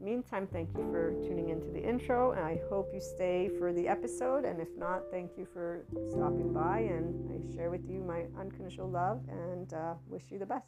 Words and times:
meantime, 0.00 0.46
thank 0.52 0.70
you 0.76 0.88
for 0.90 1.12
tuning 1.22 1.50
into 1.50 1.68
the 1.68 1.82
intro, 1.82 2.32
and 2.32 2.40
I 2.40 2.60
hope 2.68 2.90
you 2.92 3.00
stay 3.00 3.50
for 3.58 3.72
the 3.72 3.86
episode. 3.86 4.44
And 4.44 4.60
if 4.60 4.68
not, 4.76 5.02
thank 5.10 5.32
you 5.36 5.46
for 5.52 5.84
stopping 6.10 6.52
by, 6.52 6.80
and 6.80 7.30
I 7.30 7.54
share 7.54 7.70
with 7.70 7.88
you 7.88 8.00
my 8.00 8.24
unconditional 8.38 8.88
love 8.88 9.20
and 9.28 9.72
uh, 9.72 9.94
wish 10.08 10.24
you 10.30 10.38
the 10.38 10.46
best. 10.46 10.66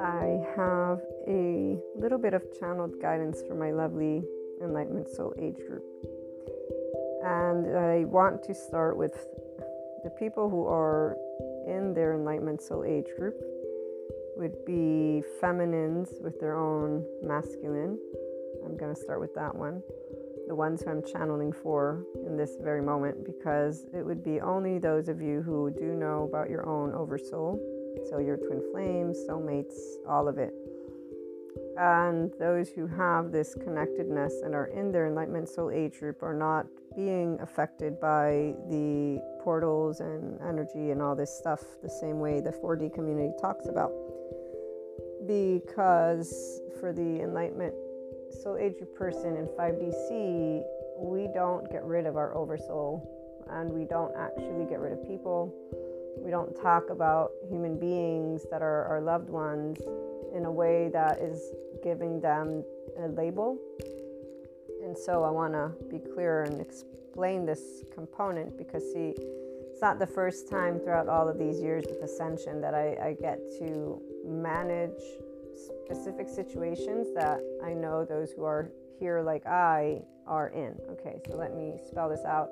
I 0.00 0.42
have 0.56 1.00
a 1.28 1.78
little 1.96 2.18
bit 2.18 2.34
of 2.34 2.42
channeled 2.58 3.00
guidance 3.00 3.42
for 3.46 3.54
my 3.54 3.70
lovely 3.70 4.22
Enlightenment 4.62 5.08
Soul 5.08 5.34
Age 5.38 5.56
group. 5.66 5.84
And 7.24 7.76
I 7.76 8.04
want 8.04 8.42
to 8.44 8.54
start 8.54 8.96
with 8.96 9.16
the 10.04 10.10
people 10.10 10.50
who 10.50 10.66
are 10.66 11.16
in 11.66 11.94
their 11.94 12.12
Enlightenment 12.14 12.60
Soul 12.60 12.84
Age 12.84 13.06
group 13.16 13.34
would 14.36 14.64
be 14.66 15.22
feminines 15.40 16.10
with 16.20 16.38
their 16.38 16.56
own 16.56 17.04
masculine. 17.22 17.98
I'm 18.64 18.76
going 18.76 18.94
to 18.94 19.00
start 19.00 19.18
with 19.18 19.34
that 19.34 19.54
one. 19.54 19.82
The 20.46 20.54
ones 20.54 20.82
who 20.82 20.90
I'm 20.90 21.02
channeling 21.02 21.52
for 21.52 22.04
in 22.26 22.36
this 22.36 22.56
very 22.60 22.82
moment, 22.82 23.24
because 23.24 23.86
it 23.94 24.04
would 24.04 24.22
be 24.22 24.40
only 24.42 24.78
those 24.78 25.08
of 25.08 25.22
you 25.22 25.40
who 25.40 25.70
do 25.70 25.94
know 25.94 26.28
about 26.30 26.50
your 26.50 26.68
own 26.68 26.92
oversoul. 26.92 27.58
So, 28.10 28.18
your 28.18 28.36
twin 28.36 28.60
flames, 28.72 29.16
soulmates, 29.26 29.74
all 30.06 30.28
of 30.28 30.36
it. 30.36 30.52
And 31.78 32.30
those 32.38 32.68
who 32.68 32.86
have 32.86 33.32
this 33.32 33.54
connectedness 33.54 34.42
and 34.44 34.54
are 34.54 34.66
in 34.66 34.92
their 34.92 35.06
Enlightenment 35.06 35.48
Soul 35.48 35.70
Age 35.70 35.98
group 35.98 36.22
are 36.22 36.34
not 36.34 36.66
being 36.94 37.38
affected 37.40 38.00
by 38.00 38.54
the 38.68 39.20
portals 39.44 40.00
and 40.00 40.40
energy 40.40 40.90
and 40.90 41.02
all 41.02 41.14
this 41.14 41.30
stuff 41.30 41.60
the 41.82 41.90
same 41.90 42.18
way 42.18 42.40
the 42.40 42.50
4D 42.50 42.92
community 42.94 43.32
talks 43.40 43.66
about. 43.68 43.92
Because 45.26 46.60
for 46.80 46.92
the 46.92 47.20
enlightenment 47.22 47.74
soul 48.42 48.56
age 48.56 48.74
person 48.96 49.36
in 49.36 49.46
5DC, 49.58 50.62
we 50.98 51.28
don't 51.32 51.70
get 51.70 51.84
rid 51.84 52.06
of 52.06 52.16
our 52.16 52.34
oversoul 52.34 53.10
and 53.50 53.70
we 53.70 53.84
don't 53.84 54.12
actually 54.16 54.64
get 54.64 54.80
rid 54.80 54.92
of 54.92 55.06
people. 55.06 55.54
We 56.18 56.30
don't 56.30 56.54
talk 56.60 56.90
about 56.90 57.32
human 57.48 57.78
beings 57.78 58.46
that 58.50 58.62
are 58.62 58.84
our 58.86 59.00
loved 59.00 59.28
ones 59.28 59.78
in 60.34 60.46
a 60.46 60.50
way 60.50 60.88
that 60.92 61.18
is 61.18 61.52
giving 61.82 62.20
them 62.20 62.64
a 62.98 63.08
label. 63.08 63.58
And 64.82 64.96
so 64.96 65.22
I 65.22 65.30
want 65.30 65.52
to 65.52 65.72
be 65.88 65.98
clear 65.98 66.42
and 66.44 66.60
explain 66.60 67.03
this 67.16 67.84
component 67.94 68.58
because, 68.58 68.82
see, 68.92 69.14
it's 69.70 69.80
not 69.80 69.98
the 69.98 70.06
first 70.06 70.48
time 70.48 70.78
throughout 70.80 71.08
all 71.08 71.28
of 71.28 71.38
these 71.38 71.60
years 71.60 71.84
with 71.88 72.02
Ascension 72.02 72.60
that 72.60 72.74
I, 72.74 72.96
I 73.02 73.16
get 73.20 73.38
to 73.58 74.00
manage 74.26 75.02
specific 75.86 76.28
situations 76.28 77.08
that 77.14 77.40
I 77.64 77.72
know 77.72 78.04
those 78.04 78.32
who 78.32 78.44
are 78.44 78.70
here, 78.98 79.22
like 79.22 79.46
I, 79.46 80.02
are 80.26 80.48
in. 80.48 80.74
Okay, 80.92 81.20
so 81.28 81.36
let 81.36 81.54
me 81.54 81.74
spell 81.88 82.08
this 82.08 82.24
out. 82.24 82.50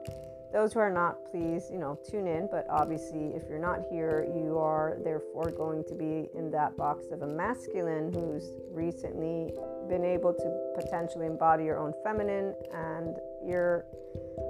Those 0.53 0.75
who 0.75 0.81
are 0.81 0.91
not, 0.93 1.17
please, 1.31 1.71
you 1.73 1.79
know, 1.79 1.99
tune 2.11 2.27
in. 2.27 2.49
But 2.51 2.67
obviously, 2.69 3.33
if 3.35 3.49
you're 3.49 3.59
not 3.59 3.81
here, 3.91 4.27
you 4.35 4.59
are 4.59 4.99
therefore 5.03 5.51
going 5.51 5.85
to 5.85 5.95
be 5.95 6.29
in 6.35 6.51
that 6.51 6.77
box 6.77 7.07
of 7.11 7.23
a 7.23 7.27
masculine 7.27 8.13
who's 8.13 8.51
recently 8.71 9.53
been 9.89 10.05
able 10.05 10.35
to 10.35 10.73
potentially 10.75 11.27
embody 11.27 11.65
your 11.65 11.79
own 11.79 11.95
feminine, 12.05 12.55
and 12.75 13.17
you're 13.45 13.87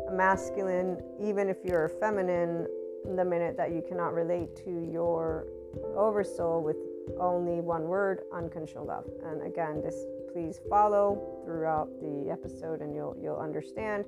a 0.09 0.13
masculine, 0.13 1.03
even 1.21 1.49
if 1.49 1.59
you're 1.65 1.85
a 1.85 1.89
feminine, 1.89 2.67
the 3.17 3.25
minute 3.25 3.57
that 3.57 3.73
you 3.73 3.83
cannot 3.87 4.15
relate 4.15 4.55
to 4.65 4.89
your 4.91 5.47
oversoul 5.97 6.63
with 6.63 6.77
only 7.19 7.61
one 7.61 7.85
word 7.85 8.21
unconditional 8.33 8.87
love. 8.87 9.09
And 9.25 9.43
again 9.43 9.83
this 9.83 10.05
please 10.33 10.61
follow 10.71 11.43
throughout 11.45 11.89
the 12.01 12.31
episode 12.31 12.81
and 12.81 12.95
you'll 12.95 13.17
you'll 13.21 13.37
understand. 13.37 14.05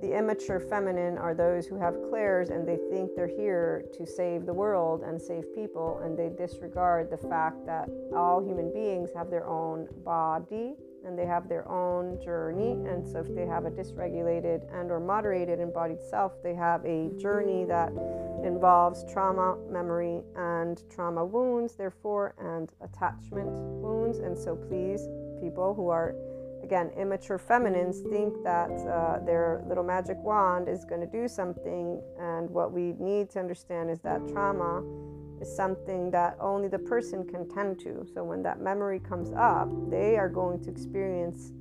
The 0.00 0.16
immature 0.16 0.58
feminine 0.58 1.18
are 1.18 1.34
those 1.34 1.66
who 1.66 1.78
have 1.78 1.94
clairs 2.10 2.50
and 2.50 2.66
they 2.66 2.78
think 2.90 3.14
they're 3.14 3.28
here 3.28 3.84
to 3.96 4.06
save 4.06 4.44
the 4.44 4.52
world 4.52 5.02
and 5.02 5.20
save 5.20 5.54
people, 5.54 6.00
and 6.02 6.18
they 6.18 6.30
disregard 6.30 7.10
the 7.10 7.16
fact 7.16 7.64
that 7.66 7.88
all 8.14 8.44
human 8.44 8.72
beings 8.72 9.10
have 9.14 9.30
their 9.30 9.46
own 9.46 9.88
body 10.04 10.74
and 11.06 11.18
they 11.18 11.26
have 11.26 11.48
their 11.48 11.68
own 11.68 12.20
journey 12.22 12.72
and 12.88 13.06
so 13.06 13.20
if 13.20 13.34
they 13.34 13.46
have 13.46 13.64
a 13.64 13.70
dysregulated 13.70 14.62
and 14.72 14.90
or 14.90 15.00
moderated 15.00 15.60
embodied 15.60 16.00
self 16.00 16.32
they 16.42 16.54
have 16.54 16.84
a 16.84 17.10
journey 17.18 17.64
that 17.64 17.90
involves 18.44 19.04
trauma 19.12 19.56
memory 19.70 20.22
and 20.36 20.82
trauma 20.90 21.24
wounds 21.24 21.74
therefore 21.74 22.34
and 22.38 22.72
attachment 22.82 23.48
wounds 23.50 24.18
and 24.18 24.36
so 24.36 24.56
please 24.56 25.08
people 25.40 25.74
who 25.74 25.88
are 25.88 26.14
again, 26.68 26.90
immature 26.98 27.38
feminines 27.38 28.00
think 28.10 28.34
that 28.44 28.70
uh, 28.70 29.24
their 29.24 29.62
little 29.66 29.84
magic 29.84 30.18
wand 30.18 30.68
is 30.68 30.84
going 30.84 31.00
to 31.00 31.06
do 31.06 31.26
something. 31.26 31.98
And 32.20 32.50
what 32.50 32.72
we 32.72 32.94
need 32.98 33.30
to 33.30 33.40
understand 33.40 33.90
is 33.90 34.00
that 34.00 34.20
trauma 34.28 34.82
is 35.40 35.54
something 35.54 36.10
that 36.10 36.36
only 36.40 36.68
the 36.68 36.78
person 36.78 37.26
can 37.26 37.48
tend 37.48 37.78
to. 37.80 38.06
So 38.14 38.24
when 38.24 38.42
that 38.42 38.60
memory 38.60 39.00
comes 39.00 39.32
up, 39.36 39.68
they 39.90 40.16
are 40.16 40.28
going 40.28 40.62
to 40.64 40.70
experience 40.70 41.52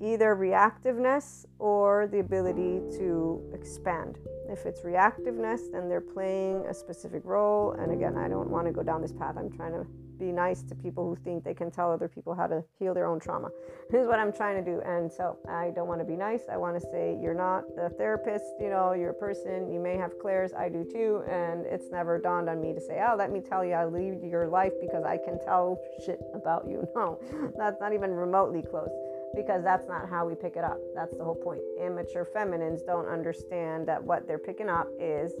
either 0.00 0.34
reactiveness 0.36 1.46
or 1.58 2.06
the 2.06 2.18
ability 2.18 2.80
to 2.98 3.42
expand. 3.54 4.18
If 4.48 4.66
it's 4.66 4.82
reactiveness, 4.82 5.72
then 5.72 5.88
they're 5.88 6.00
playing 6.00 6.66
a 6.66 6.74
specific 6.74 7.22
role. 7.24 7.72
And 7.72 7.92
again, 7.92 8.16
I 8.16 8.28
don't 8.28 8.50
want 8.50 8.66
to 8.66 8.72
go 8.72 8.82
down 8.82 9.00
this 9.00 9.12
path. 9.12 9.36
I'm 9.38 9.50
trying 9.50 9.72
to 9.72 9.86
be 10.18 10.32
nice 10.32 10.62
to 10.62 10.74
people 10.74 11.08
who 11.08 11.16
think 11.22 11.44
they 11.44 11.54
can 11.54 11.70
tell 11.70 11.92
other 11.92 12.08
people 12.08 12.34
how 12.34 12.46
to 12.46 12.62
heal 12.78 12.94
their 12.94 13.06
own 13.06 13.20
trauma. 13.20 13.50
Here's 13.90 14.06
what 14.06 14.18
I'm 14.18 14.32
trying 14.32 14.62
to 14.62 14.70
do. 14.70 14.80
And 14.80 15.12
so 15.12 15.38
I 15.48 15.72
don't 15.74 15.88
want 15.88 16.00
to 16.00 16.04
be 16.04 16.16
nice. 16.16 16.42
I 16.50 16.56
want 16.56 16.80
to 16.80 16.80
say, 16.80 17.18
you're 17.20 17.34
not 17.34 17.64
the 17.76 17.90
therapist, 17.96 18.44
you 18.60 18.70
know, 18.70 18.92
you're 18.92 19.10
a 19.10 19.14
person. 19.14 19.72
You 19.72 19.80
may 19.80 19.96
have 19.96 20.18
clairs. 20.18 20.52
I 20.56 20.68
do 20.68 20.84
too. 20.84 21.22
And 21.28 21.66
it's 21.66 21.90
never 21.90 22.18
dawned 22.18 22.48
on 22.48 22.60
me 22.60 22.72
to 22.74 22.80
say, 22.80 23.04
oh, 23.06 23.16
let 23.16 23.30
me 23.30 23.40
tell 23.40 23.64
you, 23.64 23.72
I 23.72 23.86
lead 23.86 24.22
your 24.22 24.48
life 24.48 24.72
because 24.80 25.04
I 25.04 25.18
can 25.18 25.38
tell 25.44 25.78
shit 26.04 26.20
about 26.34 26.66
you. 26.68 26.88
No, 26.94 27.18
that's 27.58 27.80
not 27.80 27.92
even 27.92 28.12
remotely 28.12 28.62
close 28.62 28.88
because 29.34 29.62
that's 29.64 29.86
not 29.88 30.08
how 30.08 30.26
we 30.26 30.34
pick 30.34 30.56
it 30.56 30.64
up. 30.64 30.78
That's 30.94 31.16
the 31.16 31.24
whole 31.24 31.34
point. 31.34 31.60
Immature 31.80 32.24
feminines 32.24 32.82
don't 32.82 33.06
understand 33.06 33.86
that 33.88 34.02
what 34.02 34.26
they're 34.26 34.38
picking 34.38 34.68
up 34.68 34.88
is 34.98 35.32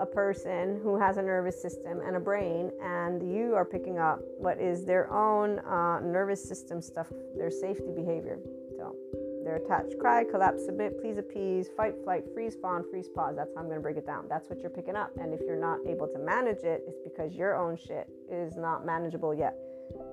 a 0.00 0.06
person 0.06 0.80
who 0.82 0.98
has 0.98 1.18
a 1.18 1.22
nervous 1.22 1.60
system 1.60 2.00
and 2.04 2.16
a 2.16 2.20
brain, 2.20 2.72
and 2.82 3.34
you 3.34 3.54
are 3.54 3.64
picking 3.64 3.98
up 3.98 4.20
what 4.38 4.58
is 4.58 4.84
their 4.84 5.12
own 5.12 5.58
uh, 5.60 6.00
nervous 6.00 6.42
system 6.42 6.80
stuff, 6.80 7.06
their 7.36 7.50
safety 7.50 7.92
behavior. 7.94 8.38
So 8.76 8.96
they're 9.44 9.56
attached, 9.56 9.98
cry, 9.98 10.24
collapse, 10.24 10.64
submit, 10.64 11.00
please 11.00 11.18
appease, 11.18 11.68
fight, 11.76 11.94
flight, 12.02 12.24
freeze, 12.32 12.56
fawn, 12.60 12.84
freeze, 12.90 13.08
pause. 13.08 13.34
That's 13.36 13.50
how 13.54 13.60
I'm 13.60 13.66
going 13.66 13.78
to 13.78 13.82
break 13.82 13.98
it 13.98 14.06
down. 14.06 14.24
That's 14.28 14.48
what 14.48 14.60
you're 14.60 14.70
picking 14.70 14.96
up. 14.96 15.10
And 15.20 15.34
if 15.34 15.40
you're 15.40 15.60
not 15.60 15.78
able 15.86 16.08
to 16.08 16.18
manage 16.18 16.64
it, 16.64 16.82
it's 16.88 17.00
because 17.04 17.34
your 17.34 17.56
own 17.56 17.76
shit 17.76 18.08
is 18.30 18.56
not 18.56 18.86
manageable 18.86 19.34
yet. 19.34 19.54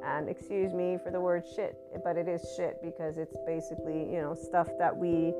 And 0.03 0.27
excuse 0.27 0.73
me 0.73 0.97
for 1.03 1.11
the 1.11 1.19
word 1.21 1.43
shit, 1.55 1.77
but 2.03 2.17
it 2.17 2.27
is 2.27 2.41
shit 2.57 2.81
because 2.81 3.17
it's 3.17 3.37
basically, 3.45 4.11
you 4.11 4.21
know, 4.21 4.33
stuff 4.33 4.67
that 4.79 4.95
we 4.95 5.33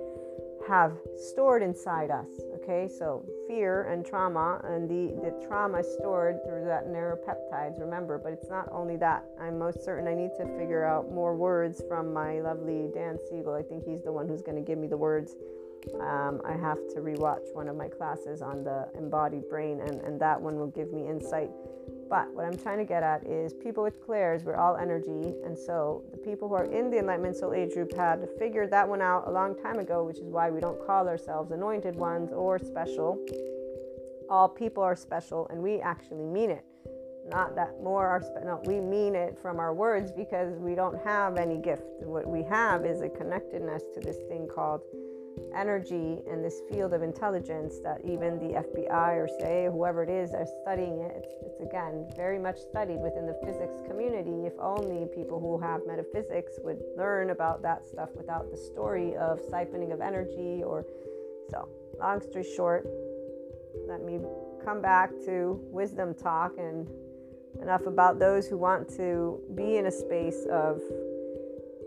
have 0.68 0.98
stored 1.16 1.64
inside 1.64 2.12
us. 2.12 2.28
Okay, 2.56 2.88
so 2.88 3.26
fear 3.48 3.84
and 3.84 4.06
trauma, 4.06 4.60
and 4.66 4.90
the, 4.90 5.16
the 5.22 5.48
trauma 5.48 5.82
stored 5.84 6.44
through 6.46 6.66
that 6.66 6.88
neuropeptides, 6.88 7.80
remember, 7.80 8.18
but 8.18 8.34
it's 8.34 8.50
not 8.50 8.68
only 8.72 8.98
that. 8.98 9.24
I'm 9.40 9.58
most 9.58 9.84
certain 9.84 10.08
I 10.08 10.14
need 10.14 10.32
to 10.38 10.46
figure 10.58 10.84
out 10.84 11.12
more 11.12 11.36
words 11.36 11.82
from 11.88 12.14
my 12.14 12.42
lovely 12.42 12.90
Dan 12.94 13.18
Siegel. 13.30 13.54
I 13.54 13.62
think 13.62 13.86
he's 13.86 14.04
the 14.04 14.12
one 14.12 14.28
who's 14.28 14.42
going 14.42 14.58
to 14.58 14.64
give 14.64 14.78
me 14.78 14.88
the 14.88 14.98
words. 14.98 15.36
Um, 16.00 16.42
I 16.46 16.54
have 16.54 16.78
to 16.94 17.00
rewatch 17.00 17.54
one 17.54 17.68
of 17.68 17.76
my 17.76 17.88
classes 17.88 18.42
on 18.42 18.64
the 18.64 18.90
embodied 18.98 19.50
brain, 19.50 19.80
and, 19.82 20.02
and 20.02 20.20
that 20.20 20.42
one 20.42 20.58
will 20.58 20.68
give 20.68 20.92
me 20.92 21.08
insight 21.08 21.50
but 22.10 22.34
what 22.34 22.46
I'm 22.46 22.58
trying 22.58 22.78
to 22.78 22.86
get 22.86 23.04
at 23.04 23.26
is 23.28 23.54
people 23.54 23.84
with 23.84 24.02
clairs, 24.06 24.44
we're 24.44 24.56
all 24.56 24.78
energy. 24.78 25.34
And 25.44 25.58
so 25.58 26.04
the 26.12 26.18
people 26.18 26.48
who 26.48 26.56
are 26.56 26.66
in 26.66 26.90
the 26.90 27.00
Enlightenment 27.00 27.36
Soul 27.36 27.54
Age 27.54 27.74
group 27.74 27.94
had 27.94 28.28
figured 28.40 28.72
that 28.72 28.88
one 28.88 29.02
out 29.02 29.28
a 29.28 29.32
long 29.32 29.56
time 29.62 29.80
ago, 29.80 30.06
which 30.06 30.18
is 30.18 30.24
why 30.24 30.50
we 30.50 30.62
don't 30.62 30.80
call 30.86 31.08
ourselves 31.08 31.52
anointed 31.52 31.96
ones 31.96 32.32
or 32.32 32.60
special. 32.60 33.20
all 34.30 34.50
people 34.50 34.84
are 34.84 34.96
special 34.96 35.48
and 35.50 35.62
we 35.62 35.80
actually 35.80 36.24
mean 36.24 36.52
it 36.52 36.66
not 37.30 37.56
that 37.56 37.82
more 37.82 38.08
are 38.08 38.22
spe- 38.22 38.44
no 38.44 38.62
we 38.66 38.80
mean 38.80 39.16
it 39.16 39.38
from 39.42 39.60
our 39.60 39.74
words 39.74 40.12
because 40.12 40.58
we 40.60 40.76
don't 40.76 41.02
have 41.04 41.38
any 41.38 41.58
gift 41.58 41.84
what 42.04 42.28
we 42.28 42.44
have 42.44 42.86
is 42.86 43.02
a 43.02 43.10
connectedness 43.10 43.84
to 43.94 44.00
this 44.02 44.18
thing 44.28 44.48
called 44.54 44.82
energy 45.56 46.20
and 46.30 46.44
this 46.44 46.62
field 46.70 46.94
of 46.94 47.02
intelligence 47.02 47.80
that 47.84 48.00
even 48.04 48.40
the 48.40 48.64
FBI 48.64 49.16
or 49.16 49.28
say 49.40 49.68
whoever 49.72 50.04
it 50.04 50.10
is, 50.10 50.34
are 50.34 50.46
studying 50.64 51.02
it. 51.02 51.12
It's, 51.18 51.34
it's 51.46 51.62
again 51.62 52.08
very 52.16 52.40
much 52.40 52.58
studied 52.58 53.00
within 53.00 53.26
the 53.26 53.38
physics 53.44 53.82
community. 53.88 54.46
If 54.46 54.54
only 54.60 55.08
people 55.14 55.40
who 55.40 55.58
have 55.60 55.82
metaphysics 55.88 56.54
would 56.64 56.80
learn 56.98 57.32
about 57.32 57.62
that 57.64 57.86
stuff 57.86 58.10
without 58.16 58.52
the 58.52 58.58
story 58.58 59.16
of 59.16 59.42
siphoning 59.42 59.94
of 59.94 60.02
energy 60.02 60.64
or 60.64 60.86
so. 61.50 61.70
Long 62.00 62.22
story 62.22 62.46
short, 62.56 62.88
let 63.88 64.04
me 64.04 64.20
come 64.64 64.82
back 64.82 65.12
to 65.26 65.60
wisdom 65.72 66.14
talk 66.14 66.54
and 66.58 66.88
enough 67.62 67.86
about 67.86 68.20
those 68.20 68.48
who 68.48 68.58
want 68.58 68.88
to 68.98 69.40
be 69.56 69.78
in 69.78 69.88
a 69.88 69.92
space 69.92 70.46
of 70.52 70.82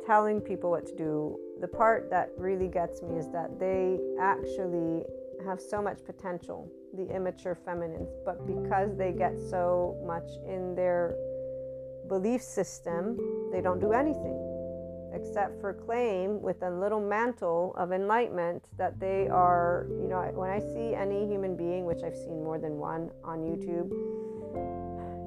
telling 0.06 0.40
people 0.40 0.70
what 0.70 0.86
to 0.86 0.96
do. 0.96 1.38
The 1.60 1.68
part 1.68 2.08
that 2.10 2.30
really 2.38 2.68
gets 2.68 3.02
me 3.02 3.18
is 3.18 3.28
that 3.32 3.58
they 3.60 3.98
actually 4.18 5.04
have 5.44 5.60
so 5.60 5.82
much 5.82 5.98
potential, 6.04 6.70
the 6.94 7.06
immature 7.14 7.54
feminines, 7.54 8.08
but 8.24 8.46
because 8.46 8.96
they 8.96 9.12
get 9.12 9.38
so 9.38 9.96
much 10.06 10.28
in 10.48 10.74
their 10.74 11.14
belief 12.08 12.42
system, 12.42 13.18
they 13.52 13.60
don't 13.60 13.78
do 13.78 13.92
anything 13.92 14.46
except 15.12 15.60
for 15.60 15.72
claim 15.74 16.40
with 16.40 16.62
a 16.62 16.70
little 16.70 17.00
mantle 17.00 17.74
of 17.76 17.92
enlightenment 17.92 18.62
that 18.78 18.98
they 19.00 19.28
are, 19.28 19.86
you 19.90 20.08
know, 20.08 20.20
when 20.34 20.50
I 20.50 20.60
see 20.60 20.94
any 20.94 21.26
human 21.26 21.56
being, 21.56 21.84
which 21.84 22.02
I've 22.04 22.16
seen 22.16 22.44
more 22.44 22.58
than 22.58 22.78
one 22.78 23.10
on 23.24 23.40
YouTube, 23.40 23.90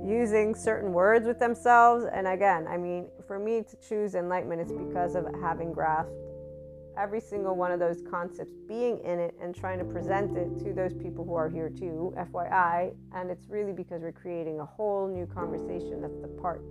using 0.08 0.56
certain 0.56 0.94
words 0.94 1.26
with 1.26 1.40
themselves. 1.40 2.06
And 2.12 2.28
again, 2.28 2.66
I 2.68 2.78
mean, 2.78 3.08
for 3.28 3.40
me 3.40 3.64
to 3.64 3.76
choose 3.88 4.16
enlightenment, 4.16 4.62
it's 4.62 4.72
because 4.72 5.16
of 5.16 5.26
having 5.42 5.74
grasped 5.74 6.14
every 6.98 7.20
single 7.20 7.56
one 7.56 7.72
of 7.72 7.80
those 7.80 8.02
concepts, 8.10 8.54
being 8.68 9.00
in 9.04 9.20
it 9.20 9.36
and 9.42 9.56
trying 9.56 9.80
to 9.80 9.86
present 9.86 10.38
it 10.38 10.58
to 10.64 10.74
those 10.74 10.94
people 10.94 11.26
who 11.26 11.34
are 11.34 11.50
here 11.50 11.70
too, 11.70 12.14
FYI. 12.18 12.94
And 13.14 13.30
it's 13.30 13.48
really 13.50 13.74
because 13.74 14.02
we're 14.02 14.12
creating 14.12 14.60
a 14.60 14.66
whole 14.66 15.08
new 15.08 15.26
conversation. 15.26 16.02
That's 16.02 16.20
the 16.22 16.28
part. 16.28 16.62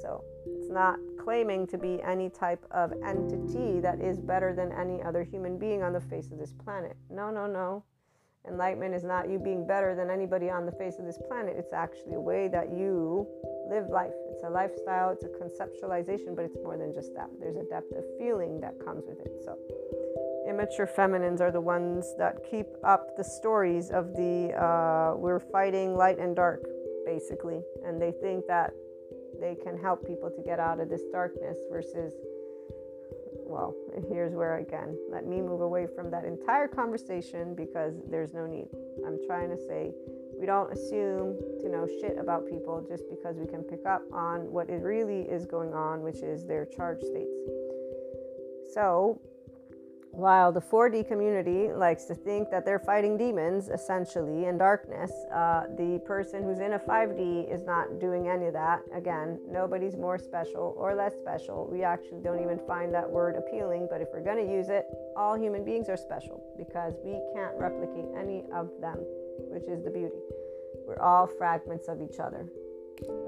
So 0.00 0.22
it's 0.46 0.70
not 0.70 0.98
claiming 1.18 1.66
to 1.68 1.78
be 1.78 2.00
any 2.02 2.30
type 2.30 2.64
of 2.70 2.92
entity 3.04 3.80
that 3.80 4.00
is 4.00 4.20
better 4.20 4.54
than 4.54 4.72
any 4.72 5.02
other 5.02 5.24
human 5.24 5.58
being 5.58 5.82
on 5.82 5.92
the 5.92 6.00
face 6.00 6.30
of 6.30 6.38
this 6.38 6.52
planet. 6.52 6.96
No, 7.10 7.30
no, 7.30 7.46
no. 7.46 7.84
Enlightenment 8.46 8.94
is 8.94 9.04
not 9.04 9.28
you 9.28 9.38
being 9.38 9.66
better 9.66 9.94
than 9.94 10.08
anybody 10.08 10.48
on 10.48 10.64
the 10.64 10.72
face 10.72 10.98
of 10.98 11.04
this 11.04 11.18
planet. 11.28 11.56
It's 11.58 11.72
actually 11.72 12.14
a 12.14 12.20
way 12.20 12.48
that 12.48 12.72
you 12.72 13.26
live 13.68 13.88
life. 13.90 14.14
It's 14.38 14.46
a 14.46 14.50
lifestyle, 14.50 15.10
it's 15.10 15.24
a 15.24 15.28
conceptualization, 15.28 16.36
but 16.36 16.44
it's 16.44 16.54
more 16.62 16.76
than 16.76 16.94
just 16.94 17.12
that. 17.16 17.28
There's 17.40 17.56
a 17.56 17.64
depth 17.64 17.90
of 17.90 18.04
feeling 18.20 18.60
that 18.60 18.78
comes 18.78 19.02
with 19.04 19.18
it. 19.18 19.32
So, 19.44 19.58
immature 20.48 20.86
feminines 20.86 21.40
are 21.40 21.50
the 21.50 21.60
ones 21.60 22.14
that 22.18 22.48
keep 22.48 22.68
up 22.84 23.16
the 23.16 23.24
stories 23.24 23.90
of 23.90 24.14
the 24.14 24.54
uh, 24.54 25.16
we're 25.16 25.40
fighting 25.40 25.96
light 25.96 26.20
and 26.20 26.36
dark, 26.36 26.62
basically. 27.04 27.62
And 27.84 28.00
they 28.00 28.12
think 28.12 28.46
that 28.46 28.74
they 29.40 29.56
can 29.56 29.76
help 29.76 30.06
people 30.06 30.30
to 30.30 30.42
get 30.44 30.60
out 30.60 30.78
of 30.78 30.88
this 30.88 31.02
darkness 31.10 31.58
versus 31.68 32.12
well, 33.44 33.74
here's 34.08 34.34
where 34.34 34.58
again, 34.58 34.96
let 35.10 35.26
me 35.26 35.40
move 35.40 35.62
away 35.62 35.88
from 35.96 36.12
that 36.12 36.24
entire 36.24 36.68
conversation 36.68 37.56
because 37.56 37.94
there's 38.08 38.34
no 38.34 38.46
need. 38.46 38.68
I'm 39.04 39.18
trying 39.26 39.48
to 39.50 39.56
say 39.56 39.90
we 40.38 40.46
don't 40.46 40.72
assume 40.72 41.36
to 41.60 41.68
know 41.68 41.86
shit 42.00 42.16
about 42.18 42.46
people 42.48 42.84
just 42.88 43.04
because 43.10 43.36
we 43.36 43.46
can 43.46 43.62
pick 43.62 43.84
up 43.86 44.02
on 44.12 44.50
what 44.52 44.70
it 44.70 44.82
really 44.82 45.22
is 45.22 45.46
going 45.46 45.74
on, 45.74 46.02
which 46.02 46.22
is 46.22 46.46
their 46.46 46.64
charge 46.64 47.00
states. 47.00 47.34
So, 48.72 49.20
while 50.10 50.50
the 50.50 50.60
4D 50.60 51.06
community 51.06 51.72
likes 51.72 52.04
to 52.06 52.14
think 52.14 52.50
that 52.50 52.64
they're 52.64 52.78
fighting 52.78 53.16
demons, 53.16 53.68
essentially, 53.68 54.46
in 54.46 54.58
darkness, 54.58 55.12
uh, 55.32 55.64
the 55.76 56.00
person 56.06 56.42
who's 56.42 56.58
in 56.58 56.72
a 56.72 56.78
5D 56.78 57.52
is 57.52 57.62
not 57.62 58.00
doing 58.00 58.28
any 58.28 58.46
of 58.46 58.52
that. 58.54 58.80
Again, 58.94 59.38
nobody's 59.48 59.96
more 59.96 60.18
special 60.18 60.74
or 60.76 60.94
less 60.94 61.14
special. 61.14 61.68
We 61.70 61.84
actually 61.84 62.20
don't 62.20 62.42
even 62.42 62.58
find 62.66 62.92
that 62.94 63.08
word 63.08 63.36
appealing, 63.36 63.86
but 63.90 64.00
if 64.00 64.08
we're 64.12 64.24
going 64.24 64.44
to 64.44 64.52
use 64.52 64.70
it, 64.70 64.86
all 65.16 65.38
human 65.38 65.64
beings 65.64 65.88
are 65.88 65.96
special 65.96 66.42
because 66.56 66.94
we 67.04 67.20
can't 67.34 67.54
replicate 67.56 68.06
any 68.18 68.44
of 68.52 68.70
them, 68.80 68.98
which 69.38 69.64
is 69.64 69.82
the 69.84 69.90
beauty. 69.90 70.16
We're 70.86 71.00
all 71.00 71.26
fragments 71.26 71.88
of 71.88 72.00
each 72.00 72.18
other. 72.18 72.46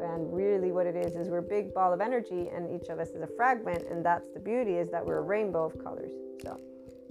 And 0.02 0.32
really, 0.32 0.72
what 0.72 0.86
it 0.86 0.96
is 0.96 1.14
is 1.14 1.28
we're 1.28 1.38
a 1.38 1.42
big 1.42 1.72
ball 1.72 1.92
of 1.92 2.00
energy, 2.00 2.48
and 2.52 2.68
each 2.74 2.88
of 2.88 2.98
us 2.98 3.10
is 3.10 3.22
a 3.22 3.28
fragment, 3.36 3.84
and 3.90 4.04
that's 4.04 4.28
the 4.34 4.40
beauty 4.40 4.72
is 4.72 4.90
that 4.90 5.04
we're 5.04 5.18
a 5.18 5.22
rainbow 5.22 5.66
of 5.66 5.82
colors. 5.82 6.12
So 6.42 6.58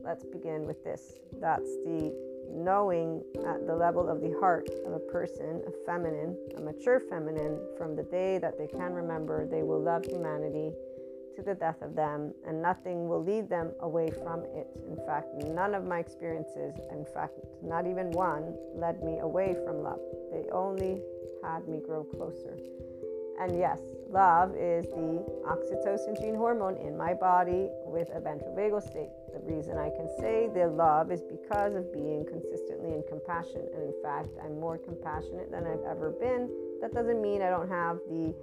let's 0.04 0.26
begin 0.26 0.66
with 0.66 0.84
this. 0.84 1.20
That's 1.40 1.70
the 1.86 2.14
knowing 2.52 3.24
at 3.46 3.66
the 3.68 3.76
level 3.76 4.10
of 4.10 4.22
the 4.22 4.36
heart 4.40 4.68
of 4.86 4.94
a 4.94 5.00
person, 5.00 5.62
a 5.68 5.86
feminine, 5.86 6.36
a 6.58 6.62
mature 6.62 7.00
feminine, 7.00 7.60
from 7.78 7.96
the 7.96 8.04
day 8.04 8.40
that 8.40 8.58
they 8.58 8.68
can 8.68 8.94
remember, 8.94 9.46
they 9.46 9.64
will 9.64 9.82
love 9.82 10.04
humanity 10.06 10.74
to 11.36 11.42
the 11.42 11.56
death 11.56 11.82
of 11.82 11.96
them, 11.96 12.34
and 12.48 12.62
nothing 12.62 13.08
will 13.08 13.24
lead 13.24 13.50
them 13.50 13.72
away 13.82 14.10
from 14.10 14.44
it. 14.56 14.68
In 14.88 14.98
fact, 15.06 15.28
none 15.36 15.74
of 15.76 15.84
my 15.86 16.00
experiences, 16.00 16.76
in 16.92 17.06
fact, 17.14 17.40
not 17.64 17.88
even 17.88 18.12
one, 18.12 18.56
led 18.76 19.04
me 19.04 19.20
away 19.20 19.56
from 19.66 19.84
love. 19.84 20.00
They 20.32 20.50
only 20.52 21.02
had 21.44 21.68
me 21.68 21.80
grow 21.86 22.04
closer. 22.04 22.58
And 23.40 23.58
yes, 23.58 23.80
love 24.10 24.54
is 24.58 24.86
the 24.88 25.24
oxytocin 25.48 26.20
gene 26.20 26.36
hormone 26.36 26.76
in 26.76 26.98
my 26.98 27.14
body 27.14 27.70
with 27.86 28.10
a 28.14 28.20
ventral 28.20 28.54
vagal 28.54 28.84
state. 28.84 29.08
The 29.32 29.40
reason 29.40 29.78
I 29.78 29.90
can 29.92 30.10
say 30.20 30.50
the 30.54 30.68
love 30.68 31.10
is 31.10 31.22
because 31.24 31.74
of 31.76 31.94
being 31.94 32.26
consistently 32.26 32.96
in 32.96 33.04
compassion. 33.08 33.64
And 33.74 33.84
in 33.84 33.94
fact, 34.04 34.28
I'm 34.44 34.60
more 34.60 34.78
compassionate 34.78 35.52
than 35.52 35.66
I've 35.66 35.88
ever 35.88 36.12
been. 36.12 36.50
That 36.82 36.94
doesn't 36.94 37.22
mean 37.22 37.42
I 37.42 37.50
don't 37.50 37.70
have 37.70 38.00
the 38.10 38.36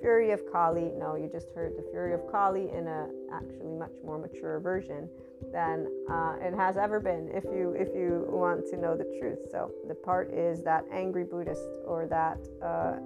fury 0.00 0.30
of 0.32 0.40
Kali. 0.50 0.92
No, 0.98 1.14
you 1.14 1.28
just 1.30 1.50
heard 1.54 1.76
the 1.76 1.84
fury 1.90 2.14
of 2.14 2.20
Kali 2.30 2.68
in 2.70 2.86
a 2.86 3.08
actually 3.32 3.70
much 3.78 3.92
more 4.04 4.18
mature 4.18 4.60
version 4.60 5.08
than 5.52 5.86
uh, 6.10 6.36
it 6.40 6.54
has 6.54 6.76
ever 6.76 7.00
been. 7.00 7.30
If 7.32 7.44
you 7.44 7.74
if 7.78 7.88
you 7.94 8.26
want 8.28 8.66
to 8.70 8.76
know 8.76 8.96
the 8.96 9.08
truth, 9.18 9.38
so 9.50 9.72
the 9.88 9.94
part 9.94 10.32
is 10.32 10.62
that 10.64 10.84
angry 10.92 11.24
Buddhist 11.24 11.68
or 11.86 12.06
that 12.06 12.38
uh, 12.62 12.96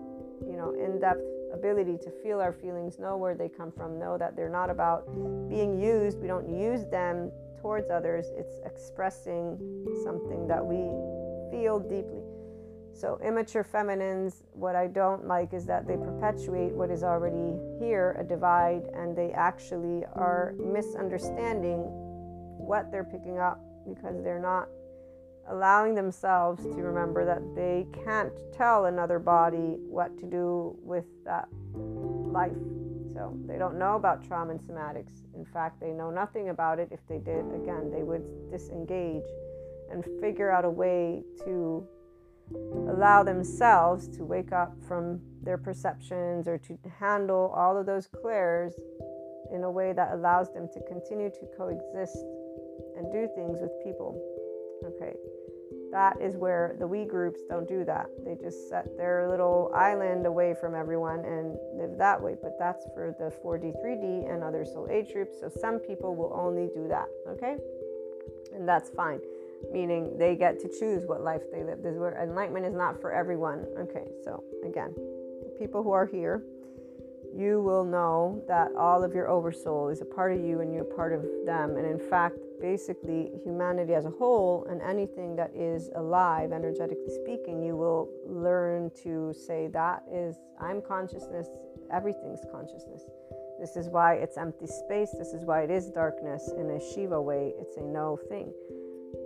you 0.46 0.56
know 0.56 0.72
in-depth 0.72 1.22
ability 1.52 1.96
to 1.98 2.10
feel 2.22 2.40
our 2.40 2.52
feelings, 2.52 2.98
know 2.98 3.16
where 3.16 3.34
they 3.34 3.48
come 3.48 3.70
from, 3.70 3.98
know 3.98 4.18
that 4.18 4.36
they're 4.36 4.50
not 4.50 4.70
about 4.70 5.06
being 5.48 5.80
used. 5.80 6.18
We 6.20 6.26
don't 6.26 6.48
use 6.48 6.84
them 6.86 7.30
towards 7.62 7.90
others. 7.90 8.26
It's 8.36 8.60
expressing 8.66 9.56
something 10.02 10.48
that 10.48 10.64
we 10.64 10.90
feel 11.50 11.78
deeply. 11.78 12.23
So, 12.94 13.18
immature 13.24 13.64
feminines, 13.64 14.44
what 14.52 14.76
I 14.76 14.86
don't 14.86 15.26
like 15.26 15.52
is 15.52 15.66
that 15.66 15.86
they 15.86 15.96
perpetuate 15.96 16.72
what 16.72 16.90
is 16.90 17.02
already 17.02 17.58
here, 17.80 18.16
a 18.18 18.24
divide, 18.24 18.84
and 18.94 19.16
they 19.16 19.32
actually 19.32 20.04
are 20.14 20.54
misunderstanding 20.58 21.80
what 22.56 22.92
they're 22.92 23.04
picking 23.04 23.38
up 23.38 23.60
because 23.86 24.22
they're 24.22 24.40
not 24.40 24.68
allowing 25.50 25.94
themselves 25.94 26.62
to 26.62 26.82
remember 26.82 27.24
that 27.24 27.42
they 27.54 27.86
can't 28.04 28.32
tell 28.52 28.86
another 28.86 29.18
body 29.18 29.76
what 29.88 30.16
to 30.18 30.26
do 30.26 30.76
with 30.80 31.04
that 31.24 31.48
life. 31.74 32.52
So 33.12 33.36
they 33.46 33.58
don't 33.58 33.78
know 33.78 33.96
about 33.96 34.26
trauma 34.26 34.52
and 34.52 34.60
somatics. 34.60 35.22
In 35.34 35.44
fact, 35.44 35.80
they 35.80 35.90
know 35.90 36.10
nothing 36.10 36.48
about 36.48 36.78
it. 36.78 36.88
If 36.90 37.00
they 37.08 37.18
did, 37.18 37.44
again, 37.54 37.90
they 37.90 38.02
would 38.02 38.50
disengage 38.50 39.26
and 39.90 40.04
figure 40.20 40.50
out 40.50 40.64
a 40.64 40.70
way 40.70 41.22
to 41.44 41.86
allow 42.88 43.22
themselves 43.22 44.08
to 44.08 44.24
wake 44.24 44.52
up 44.52 44.74
from 44.86 45.20
their 45.42 45.58
perceptions 45.58 46.48
or 46.48 46.58
to 46.58 46.78
handle 46.98 47.52
all 47.56 47.76
of 47.76 47.86
those 47.86 48.06
clairs 48.06 48.74
in 49.52 49.64
a 49.64 49.70
way 49.70 49.92
that 49.92 50.12
allows 50.12 50.52
them 50.52 50.68
to 50.72 50.80
continue 50.88 51.30
to 51.30 51.46
coexist 51.56 52.16
and 52.96 53.10
do 53.12 53.28
things 53.34 53.58
with 53.60 53.70
people. 53.84 54.20
Okay, 54.84 55.14
that 55.92 56.20
is 56.20 56.36
where 56.36 56.76
the 56.78 56.86
we 56.86 57.04
groups 57.04 57.40
don't 57.48 57.68
do 57.68 57.84
that. 57.84 58.06
They 58.24 58.34
just 58.34 58.68
set 58.68 58.84
their 58.96 59.28
little 59.30 59.72
island 59.74 60.26
away 60.26 60.54
from 60.60 60.74
everyone 60.74 61.24
and 61.24 61.56
live 61.74 61.96
that 61.98 62.20
way. 62.20 62.34
But 62.42 62.58
that's 62.58 62.84
for 62.94 63.14
the 63.18 63.32
4D, 63.42 63.72
3D, 63.84 64.32
and 64.32 64.42
other 64.42 64.64
soul 64.64 64.88
age 64.90 65.12
groups. 65.12 65.40
So 65.40 65.48
some 65.60 65.78
people 65.78 66.14
will 66.14 66.32
only 66.34 66.68
do 66.74 66.88
that. 66.88 67.06
Okay, 67.28 67.56
and 68.54 68.68
that's 68.68 68.90
fine. 68.90 69.20
Meaning 69.72 70.16
they 70.18 70.36
get 70.36 70.60
to 70.60 70.68
choose 70.68 71.04
what 71.06 71.22
life 71.22 71.42
they 71.52 71.62
live. 71.62 71.82
This 71.82 71.96
where 71.96 72.20
enlightenment 72.22 72.66
is 72.66 72.74
not 72.74 73.00
for 73.00 73.12
everyone. 73.12 73.66
Okay, 73.78 74.06
so 74.24 74.42
again, 74.64 74.94
people 75.58 75.82
who 75.82 75.92
are 75.92 76.06
here, 76.06 76.42
you 77.36 77.60
will 77.60 77.84
know 77.84 78.42
that 78.46 78.70
all 78.78 79.02
of 79.02 79.12
your 79.12 79.28
oversoul 79.28 79.88
is 79.88 80.00
a 80.00 80.04
part 80.04 80.32
of 80.32 80.44
you 80.44 80.60
and 80.60 80.72
you're 80.72 80.84
part 80.84 81.12
of 81.12 81.24
them. 81.44 81.76
And 81.76 81.86
in 81.86 81.98
fact, 81.98 82.38
basically 82.60 83.32
humanity 83.42 83.94
as 83.94 84.04
a 84.04 84.10
whole 84.10 84.66
and 84.70 84.80
anything 84.80 85.34
that 85.36 85.50
is 85.54 85.90
alive, 85.96 86.52
energetically 86.52 87.12
speaking, 87.22 87.62
you 87.62 87.76
will 87.76 88.08
learn 88.26 88.90
to 89.02 89.32
say, 89.34 89.66
That 89.66 90.04
is, 90.12 90.36
I'm 90.60 90.80
consciousness, 90.80 91.48
everything's 91.92 92.40
consciousness. 92.52 93.02
This 93.60 93.76
is 93.76 93.88
why 93.88 94.14
it's 94.14 94.36
empty 94.36 94.66
space. 94.66 95.10
This 95.16 95.32
is 95.32 95.44
why 95.44 95.62
it 95.62 95.70
is 95.70 95.88
darkness. 95.90 96.50
In 96.56 96.70
a 96.70 96.80
Shiva 96.80 97.20
way, 97.20 97.52
it's 97.58 97.76
a 97.76 97.82
no 97.82 98.18
thing. 98.28 98.52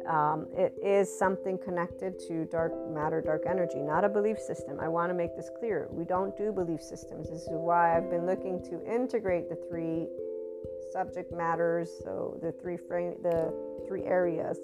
Um, 0.09 0.47
it 0.57 0.75
is 0.83 1.07
something 1.19 1.59
connected 1.59 2.19
to 2.29 2.47
dark 2.47 2.73
matter, 2.91 3.21
dark 3.21 3.45
energy, 3.47 3.81
not 3.81 4.05
a 4.05 4.09
belief 4.09 4.39
system. 4.39 4.81
I 4.81 4.89
want 4.89 5.11
to 5.11 5.15
make 5.15 5.37
this 5.37 5.51
clear. 5.59 5.87
We 5.91 6.05
don't 6.05 6.35
do 6.35 6.51
belief 6.51 6.81
systems. 6.81 7.29
This 7.29 7.43
is 7.43 7.51
why 7.51 7.95
I've 7.95 8.11
been 8.11 8.25
looking 8.25 8.63
to 8.71 8.83
integrate 8.91 9.51
the 9.51 9.57
three 9.69 10.07
subject 10.93 11.31
matters, 11.31 11.91
so 12.03 12.39
the 12.41 12.53
three 12.53 12.79
frame, 12.79 13.17
the 13.23 13.53
three 13.87 14.05
areas, 14.05 14.59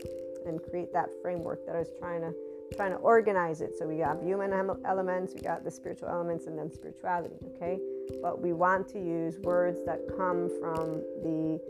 and 0.46 0.62
create 0.62 0.92
that 0.94 1.10
framework 1.22 1.66
that 1.66 1.76
I 1.76 1.80
was 1.80 1.92
trying 1.98 2.22
to 2.22 2.32
trying 2.74 2.92
to 2.92 2.98
organize 2.98 3.60
it. 3.60 3.76
So 3.78 3.86
we 3.86 3.98
got 3.98 4.22
human 4.22 4.52
elements, 4.86 5.34
we 5.34 5.40
got 5.40 5.62
the 5.62 5.70
spiritual 5.70 6.08
elements, 6.08 6.46
and 6.46 6.58
then 6.58 6.72
spirituality. 6.72 7.36
Okay, 7.54 7.78
but 8.22 8.40
we 8.40 8.54
want 8.54 8.88
to 8.88 8.98
use 8.98 9.38
words 9.40 9.84
that 9.84 10.00
come 10.16 10.48
from 10.58 11.02
the 11.22 11.60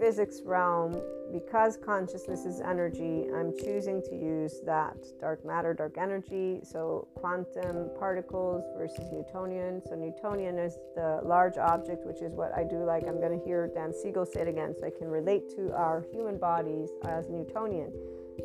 physics 0.00 0.40
realm, 0.44 0.98
because 1.30 1.76
consciousness 1.76 2.46
is 2.46 2.60
energy, 2.60 3.26
I'm 3.36 3.52
choosing 3.56 4.02
to 4.04 4.16
use 4.16 4.60
that 4.64 4.96
dark 5.20 5.44
matter, 5.44 5.74
dark 5.74 5.98
energy. 5.98 6.60
So, 6.64 7.06
quantum 7.14 7.90
particles 7.98 8.64
versus 8.76 9.04
Newtonian. 9.12 9.82
So, 9.86 9.94
Newtonian 9.94 10.58
is 10.58 10.78
the 10.96 11.20
large 11.22 11.58
object, 11.58 12.06
which 12.06 12.22
is 12.22 12.32
what 12.32 12.56
I 12.56 12.64
do 12.64 12.82
like. 12.82 13.06
I'm 13.06 13.20
going 13.20 13.38
to 13.38 13.44
hear 13.44 13.70
Dan 13.72 13.92
Siegel 13.92 14.24
say 14.24 14.40
it 14.40 14.48
again 14.48 14.74
so 14.76 14.86
I 14.86 14.90
can 14.90 15.08
relate 15.08 15.50
to 15.56 15.72
our 15.74 16.02
human 16.10 16.38
bodies 16.38 16.88
as 17.04 17.28
Newtonian. 17.28 17.92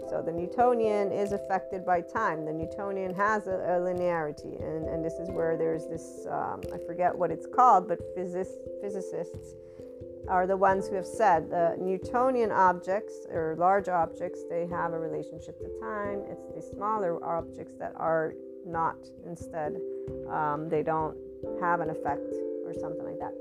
So, 0.10 0.22
the 0.22 0.34
Newtonian 0.34 1.12
is 1.14 1.32
affected 1.32 1.86
by 1.86 2.02
time. 2.02 2.46
The 2.46 2.54
Newtonian 2.54 3.16
has 3.16 3.48
a, 3.48 3.56
a 3.56 3.80
linearity, 3.80 4.62
and, 4.62 4.90
and 4.90 5.04
this 5.04 5.14
is 5.14 5.32
where 5.32 5.58
there's 5.58 5.88
this 5.88 6.28
um, 6.30 6.62
I 6.74 6.78
forget 6.86 7.18
what 7.18 7.32
it's 7.32 7.48
called, 7.48 7.88
but 7.88 8.00
physicists 8.14 9.56
are 10.28 10.48
the 10.48 10.58
ones 10.58 10.88
who 10.88 10.96
have 10.96 11.06
said 11.06 11.50
the 11.50 11.76
Newtonian 11.80 12.52
objects 12.52 13.26
or 13.30 13.56
large 13.58 13.90
objects, 13.90 14.44
they 14.50 14.68
have 14.68 14.94
a 14.94 15.00
relationship 15.00 15.60
to 15.60 15.80
time. 15.80 16.24
It's 16.30 16.48
the 16.56 16.76
smaller 16.76 17.24
objects 17.24 17.74
that 17.80 17.94
are 17.96 18.34
not, 18.66 18.98
instead, 19.26 19.76
um, 20.30 20.68
they 20.70 20.84
don't 20.84 21.18
have 21.62 21.80
an 21.80 21.90
effect 21.90 22.34
or 22.66 22.74
something 22.74 23.06
like 23.06 23.20
that. 23.20 23.34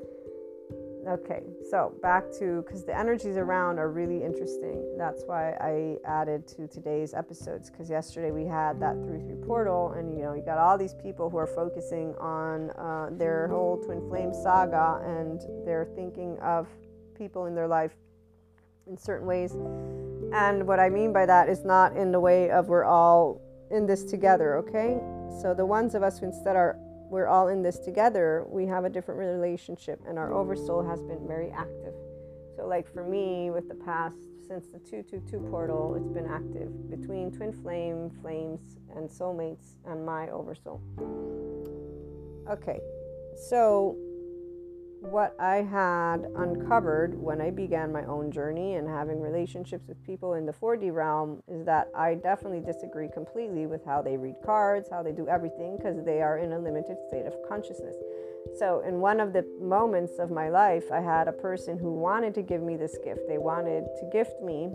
Okay, 1.06 1.42
so 1.70 1.92
back 2.00 2.24
to 2.38 2.62
because 2.62 2.84
the 2.84 2.96
energies 2.96 3.36
around 3.36 3.78
are 3.78 3.90
really 3.90 4.24
interesting. 4.24 4.96
That's 4.96 5.22
why 5.26 5.52
I 5.60 5.98
added 6.06 6.46
to 6.56 6.66
today's 6.66 7.12
episodes 7.12 7.68
because 7.68 7.90
yesterday 7.90 8.30
we 8.30 8.46
had 8.46 8.80
that 8.80 8.94
through 9.04 9.20
through 9.26 9.42
portal, 9.46 9.92
and 9.92 10.16
you 10.16 10.24
know 10.24 10.32
you 10.32 10.42
got 10.42 10.56
all 10.56 10.78
these 10.78 10.94
people 10.94 11.28
who 11.28 11.36
are 11.36 11.46
focusing 11.46 12.14
on 12.18 12.70
uh, 12.70 13.10
their 13.12 13.48
whole 13.48 13.82
twin 13.84 14.00
flame 14.08 14.32
saga, 14.32 15.02
and 15.04 15.42
they're 15.66 15.88
thinking 15.94 16.38
of 16.38 16.68
people 17.18 17.46
in 17.46 17.54
their 17.54 17.68
life 17.68 17.92
in 18.86 18.96
certain 18.96 19.26
ways. 19.26 19.52
And 20.32 20.66
what 20.66 20.80
I 20.80 20.88
mean 20.88 21.12
by 21.12 21.26
that 21.26 21.50
is 21.50 21.64
not 21.64 21.94
in 21.96 22.12
the 22.12 22.20
way 22.20 22.50
of 22.50 22.68
we're 22.68 22.84
all 22.84 23.42
in 23.70 23.86
this 23.86 24.04
together, 24.04 24.56
okay? 24.56 24.98
So 25.42 25.52
the 25.54 25.66
ones 25.66 25.94
of 25.94 26.02
us 26.02 26.18
who 26.18 26.26
instead 26.26 26.56
are 26.56 26.78
we're 27.10 27.26
all 27.26 27.48
in 27.48 27.62
this 27.62 27.78
together, 27.78 28.44
we 28.48 28.66
have 28.66 28.84
a 28.84 28.90
different 28.90 29.20
relationship, 29.20 30.00
and 30.08 30.18
our 30.18 30.32
oversoul 30.32 30.82
has 30.82 31.02
been 31.02 31.26
very 31.26 31.50
active. 31.50 31.94
So, 32.56 32.66
like 32.66 32.92
for 32.92 33.04
me, 33.04 33.50
with 33.50 33.68
the 33.68 33.74
past, 33.74 34.16
since 34.46 34.66
the 34.66 34.78
222 34.78 35.38
portal, 35.50 35.94
it's 35.96 36.10
been 36.10 36.26
active 36.26 36.90
between 36.90 37.32
twin 37.32 37.52
flame, 37.52 38.10
flames, 38.20 38.76
and 38.94 39.08
soulmates, 39.08 39.76
and 39.86 40.04
my 40.04 40.28
oversoul. 40.28 40.80
Okay, 42.50 42.78
so 43.48 43.96
what 45.04 45.34
I 45.38 45.56
had 45.56 46.26
uncovered 46.36 47.14
when 47.14 47.40
I 47.40 47.50
began 47.50 47.92
my 47.92 48.04
own 48.06 48.32
journey 48.32 48.74
and 48.74 48.88
having 48.88 49.20
relationships 49.20 49.86
with 49.86 50.02
people 50.04 50.34
in 50.34 50.46
the 50.46 50.52
4D 50.52 50.92
realm 50.92 51.42
is 51.46 51.64
that 51.66 51.88
I 51.94 52.14
definitely 52.14 52.60
disagree 52.60 53.08
completely 53.12 53.66
with 53.66 53.84
how 53.84 54.00
they 54.00 54.16
read 54.16 54.36
cards, 54.44 54.88
how 54.90 55.02
they 55.02 55.12
do 55.12 55.28
everything, 55.28 55.76
because 55.76 56.04
they 56.04 56.22
are 56.22 56.38
in 56.38 56.52
a 56.52 56.58
limited 56.58 56.96
state 57.08 57.26
of 57.26 57.34
consciousness. 57.46 57.94
So, 58.58 58.82
in 58.86 59.00
one 59.00 59.20
of 59.20 59.32
the 59.32 59.44
moments 59.60 60.18
of 60.18 60.30
my 60.30 60.48
life, 60.48 60.84
I 60.90 61.00
had 61.00 61.28
a 61.28 61.32
person 61.32 61.78
who 61.78 61.92
wanted 61.92 62.34
to 62.34 62.42
give 62.42 62.62
me 62.62 62.76
this 62.76 62.96
gift. 63.04 63.20
They 63.28 63.38
wanted 63.38 63.84
to 64.00 64.10
gift 64.10 64.40
me 64.42 64.70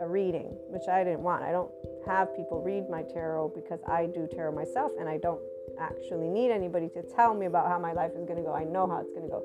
a 0.00 0.08
reading, 0.08 0.56
which 0.68 0.88
I 0.88 1.04
didn't 1.04 1.20
want. 1.20 1.42
I 1.42 1.52
don't 1.52 1.70
have 2.06 2.34
people 2.36 2.62
read 2.62 2.88
my 2.90 3.02
tarot 3.02 3.52
because 3.54 3.80
I 3.88 4.06
do 4.06 4.28
tarot 4.30 4.52
myself 4.52 4.92
and 4.98 5.08
I 5.08 5.18
don't 5.18 5.40
actually 5.78 6.28
need 6.28 6.50
anybody 6.50 6.88
to 6.90 7.02
tell 7.02 7.34
me 7.34 7.46
about 7.46 7.68
how 7.68 7.78
my 7.78 7.92
life 7.92 8.12
is 8.16 8.24
going 8.24 8.38
to 8.38 8.42
go. 8.42 8.54
I 8.54 8.64
know 8.64 8.86
how 8.86 9.00
it's 9.00 9.10
going 9.10 9.22
to 9.22 9.28
go. 9.28 9.44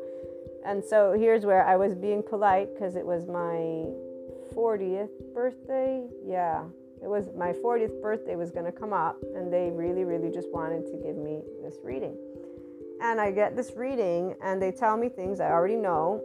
And 0.65 0.83
so 0.83 1.13
here's 1.13 1.45
where 1.45 1.65
I 1.65 1.75
was 1.77 1.95
being 1.95 2.21
polite 2.21 2.73
because 2.73 2.95
it 2.95 3.05
was 3.05 3.25
my 3.25 3.85
40th 4.55 5.33
birthday. 5.33 6.03
Yeah, 6.25 6.63
it 7.01 7.07
was 7.07 7.29
my 7.37 7.53
40th 7.53 8.01
birthday 8.01 8.35
was 8.35 8.51
going 8.51 8.65
to 8.65 8.71
come 8.71 8.91
up, 8.91 9.17
and 9.35 9.51
they 9.53 9.69
really, 9.69 10.03
really 10.03 10.31
just 10.31 10.51
wanted 10.51 10.85
to 10.87 10.97
give 11.03 11.15
me 11.15 11.41
this 11.63 11.75
reading. 11.83 12.17
And 13.01 13.21
I 13.21 13.31
get 13.31 13.55
this 13.55 13.73
reading, 13.75 14.35
and 14.41 14.61
they 14.61 14.71
tell 14.71 14.97
me 14.97 15.09
things 15.09 15.39
I 15.39 15.51
already 15.51 15.75
know. 15.75 16.21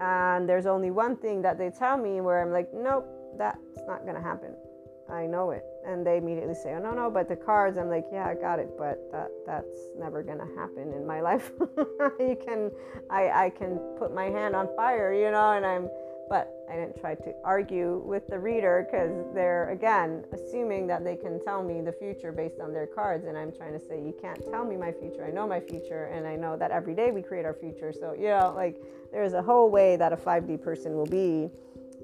And 0.00 0.48
there's 0.48 0.66
only 0.66 0.90
one 0.90 1.16
thing 1.16 1.42
that 1.42 1.58
they 1.58 1.70
tell 1.70 1.96
me 1.96 2.20
where 2.20 2.42
I'm 2.42 2.52
like, 2.52 2.68
nope, 2.72 3.08
that's 3.38 3.80
not 3.86 4.02
going 4.02 4.14
to 4.14 4.20
happen. 4.20 4.54
I 5.10 5.26
know 5.26 5.50
it. 5.50 5.64
And 5.86 6.06
they 6.06 6.18
immediately 6.18 6.54
say, 6.54 6.74
oh, 6.74 6.80
no, 6.80 6.92
no, 6.92 7.10
but 7.10 7.28
the 7.28 7.36
cards, 7.36 7.78
I'm 7.78 7.88
like, 7.88 8.06
yeah, 8.12 8.26
I 8.26 8.34
got 8.34 8.58
it, 8.58 8.70
but 8.76 9.10
that 9.12 9.30
that's 9.46 9.78
never 9.98 10.22
to 10.22 10.46
happen 10.56 10.92
in 10.92 11.06
my 11.06 11.20
life. 11.30 11.52
you 12.20 12.36
can, 12.44 12.70
I, 13.10 13.46
I 13.46 13.50
can 13.50 13.78
put 13.98 14.14
my 14.14 14.24
hand 14.24 14.54
on 14.54 14.68
fire, 14.76 15.12
you 15.12 15.30
know, 15.30 15.52
and 15.52 15.64
I'm, 15.64 15.88
but 16.28 16.66
I 16.70 16.76
didn't 16.76 17.00
try 17.00 17.14
to 17.14 17.34
argue 17.42 18.02
with 18.04 18.26
the 18.26 18.38
reader 18.38 18.86
because 18.86 19.24
they're, 19.34 19.70
again, 19.70 20.24
assuming 20.32 20.86
that 20.88 21.02
they 21.02 21.16
can 21.16 21.42
tell 21.42 21.62
me 21.62 21.80
the 21.80 21.92
future 21.92 22.32
based 22.32 22.60
on 22.60 22.74
their 22.74 22.86
cards. 22.86 23.26
And 23.26 23.38
I'm 23.38 23.50
trying 23.50 23.72
to 23.72 23.80
say, 23.80 23.96
you 23.96 24.14
can't 24.20 24.38
tell 24.50 24.64
me 24.64 24.76
my 24.76 24.92
future. 24.92 25.24
I 25.24 25.30
know 25.30 25.46
my 25.46 25.60
future, 25.60 26.04
and 26.06 26.26
I 26.26 26.36
know 26.36 26.56
that 26.58 26.70
every 26.70 26.94
day 26.94 27.10
we 27.10 27.22
create 27.22 27.46
our 27.46 27.54
future. 27.54 27.92
So, 27.98 28.12
you 28.12 28.28
know, 28.28 28.52
like 28.54 28.76
there's 29.10 29.32
a 29.32 29.42
whole 29.42 29.70
way 29.70 29.96
that 29.96 30.12
a 30.12 30.16
5D 30.16 30.60
person 30.62 30.94
will 30.94 31.06
be 31.06 31.50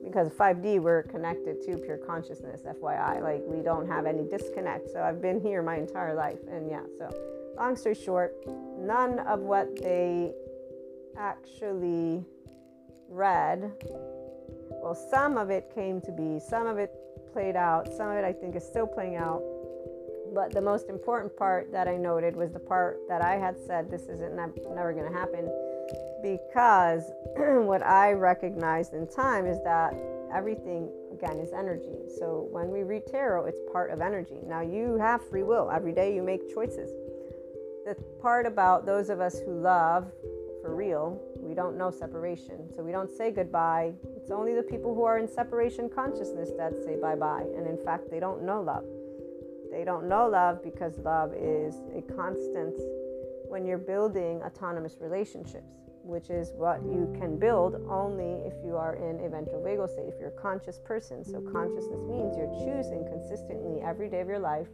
because 0.02 0.28
5D 0.30 0.80
we're 0.80 1.02
connected 1.04 1.62
to 1.62 1.76
pure 1.78 1.98
consciousness, 1.98 2.62
FYI. 2.62 3.22
Like 3.22 3.42
we 3.46 3.62
don't 3.62 3.87
have 3.88 4.07
any 4.07 4.24
disconnect. 4.24 4.90
So 4.90 5.02
I've 5.02 5.20
been 5.20 5.40
here 5.40 5.62
my 5.62 5.76
entire 5.76 6.14
life. 6.14 6.40
And 6.50 6.70
yeah, 6.70 6.83
so 6.98 7.11
long 7.57 7.76
story 7.76 7.94
short, 7.94 8.35
none 8.78 9.20
of 9.20 9.40
what 9.40 9.76
they 9.80 10.33
actually 11.16 12.24
read, 13.09 13.72
well, 14.70 14.94
some 14.94 15.37
of 15.37 15.50
it 15.50 15.70
came 15.74 16.00
to 16.02 16.12
be, 16.12 16.40
some 16.40 16.66
of 16.66 16.78
it 16.78 16.92
played 17.33 17.57
out, 17.57 17.92
some 17.92 18.11
of 18.11 18.16
it 18.16 18.24
I 18.24 18.33
think 18.33 18.57
is 18.57 18.64
still 18.64 18.87
playing 18.87 19.16
out. 19.16 19.42
But 20.35 20.52
the 20.52 20.61
most 20.61 20.88
important 20.88 21.37
part 21.37 21.70
that 21.70 21.87
I 21.87 21.96
noted 21.96 22.35
was 22.35 22.50
the 22.50 22.59
part 22.59 22.98
that 23.09 23.22
I 23.22 23.37
had 23.37 23.57
said 23.66 23.90
this 23.90 24.02
isn't 24.02 24.35
never 24.35 24.92
going 24.92 25.11
to 25.11 25.16
happen 25.16 25.48
because 26.24 27.12
what 27.37 27.82
I 27.82 28.12
recognized 28.12 28.94
in 28.94 29.06
time 29.06 29.46
is 29.46 29.62
that 29.62 29.94
everything 30.34 30.88
again 31.12 31.37
is 31.37 31.52
energy. 31.52 31.98
So 32.18 32.48
when 32.50 32.70
we 32.70 32.82
read 32.82 33.02
tarot, 33.06 33.44
it's 33.44 33.60
part 33.70 33.90
of 33.90 34.00
energy. 34.00 34.38
Now 34.46 34.62
you 34.62 34.96
have 34.96 35.20
free 35.28 35.42
will. 35.42 35.70
Every 35.70 35.92
day 35.92 36.14
you 36.14 36.22
make 36.22 36.52
choices. 36.52 36.90
The 37.84 37.94
part 38.22 38.46
about 38.46 38.87
those 38.87 39.10
of 39.10 39.20
us 39.20 39.38
who 39.38 39.60
love 39.60 40.10
for 40.62 40.74
real, 40.74 41.20
we 41.37 41.52
don't 41.52 41.76
know 41.76 41.90
separation. 41.90 42.70
So 42.74 42.82
we 42.82 42.90
don't 42.90 43.10
say 43.10 43.30
goodbye. 43.30 43.92
It's 44.16 44.30
only 44.30 44.54
the 44.54 44.62
people 44.62 44.94
who 44.94 45.04
are 45.04 45.18
in 45.18 45.28
separation 45.28 45.90
consciousness 45.94 46.52
that 46.56 46.72
say 46.87 46.96
bye 46.96 47.16
bye. 47.16 47.44
And 47.54 47.66
in 47.66 47.76
fact, 47.84 48.10
they 48.10 48.18
don't 48.18 48.42
know 48.42 48.62
love. 48.62 48.87
They 49.70 49.84
don't 49.84 50.08
know 50.08 50.26
love 50.26 50.64
because 50.64 50.96
love 51.00 51.34
is 51.34 51.74
a 51.94 52.00
constant 52.00 52.74
when 53.50 53.66
you're 53.66 53.76
building 53.76 54.40
autonomous 54.42 54.96
relationships 55.00 55.84
which 56.05 56.31
is 56.31 56.53
what 56.55 56.83
you 56.83 57.14
can 57.19 57.38
build 57.38 57.75
only 57.88 58.47
if 58.47 58.55
you 58.64 58.77
are 58.77 58.97
in 58.97 59.25
a 59.25 59.29
ventral 59.29 59.62
vagal 59.62 59.88
state, 59.88 60.07
if 60.07 60.14
you're 60.21 60.29
a 60.29 60.40
conscious 60.43 60.79
person. 60.79 61.25
So, 61.25 61.40
consciousness 61.40 62.01
means 62.09 62.37
you're 62.37 62.55
choosing 62.64 63.05
consistently 63.11 63.81
every 63.83 64.09
day 64.09 64.21
of 64.21 64.29
your 64.29 64.38
life 64.38 64.69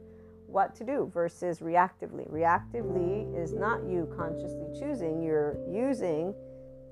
what 0.47 0.75
to 0.75 0.85
do 0.85 1.11
versus 1.15 1.61
reactively. 1.61 2.29
Reactively 2.31 3.33
is 3.39 3.53
not 3.53 3.83
you 3.85 4.13
consciously 4.17 4.67
choosing, 4.79 5.23
you're 5.23 5.57
using 5.71 6.35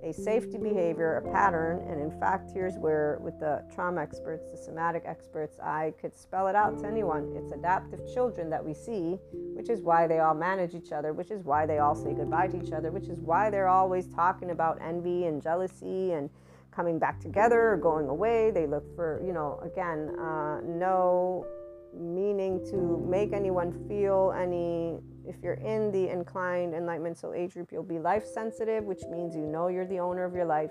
a 0.02 0.12
safety 0.12 0.58
behavior, 0.58 1.16
a 1.16 1.32
pattern. 1.32 1.84
And 1.88 2.00
in 2.00 2.10
fact, 2.20 2.50
here's 2.52 2.76
where, 2.76 3.18
with 3.20 3.38
the 3.40 3.64
trauma 3.74 4.02
experts, 4.02 4.46
the 4.50 4.56
somatic 4.56 5.02
experts, 5.06 5.58
I 5.58 5.92
could 6.00 6.16
spell 6.16 6.46
it 6.48 6.54
out 6.54 6.78
to 6.80 6.86
anyone. 6.86 7.32
It's 7.36 7.52
adaptive 7.52 8.00
children 8.12 8.48
that 8.50 8.64
we 8.64 8.74
see, 8.74 9.18
which 9.54 9.68
is 9.68 9.82
why 9.82 10.06
they 10.06 10.20
all 10.20 10.34
manage 10.34 10.74
each 10.74 10.92
other, 10.92 11.12
which 11.12 11.30
is 11.30 11.44
why 11.44 11.66
they 11.66 11.78
all 11.78 11.94
say 11.94 12.12
goodbye 12.12 12.48
to 12.48 12.62
each 12.62 12.72
other, 12.72 12.90
which 12.90 13.08
is 13.08 13.20
why 13.20 13.50
they're 13.50 13.68
always 13.68 14.06
talking 14.06 14.50
about 14.50 14.78
envy 14.80 15.26
and 15.26 15.42
jealousy 15.42 16.12
and 16.12 16.30
coming 16.70 16.98
back 16.98 17.18
together 17.18 17.70
or 17.72 17.76
going 17.76 18.08
away. 18.08 18.50
They 18.50 18.66
look 18.66 18.94
for, 18.94 19.20
you 19.26 19.32
know, 19.32 19.60
again, 19.64 20.14
uh, 20.18 20.60
no 20.64 21.44
meaning 21.98 22.64
to 22.70 23.04
make 23.08 23.32
anyone 23.32 23.72
feel 23.88 24.32
any. 24.38 25.00
If 25.28 25.42
you're 25.42 25.60
in 25.60 25.92
the 25.92 26.08
inclined 26.08 26.74
enlightenment 26.74 27.18
soul 27.18 27.34
age 27.34 27.52
group, 27.52 27.70
you'll 27.70 27.82
be 27.82 27.98
life 27.98 28.24
sensitive, 28.24 28.84
which 28.84 29.02
means 29.10 29.36
you 29.36 29.42
know 29.42 29.68
you're 29.68 29.86
the 29.86 29.98
owner 29.98 30.24
of 30.24 30.34
your 30.34 30.46
life. 30.46 30.70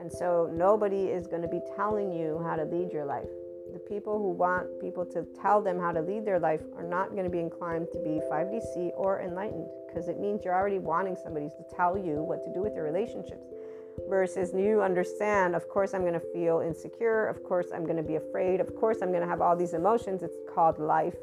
And 0.00 0.10
so 0.10 0.50
nobody 0.50 1.04
is 1.08 1.26
going 1.26 1.42
to 1.42 1.48
be 1.48 1.60
telling 1.76 2.10
you 2.10 2.40
how 2.42 2.56
to 2.56 2.64
lead 2.64 2.92
your 2.92 3.04
life. 3.04 3.28
The 3.74 3.78
people 3.78 4.16
who 4.16 4.30
want 4.30 4.80
people 4.80 5.04
to 5.06 5.26
tell 5.42 5.60
them 5.60 5.78
how 5.78 5.92
to 5.92 6.00
lead 6.00 6.24
their 6.24 6.38
life 6.38 6.62
are 6.78 6.82
not 6.82 7.10
going 7.10 7.24
to 7.24 7.30
be 7.30 7.40
inclined 7.40 7.88
to 7.92 7.98
be 7.98 8.20
5DC 8.30 8.92
or 8.96 9.20
enlightened 9.20 9.68
because 9.86 10.08
it 10.08 10.18
means 10.18 10.44
you're 10.44 10.54
already 10.54 10.78
wanting 10.78 11.16
somebody 11.22 11.50
to 11.50 11.76
tell 11.76 11.98
you 11.98 12.22
what 12.22 12.42
to 12.44 12.52
do 12.54 12.62
with 12.62 12.74
your 12.74 12.84
relationships 12.84 13.48
versus 14.08 14.54
you 14.54 14.80
understand, 14.80 15.54
of 15.54 15.68
course, 15.68 15.92
I'm 15.92 16.02
going 16.02 16.14
to 16.14 16.26
feel 16.32 16.60
insecure. 16.60 17.26
Of 17.26 17.42
course, 17.44 17.66
I'm 17.74 17.84
going 17.84 17.96
to 17.96 18.02
be 18.02 18.16
afraid. 18.16 18.60
Of 18.60 18.74
course, 18.76 18.98
I'm 19.02 19.10
going 19.10 19.22
to 19.22 19.28
have 19.28 19.42
all 19.42 19.56
these 19.56 19.74
emotions. 19.74 20.22
It's 20.22 20.36
called 20.54 20.78
life. 20.78 21.16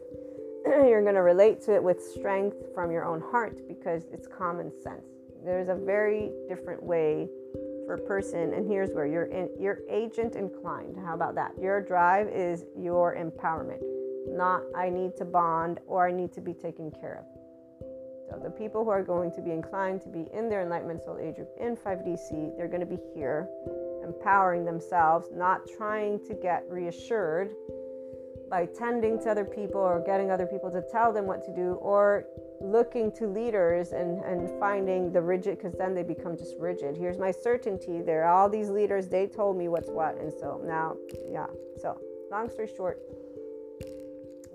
You're 0.88 1.04
going 1.04 1.16
to 1.16 1.22
relate 1.22 1.62
to 1.64 1.76
it 1.76 1.84
with 1.84 2.02
strength 2.02 2.74
from 2.74 2.90
your 2.90 3.06
own 3.06 3.22
heart 3.22 3.68
because 3.68 4.04
it's 4.12 4.28
common 4.28 4.72
sense. 4.82 5.06
There's 5.44 5.70
a 5.70 5.76
very 5.76 6.32
different 6.50 6.82
way 6.82 7.28
for 7.86 7.94
a 7.94 8.00
person, 8.00 8.52
and 8.54 8.68
here's 8.68 8.90
where 8.90 9.06
you're 9.06 9.26
in, 9.26 9.48
agent 9.90 10.36
inclined. 10.36 10.98
How 11.06 11.14
about 11.14 11.36
that? 11.36 11.52
Your 11.62 11.82
drive 11.82 12.30
is 12.30 12.66
your 12.76 13.16
empowerment, 13.16 13.84
not 14.28 14.64
I 14.76 14.90
need 14.90 15.16
to 15.18 15.26
bond 15.26 15.82
or 15.86 16.08
I 16.08 16.12
need 16.12 16.34
to 16.34 16.42
be 16.42 16.54
taken 16.54 16.90
care 16.90 17.20
of. 17.20 17.26
So 18.28 18.42
the 18.44 18.50
people 18.50 18.84
who 18.84 18.90
are 18.90 19.04
going 19.04 19.32
to 19.34 19.42
be 19.44 19.52
inclined 19.52 20.02
to 20.02 20.10
be 20.10 20.26
in 20.34 20.50
their 20.50 20.64
enlightenment 20.64 21.04
soul 21.04 21.20
age 21.22 21.36
group 21.36 21.52
in 21.60 21.78
5DC, 21.78 22.58
they're 22.58 22.68
going 22.68 22.80
to 22.80 22.88
be 22.88 22.98
here, 23.14 23.48
empowering 24.04 24.66
themselves, 24.66 25.28
not 25.32 25.62
trying 25.78 26.20
to 26.26 26.34
get 26.34 26.64
reassured 26.68 27.52
by 28.50 28.66
tending 28.66 29.20
to 29.24 29.30
other 29.30 29.46
people 29.46 29.82
or 29.82 30.04
getting 30.06 30.32
other 30.32 30.46
people 30.46 30.72
to 30.72 30.84
tell 30.92 31.12
them 31.12 31.26
what 31.26 31.44
to 31.46 31.54
do 31.54 31.74
or 31.82 32.26
looking 32.62 33.12
to 33.12 33.28
leaders 33.28 33.92
and, 33.92 34.24
and 34.24 34.50
finding 34.60 35.12
the 35.12 35.22
rigid 35.22 35.58
because 35.58 35.74
then 35.78 35.94
they 35.94 36.04
become 36.04 36.38
just 36.38 36.56
rigid 36.60 36.96
here's 36.96 37.18
my 37.18 37.32
certainty 37.32 38.02
there 38.02 38.24
are 38.24 38.34
all 38.34 38.50
these 38.50 38.70
leaders 38.70 39.08
they 39.08 39.28
told 39.28 39.58
me 39.58 39.68
what's 39.68 39.90
what 39.90 40.16
and 40.18 40.32
so 40.32 40.62
now 40.66 40.96
yeah 41.30 41.48
so 41.82 42.00
long 42.32 42.50
story 42.50 42.70
short 42.76 43.00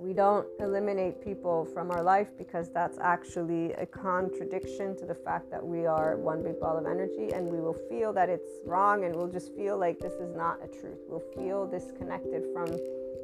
we 0.00 0.14
don't 0.14 0.46
eliminate 0.61 1.22
people 1.22 1.66
from 1.74 1.90
our 1.90 2.03
life 2.03 2.31
because 2.38 2.70
that's 2.70 2.98
actually 3.03 3.72
a 3.74 3.85
contradiction 3.85 4.96
to 4.96 5.05
the 5.05 5.14
fact 5.14 5.50
that 5.50 5.62
we 5.62 5.85
are 5.85 6.16
one 6.16 6.42
big 6.42 6.59
ball 6.59 6.79
of 6.79 6.87
energy 6.87 7.35
and 7.35 7.46
we 7.46 7.61
will 7.61 7.76
feel 7.90 8.11
that 8.11 8.31
it's 8.31 8.48
wrong 8.64 9.05
and 9.05 9.14
we'll 9.14 9.29
just 9.29 9.55
feel 9.55 9.79
like 9.79 9.98
this 9.98 10.14
is 10.14 10.35
not 10.35 10.57
a 10.64 10.68
truth. 10.68 11.00
We'll 11.07 11.22
feel 11.37 11.66
disconnected 11.66 12.44
from 12.55 12.68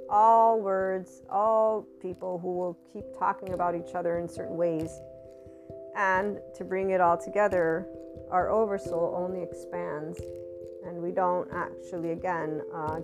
all 0.09 0.61
words, 0.61 1.23
all 1.31 1.87
people 2.01 2.39
who 2.39 2.53
will 2.53 2.79
keep 2.93 3.05
talking 3.19 3.55
about 3.55 3.75
each 3.75 3.95
other 3.95 4.19
in 4.19 4.29
certain 4.29 4.57
ways. 4.57 4.91
And 5.97 6.39
to 6.57 6.65
bring 6.65 6.91
it 6.91 7.01
all 7.01 7.17
together, 7.17 7.87
our 8.31 8.51
oversoul 8.51 9.15
only 9.17 9.43
expands 9.43 10.21
and 10.87 11.03
we 11.03 11.11
don't 11.11 11.49
actually, 11.53 12.13
again, 12.13 12.63
uh, 12.73 13.01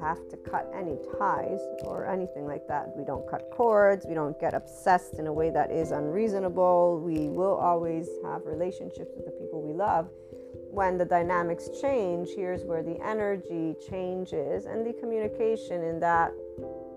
have 0.00 0.28
to 0.30 0.36
cut 0.36 0.70
any 0.74 0.96
ties 1.18 1.60
or 1.82 2.06
anything 2.06 2.46
like 2.46 2.66
that. 2.68 2.96
We 2.96 3.04
don't 3.04 3.28
cut 3.28 3.50
cords, 3.52 4.06
we 4.08 4.14
don't 4.14 4.38
get 4.40 4.54
obsessed 4.54 5.14
in 5.18 5.26
a 5.26 5.32
way 5.32 5.50
that 5.50 5.70
is 5.70 5.90
unreasonable. 5.90 7.00
We 7.04 7.28
will 7.28 7.56
always 7.56 8.08
have 8.24 8.42
relationships 8.46 9.10
with 9.16 9.26
the 9.26 9.32
people 9.32 9.60
we 9.60 9.74
love. 9.74 10.08
When 10.70 10.98
the 10.98 11.04
dynamics 11.04 11.68
change, 11.80 12.28
here's 12.36 12.64
where 12.64 12.82
the 12.82 12.96
energy 13.04 13.74
changes 13.88 14.66
and 14.66 14.86
the 14.86 14.92
communication 14.92 15.82
in 15.82 15.98
that 15.98 16.32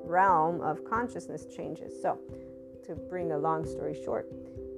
realm 0.03 0.61
of 0.61 0.85
consciousness 0.85 1.47
changes. 1.47 1.99
So, 1.99 2.19
to 2.85 2.95
bring 2.95 3.31
a 3.31 3.37
long 3.37 3.65
story 3.65 3.99
short, 4.05 4.29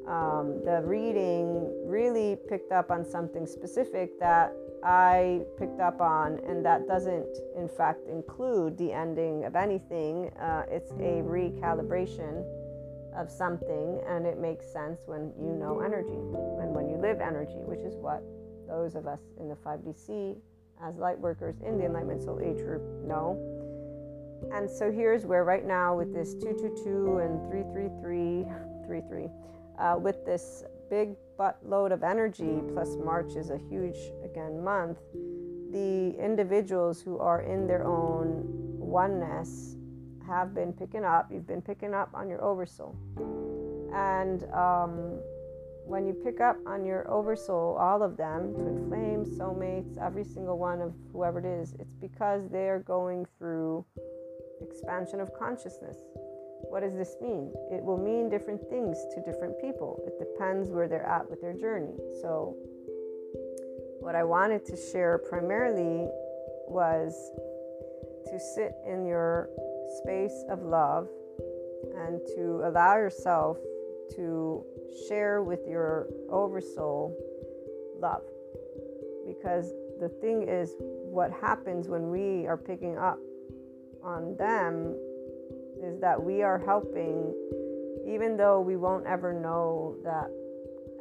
um, 0.08 0.64
the 0.64 0.82
reading 0.86 1.74
really 1.86 2.38
picked 2.48 2.72
up 2.72 2.90
on 2.90 3.04
something 3.04 3.46
specific 3.46 4.18
that 4.20 4.54
I 4.82 5.42
picked 5.58 5.82
up 5.82 6.00
on, 6.00 6.40
and 6.48 6.64
that 6.64 6.88
doesn't, 6.88 7.38
in 7.58 7.68
fact, 7.68 8.08
include 8.08 8.78
the 8.78 8.94
ending 8.94 9.44
of 9.44 9.58
anything. 9.58 10.30
Uh, 10.40 10.64
it's 10.70 10.92
a 10.92 11.22
recalibration 11.26 12.46
of 13.18 13.30
something, 13.30 14.00
and 14.08 14.26
it 14.26 14.38
makes 14.38 14.72
sense 14.72 15.02
when 15.06 15.34
you 15.38 15.54
know 15.54 15.82
energy 15.82 16.20
and 16.62 16.74
when 16.74 16.88
you 16.88 16.98
live 16.98 17.20
energy, 17.20 17.60
which 17.66 17.80
is 17.80 17.96
what 17.96 18.24
those 18.68 18.96
of 18.96 19.08
us 19.08 19.20
in 19.40 19.50
the 19.50 19.56
5DC 19.56 20.36
as 20.84 20.96
light 20.98 21.20
workers 21.20 21.56
in 21.66 21.78
the 21.78 21.86
Enlightenment 21.86 22.24
Soul 22.24 22.40
Age 22.42 22.58
group 22.58 22.82
know. 23.06 23.40
And 24.54 24.70
so 24.70 24.92
here's 24.92 25.26
where, 25.26 25.44
right 25.44 25.66
now, 25.66 25.96
with 25.96 26.14
this 26.14 26.34
222 26.34 27.18
and 27.20 27.40
333, 27.50 28.46
33, 28.88 29.28
uh, 29.80 29.98
with 29.98 30.26
this 30.26 30.64
big 30.90 31.16
buttload 31.40 31.92
of 31.92 32.04
energy, 32.04 32.62
plus 32.74 32.96
March 33.04 33.36
is 33.36 33.50
a 33.50 33.58
huge, 33.70 33.98
again, 34.24 34.64
month, 34.64 35.00
the 35.72 36.16
individuals 36.20 37.02
who 37.02 37.18
are 37.18 37.42
in 37.42 37.68
their 37.68 37.86
own 37.86 38.44
oneness 38.78 39.76
have 40.28 40.54
been 40.54 40.74
picking 40.74 41.04
up, 41.04 41.32
you've 41.32 41.48
been 41.48 41.62
picking 41.62 41.94
up 41.94 42.10
on 42.14 42.30
your 42.30 42.44
oversoul. 42.44 42.96
And 43.94 44.44
um, 44.54 45.20
when 45.86 46.06
you 46.06 46.14
pick 46.14 46.42
up 46.42 46.58
on 46.66 46.84
your 46.84 47.10
oversoul, 47.10 47.78
all 47.80 48.02
of 48.02 48.18
them, 48.18 48.54
twin 48.54 48.88
flames, 48.88 49.30
soulmates, 49.38 49.98
every 50.02 50.24
single 50.24 50.58
one 50.58 50.82
of 50.82 50.94
whoever 51.12 51.40
it 51.40 51.46
is, 51.46 51.76
it's 51.80 51.96
because 52.02 52.50
they 52.50 52.68
are 52.70 52.80
going 52.80 53.26
through 53.38 53.86
expansion 54.62 55.20
of 55.20 55.32
consciousness. 55.38 55.98
What 56.70 56.82
does 56.82 56.96
this 56.96 57.16
mean? 57.22 57.54
It 57.72 57.84
will 57.84 57.98
mean 57.98 58.30
different 58.30 58.62
things 58.70 58.98
to 59.14 59.22
different 59.22 59.62
people. 59.62 60.02
It 60.08 60.18
depends 60.18 60.70
where 60.72 60.88
they're 60.88 61.06
at 61.06 61.30
with 61.30 61.40
their 61.40 61.54
journey. 61.54 61.94
So, 62.22 62.56
what 64.00 64.16
I 64.16 64.24
wanted 64.24 64.66
to 64.66 64.76
share 64.76 65.20
primarily 65.20 66.10
was 66.68 67.14
to 68.26 68.40
sit 68.56 68.74
in 68.88 69.06
your 69.06 69.50
space 70.02 70.44
of 70.50 70.64
love 70.64 71.08
and 71.96 72.20
to 72.36 72.64
allow 72.66 72.96
yourself 72.98 73.58
to 74.16 74.64
share 75.08 75.44
with 75.44 75.62
your 75.68 76.08
oversoul 76.30 77.16
love. 78.00 78.24
Because 79.28 79.72
the 80.00 80.10
thing 80.22 80.48
is, 80.48 80.76
what 80.80 81.32
happens 81.32 81.88
when 81.88 82.10
we 82.10 82.46
are 82.48 82.58
picking 82.58 82.98
up 82.98 83.20
on 84.04 84.36
them 84.38 84.96
is 85.82 86.00
that 86.00 86.22
we 86.22 86.44
are 86.44 86.60
helping, 86.60 87.34
even 88.08 88.38
though 88.38 88.60
we 88.60 88.76
won't 88.76 89.06
ever 89.06 89.34
know 89.34 89.96
that 90.04 90.30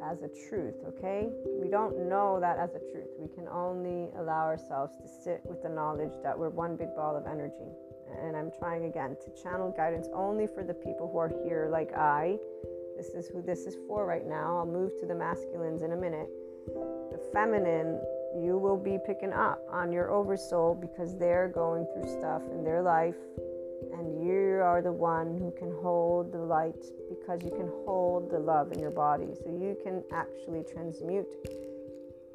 as 0.03 0.21
a 0.21 0.29
truth, 0.49 0.75
okay? 0.87 1.29
We 1.59 1.69
don't 1.69 2.07
know 2.07 2.39
that 2.39 2.57
as 2.57 2.75
a 2.75 2.79
truth. 2.91 3.09
We 3.17 3.27
can 3.27 3.47
only 3.47 4.09
allow 4.17 4.45
ourselves 4.45 4.93
to 4.97 5.07
sit 5.23 5.41
with 5.45 5.63
the 5.63 5.69
knowledge 5.69 6.13
that 6.23 6.37
we're 6.37 6.49
one 6.49 6.75
big 6.75 6.95
ball 6.95 7.15
of 7.15 7.25
energy. 7.25 7.71
And 8.21 8.35
I'm 8.35 8.51
trying 8.59 8.85
again 8.85 9.17
to 9.23 9.41
channel 9.41 9.73
guidance 9.75 10.07
only 10.13 10.47
for 10.47 10.63
the 10.63 10.73
people 10.73 11.09
who 11.11 11.17
are 11.17 11.31
here, 11.43 11.69
like 11.71 11.93
I. 11.93 12.37
This 12.95 13.09
is 13.09 13.27
who 13.27 13.41
this 13.41 13.65
is 13.65 13.75
for 13.87 14.05
right 14.05 14.25
now. 14.25 14.57
I'll 14.57 14.65
move 14.65 14.91
to 14.99 15.05
the 15.05 15.15
masculines 15.15 15.81
in 15.81 15.91
a 15.91 15.97
minute. 15.97 16.29
The 17.11 17.19
feminine, 17.31 17.99
you 18.41 18.57
will 18.57 18.77
be 18.77 18.97
picking 19.05 19.33
up 19.33 19.61
on 19.69 19.91
your 19.91 20.11
oversoul 20.11 20.75
because 20.75 21.17
they're 21.17 21.47
going 21.47 21.85
through 21.93 22.09
stuff 22.19 22.41
in 22.51 22.63
their 22.63 22.81
life 22.81 23.15
and 23.93 24.25
you 24.25 24.61
are 24.63 24.81
the 24.81 24.91
one 24.91 25.37
who 25.37 25.53
can 25.57 25.71
hold 25.81 26.31
the 26.31 26.39
light 26.39 26.85
because 27.09 27.43
you 27.43 27.51
can 27.51 27.69
hold 27.85 28.31
the 28.31 28.39
love 28.39 28.71
in 28.71 28.79
your 28.79 28.91
body. 28.91 29.27
So 29.43 29.49
you 29.49 29.77
can 29.83 30.03
actually 30.11 30.63
transmute 30.63 31.27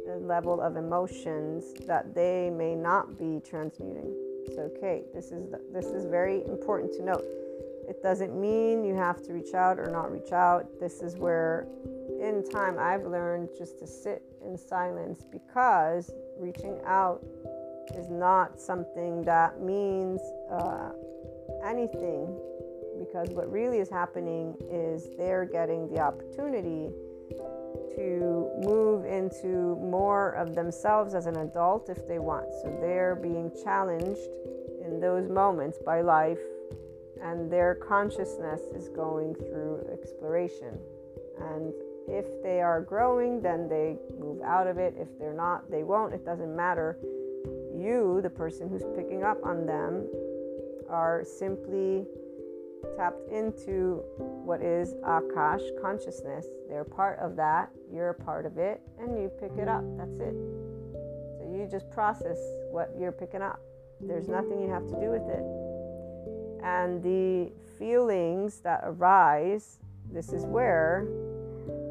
the 0.06 0.16
level 0.16 0.60
of 0.60 0.76
emotions 0.76 1.74
that 1.86 2.14
they 2.14 2.50
may 2.50 2.74
not 2.74 3.18
be 3.18 3.40
transmuting. 3.44 4.14
So 4.54 4.70
okay, 4.76 5.02
this 5.14 5.26
is 5.26 5.50
the, 5.50 5.60
this 5.72 5.86
is 5.86 6.06
very 6.06 6.44
important 6.46 6.92
to 6.94 7.04
note. 7.04 7.24
It 7.90 8.04
doesn't 8.04 8.40
mean 8.40 8.84
you 8.84 8.94
have 8.94 9.20
to 9.26 9.32
reach 9.32 9.52
out 9.52 9.80
or 9.80 9.90
not 9.90 10.12
reach 10.12 10.30
out. 10.30 10.78
This 10.78 11.02
is 11.02 11.16
where 11.16 11.66
in 12.20 12.48
time 12.48 12.76
I've 12.78 13.04
learned 13.04 13.48
just 13.58 13.80
to 13.80 13.86
sit 13.88 14.22
in 14.46 14.56
silence 14.56 15.24
because 15.30 16.12
reaching 16.38 16.78
out 16.86 17.20
is 17.96 18.08
not 18.08 18.60
something 18.60 19.22
that 19.22 19.60
means 19.60 20.20
uh, 20.52 20.90
anything 21.66 22.38
because 22.96 23.30
what 23.30 23.50
really 23.50 23.78
is 23.78 23.90
happening 23.90 24.54
is 24.70 25.08
they're 25.18 25.44
getting 25.44 25.92
the 25.92 25.98
opportunity 25.98 26.90
to 27.96 28.48
move 28.62 29.04
into 29.04 29.76
more 29.80 30.30
of 30.34 30.54
themselves 30.54 31.12
as 31.14 31.26
an 31.26 31.38
adult 31.38 31.88
if 31.88 32.06
they 32.06 32.20
want. 32.20 32.46
So 32.62 32.68
they're 32.80 33.16
being 33.16 33.50
challenged 33.64 34.20
in 34.84 35.00
those 35.00 35.28
moments 35.28 35.78
by 35.84 36.02
life, 36.02 36.38
and 37.22 37.50
their 37.50 37.74
consciousness 37.74 38.60
is 38.74 38.88
going 38.88 39.34
through 39.34 39.86
exploration. 39.92 40.78
And 41.40 41.72
if 42.08 42.26
they 42.42 42.60
are 42.60 42.80
growing, 42.80 43.40
then 43.40 43.68
they 43.68 43.96
move 44.18 44.42
out 44.42 44.66
of 44.66 44.78
it. 44.78 44.94
If 44.98 45.08
they're 45.18 45.34
not, 45.34 45.70
they 45.70 45.82
won't. 45.82 46.14
It 46.14 46.24
doesn't 46.24 46.54
matter 46.54 46.98
you, 47.80 48.20
the 48.22 48.30
person 48.30 48.68
who's 48.68 48.84
picking 48.96 49.22
up 49.24 49.38
on 49.44 49.66
them, 49.66 50.06
are 50.88 51.24
simply 51.24 52.04
tapped 52.96 53.30
into 53.30 54.02
what 54.44 54.60
is 54.60 54.94
Akash 55.04 55.62
consciousness. 55.80 56.46
They're 56.68 56.84
part 56.84 57.18
of 57.20 57.36
that, 57.36 57.70
you're 57.92 58.10
a 58.10 58.14
part 58.14 58.44
of 58.44 58.58
it, 58.58 58.80
and 58.98 59.16
you 59.16 59.30
pick 59.40 59.52
it 59.56 59.68
up. 59.68 59.84
That's 59.96 60.18
it. 60.18 60.34
So 61.38 61.54
you 61.54 61.68
just 61.70 61.90
process 61.90 62.38
what 62.70 62.90
you're 62.98 63.12
picking 63.12 63.42
up. 63.42 63.60
There's 64.00 64.28
nothing 64.28 64.60
you 64.60 64.68
have 64.70 64.86
to 64.88 65.00
do 65.00 65.10
with 65.10 65.28
it. 65.28 65.69
And 66.62 67.02
the 67.02 67.52
feelings 67.78 68.60
that 68.60 68.80
arise, 68.84 69.78
this 70.12 70.32
is 70.32 70.44
where 70.44 71.06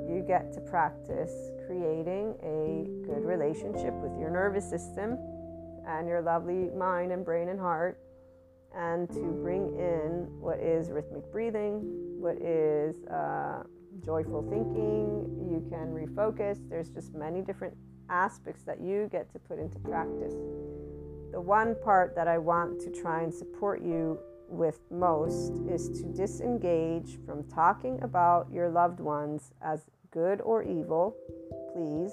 you 0.07 0.23
get 0.27 0.51
to 0.53 0.59
practice 0.61 1.31
creating 1.65 2.33
a 2.41 2.89
good 3.05 3.23
relationship 3.23 3.93
with 3.95 4.19
your 4.19 4.29
nervous 4.29 4.67
system 4.67 5.17
and 5.87 6.07
your 6.07 6.21
lovely 6.21 6.69
mind 6.75 7.11
and 7.11 7.23
brain 7.23 7.49
and 7.49 7.59
heart 7.59 7.99
and 8.75 9.09
to 9.09 9.21
bring 9.41 9.67
in 9.79 10.27
what 10.39 10.59
is 10.59 10.91
rhythmic 10.91 11.31
breathing, 11.31 11.81
what 12.19 12.37
is 12.41 13.03
uh, 13.05 13.63
joyful 14.05 14.43
thinking. 14.49 15.25
You 15.49 15.65
can 15.69 15.93
refocus. 15.93 16.57
There's 16.69 16.89
just 16.89 17.13
many 17.13 17.41
different 17.41 17.75
aspects 18.09 18.63
that 18.63 18.81
you 18.81 19.09
get 19.11 19.31
to 19.33 19.39
put 19.39 19.59
into 19.59 19.79
practice. 19.79 20.33
The 21.31 21.41
one 21.41 21.75
part 21.83 22.15
that 22.15 22.27
I 22.27 22.37
want 22.37 22.79
to 22.81 22.89
try 22.89 23.21
and 23.23 23.33
support 23.33 23.81
you 23.81 24.19
with 24.49 24.79
most 24.91 25.53
is 25.69 25.89
to 26.01 26.03
disengage 26.13 27.17
from 27.25 27.47
talking 27.49 28.01
about 28.01 28.47
your 28.51 28.69
loved 28.69 28.99
ones 28.99 29.51
as 29.61 29.85
good 30.11 30.41
or 30.41 30.63
evil, 30.63 31.15
please 31.73 32.11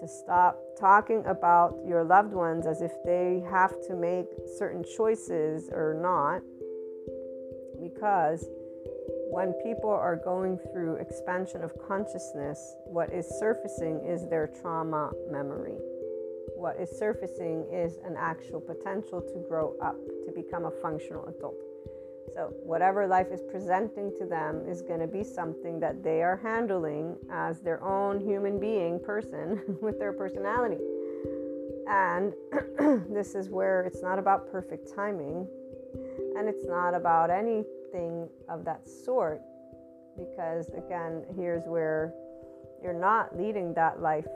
to 0.00 0.08
stop 0.08 0.58
talking 0.78 1.24
about 1.26 1.76
your 1.86 2.04
loved 2.04 2.32
ones 2.32 2.66
as 2.66 2.82
if 2.82 2.92
they 3.04 3.42
have 3.50 3.72
to 3.86 3.94
make 3.94 4.26
certain 4.58 4.84
choices 4.96 5.68
or 5.70 5.94
not. 6.00 6.42
Because 7.80 8.46
when 9.30 9.52
people 9.64 9.90
are 9.90 10.16
going 10.16 10.58
through 10.72 10.96
expansion 10.96 11.62
of 11.62 11.72
consciousness, 11.86 12.76
what 12.84 13.12
is 13.12 13.26
surfacing 13.38 14.04
is 14.06 14.28
their 14.28 14.46
trauma 14.60 15.10
memory. 15.30 15.76
What 16.56 16.76
is 16.80 16.90
surfacing 16.98 17.66
is 17.72 17.96
an 18.04 18.16
actual 18.16 18.60
potential 18.60 19.20
to 19.20 19.44
grow 19.48 19.74
up, 19.82 19.96
become 20.34 20.64
a 20.64 20.70
functional 20.82 21.26
adult. 21.26 21.56
So, 22.32 22.52
whatever 22.62 23.06
life 23.06 23.28
is 23.30 23.42
presenting 23.50 24.12
to 24.18 24.26
them 24.26 24.62
is 24.68 24.82
going 24.82 25.00
to 25.00 25.06
be 25.06 25.22
something 25.22 25.78
that 25.80 26.02
they 26.02 26.22
are 26.22 26.40
handling 26.42 27.16
as 27.30 27.60
their 27.60 27.82
own 27.84 28.18
human 28.18 28.58
being 28.58 28.98
person 28.98 29.78
with 29.82 29.98
their 29.98 30.12
personality. 30.12 30.82
And 31.88 32.32
this 33.14 33.34
is 33.34 33.50
where 33.50 33.82
it's 33.82 34.02
not 34.02 34.18
about 34.18 34.50
perfect 34.50 34.94
timing 34.94 35.46
and 36.36 36.48
it's 36.48 36.66
not 36.66 36.94
about 36.94 37.30
anything 37.30 38.28
of 38.48 38.64
that 38.64 38.88
sort. 38.88 39.40
Because, 40.16 40.68
again, 40.70 41.24
here's 41.36 41.64
where 41.66 42.14
you're 42.82 42.92
not 42.92 43.36
leading 43.36 43.74
that 43.74 44.00
life 44.00 44.26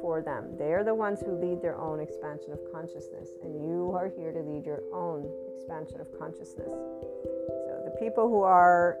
for 0.00 0.22
them. 0.22 0.56
They 0.58 0.72
are 0.72 0.84
the 0.84 0.94
ones 0.94 1.20
who 1.20 1.32
lead 1.32 1.62
their 1.62 1.76
own 1.76 2.00
expansion 2.00 2.52
of 2.52 2.60
consciousness, 2.72 3.28
and 3.42 3.54
you 3.54 3.92
are 3.94 4.10
here 4.16 4.32
to 4.32 4.40
lead 4.40 4.64
your 4.64 4.82
own 4.92 5.28
expansion 5.54 6.00
of 6.00 6.06
consciousness. 6.18 6.68
So, 6.68 7.82
the 7.84 7.96
people 7.98 8.28
who 8.28 8.42
are 8.42 8.98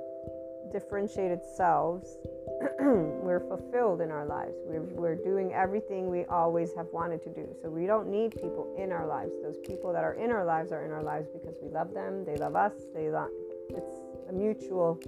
differentiated 0.72 1.40
selves, 1.56 2.16
we're 2.80 3.40
fulfilled 3.40 4.00
in 4.00 4.10
our 4.10 4.26
lives. 4.26 4.54
We're, 4.64 4.82
we're 4.82 5.14
doing 5.14 5.52
everything 5.52 6.08
we 6.08 6.24
always 6.26 6.74
have 6.74 6.86
wanted 6.92 7.22
to 7.24 7.30
do. 7.30 7.48
So, 7.62 7.68
we 7.68 7.86
don't 7.86 8.08
need 8.08 8.32
people 8.32 8.74
in 8.78 8.92
our 8.92 9.06
lives. 9.06 9.32
Those 9.42 9.58
people 9.64 9.92
that 9.92 10.04
are 10.04 10.14
in 10.14 10.30
our 10.30 10.44
lives 10.44 10.72
are 10.72 10.84
in 10.84 10.92
our 10.92 11.02
lives 11.02 11.28
because 11.32 11.56
we 11.62 11.68
love 11.70 11.94
them, 11.94 12.24
they 12.24 12.36
love 12.36 12.56
us, 12.56 12.72
they 12.94 13.10
love, 13.10 13.30
it's 13.68 13.96
a 14.28 14.32
mutual 14.32 15.00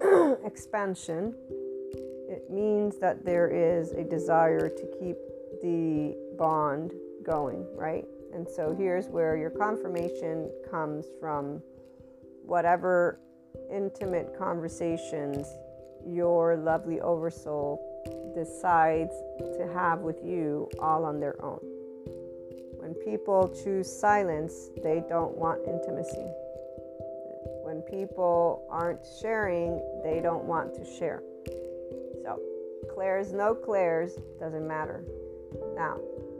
expansion 0.44 1.34
it 2.32 2.50
means 2.50 2.98
that 2.98 3.24
there 3.26 3.48
is 3.48 3.92
a 3.92 4.02
desire 4.02 4.68
to 4.70 4.86
keep 4.98 5.16
the 5.60 6.16
bond 6.38 6.92
going, 7.22 7.66
right? 7.76 8.06
And 8.32 8.48
so 8.48 8.74
here's 8.74 9.06
where 9.08 9.36
your 9.36 9.50
confirmation 9.50 10.50
comes 10.70 11.06
from 11.20 11.62
whatever 12.42 13.20
intimate 13.70 14.34
conversations 14.38 15.46
your 16.06 16.56
lovely 16.56 17.00
oversoul 17.02 17.78
decides 18.34 19.14
to 19.58 19.70
have 19.74 20.00
with 20.00 20.24
you 20.24 20.68
all 20.80 21.04
on 21.04 21.20
their 21.20 21.36
own. 21.44 21.60
When 22.78 22.94
people 22.94 23.54
choose 23.62 23.94
silence, 24.00 24.70
they 24.82 25.04
don't 25.06 25.36
want 25.36 25.60
intimacy. 25.68 26.26
When 27.62 27.82
people 27.82 28.66
aren't 28.70 29.06
sharing, 29.20 29.80
they 30.02 30.20
don't 30.22 30.44
want 30.44 30.74
to 30.76 30.84
share. 30.84 31.22
Clairs, 33.02 33.32
no 33.32 33.52
clairs, 33.52 34.12
doesn't 34.38 34.64
matter. 34.64 35.02
Now, 35.74 35.98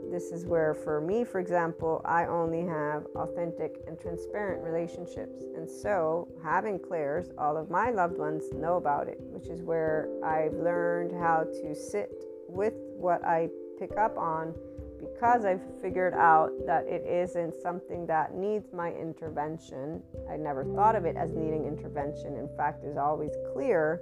this 0.09 0.31
is 0.31 0.45
where, 0.45 0.73
for 0.73 1.01
me, 1.01 1.25
for 1.25 1.41
example, 1.41 2.01
I 2.05 2.25
only 2.25 2.65
have 2.65 3.05
authentic 3.17 3.81
and 3.85 3.99
transparent 3.99 4.63
relationships. 4.63 5.43
And 5.57 5.69
so, 5.69 6.29
having 6.41 6.79
clairs, 6.79 7.31
all 7.37 7.57
of 7.57 7.69
my 7.69 7.89
loved 7.89 8.17
ones 8.17 8.45
know 8.53 8.77
about 8.77 9.09
it, 9.09 9.17
which 9.19 9.47
is 9.47 9.61
where 9.61 10.07
I've 10.23 10.53
learned 10.53 11.11
how 11.11 11.43
to 11.43 11.75
sit 11.75 12.23
with 12.47 12.75
what 12.95 13.21
I 13.25 13.49
pick 13.77 13.97
up 13.97 14.17
on 14.17 14.53
because 15.01 15.43
I've 15.43 15.81
figured 15.81 16.13
out 16.13 16.51
that 16.65 16.87
it 16.87 17.05
isn't 17.05 17.55
something 17.61 18.07
that 18.07 18.35
needs 18.35 18.71
my 18.71 18.93
intervention. 18.93 20.01
I 20.31 20.37
never 20.37 20.63
thought 20.63 20.95
of 20.95 21.03
it 21.03 21.17
as 21.17 21.33
needing 21.33 21.65
intervention. 21.65 22.37
In 22.37 22.47
fact, 22.55 22.85
it's 22.85 22.97
always 22.97 23.31
clear 23.51 23.99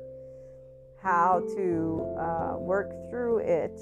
how 1.01 1.41
to 1.55 2.15
uh, 2.19 2.57
work 2.57 2.91
through 3.09 3.39
it. 3.39 3.79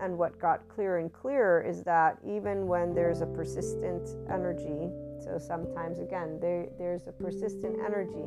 And 0.00 0.16
what 0.16 0.38
got 0.38 0.68
clearer 0.68 0.98
and 0.98 1.12
clearer 1.12 1.60
is 1.60 1.82
that 1.82 2.18
even 2.24 2.66
when 2.66 2.94
there's 2.94 3.20
a 3.20 3.26
persistent 3.26 4.08
energy, 4.30 4.90
so 5.20 5.38
sometimes 5.38 5.98
again, 5.98 6.38
there, 6.40 6.68
there's 6.78 7.08
a 7.08 7.12
persistent 7.12 7.76
energy, 7.84 8.24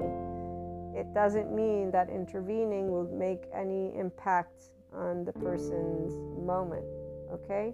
it 0.97 1.13
doesn't 1.13 1.55
mean 1.55 1.89
that 1.91 2.09
intervening 2.09 2.91
will 2.91 3.09
make 3.17 3.43
any 3.53 3.97
impact 3.97 4.63
on 4.93 5.23
the 5.23 5.31
person's 5.31 6.13
moment, 6.45 6.85
okay? 7.31 7.73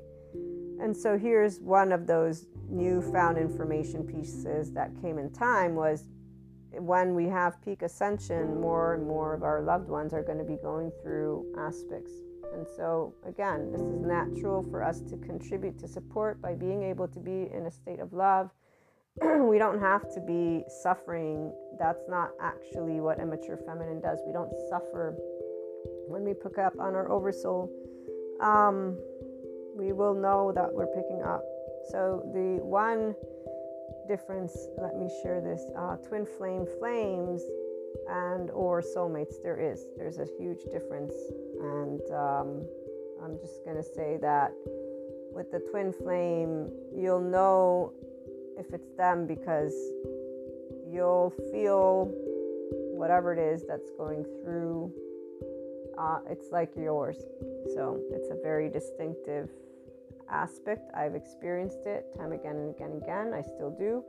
And 0.80 0.96
so 0.96 1.18
here's 1.18 1.60
one 1.60 1.92
of 1.92 2.06
those 2.06 2.46
newfound 2.70 3.40
information 3.40 4.04
pieces 4.04 4.72
that 4.74 4.92
came 5.02 5.18
in 5.18 5.32
time 5.32 5.74
was 5.74 6.06
when 6.74 7.16
we 7.16 7.26
have 7.26 7.62
peak 7.64 7.82
ascension, 7.82 8.60
more 8.60 8.94
and 8.94 9.06
more 9.06 9.34
of 9.34 9.44
our 9.44 9.62
loved 9.62 9.90
ones 9.90 10.14
are 10.14 10.24
going 10.24 10.38
to 10.38 10.44
be 10.44 10.58
going 10.58 10.92
through 11.02 11.46
aspects. 11.58 12.12
And 12.54 12.66
so, 12.76 13.14
again, 13.26 13.72
this 13.72 13.82
is 13.82 14.00
natural 14.00 14.64
for 14.70 14.84
us 14.84 15.02
to 15.02 15.18
contribute 15.18 15.78
to 15.80 15.88
support 15.88 16.42
by 16.42 16.54
being 16.54 16.84
able 16.84 17.08
to 17.08 17.20
be 17.20 17.50
in 17.54 17.66
a 17.66 17.72
state 17.72 18.00
of 18.00 18.14
love. 18.14 18.52
we 19.22 19.58
don't 19.58 19.80
have 19.80 20.12
to 20.14 20.22
be 20.22 20.64
suffering. 20.82 21.52
That's 21.80 22.04
not 22.08 22.32
actually 22.42 23.00
what 23.00 23.20
immature 23.20 23.58
feminine 23.66 24.02
does. 24.02 24.20
We 24.26 24.34
don't 24.34 24.52
suffer 24.70 25.16
when 26.08 26.24
we 26.24 26.34
pick 26.34 26.58
up 26.58 26.74
on 26.80 26.96
our 26.96 27.12
oversoul. 27.12 27.70
Um, 28.42 28.98
we 29.76 29.92
will 29.94 30.14
know 30.14 30.52
that 30.54 30.72
we're 30.72 30.88
picking 30.88 31.22
up. 31.24 31.44
So, 31.90 32.30
the 32.34 32.60
one 32.64 33.16
difference? 34.08 34.56
Let 34.82 34.98
me 34.98 35.10
share 35.24 35.42
this. 35.42 35.62
Uh, 35.78 35.98
twin 35.98 36.26
flame 36.26 36.66
flames 36.80 37.42
and 38.10 38.50
or 38.52 38.82
soulmates. 38.82 39.42
There 39.42 39.60
is 39.60 39.88
there's 39.98 40.20
a 40.20 40.28
huge 40.40 40.64
difference. 40.72 41.14
And 41.62 42.02
um, 42.12 42.66
i'm 43.24 43.38
just 43.40 43.64
going 43.66 43.76
to 43.76 43.84
say 43.84 44.18
that 44.22 44.52
with 45.34 45.52
the 45.52 45.60
twin 45.72 45.92
flame 45.92 46.70
you'll 46.96 47.20
know 47.20 47.92
if 48.60 48.74
it's 48.74 48.92
them 48.96 49.26
because 49.26 49.74
you'll 50.88 51.34
feel 51.52 52.12
whatever 52.94 53.34
it 53.34 53.40
is 53.40 53.64
that's 53.68 53.90
going 53.98 54.24
through 54.44 54.94
uh, 55.98 56.20
it's 56.30 56.52
like 56.52 56.72
yours. 56.76 57.18
So 57.74 58.00
it's 58.12 58.30
a 58.30 58.38
very 58.44 58.70
distinctive 58.70 59.50
aspect. 60.30 60.90
I've 60.96 61.16
experienced 61.16 61.80
it 61.86 62.06
time 62.18 62.32
again 62.32 62.56
and 62.56 62.76
again 62.76 62.92
and 62.92 63.04
again. 63.04 63.34
I 63.34 63.42
still 63.42 63.72
do, 63.72 64.04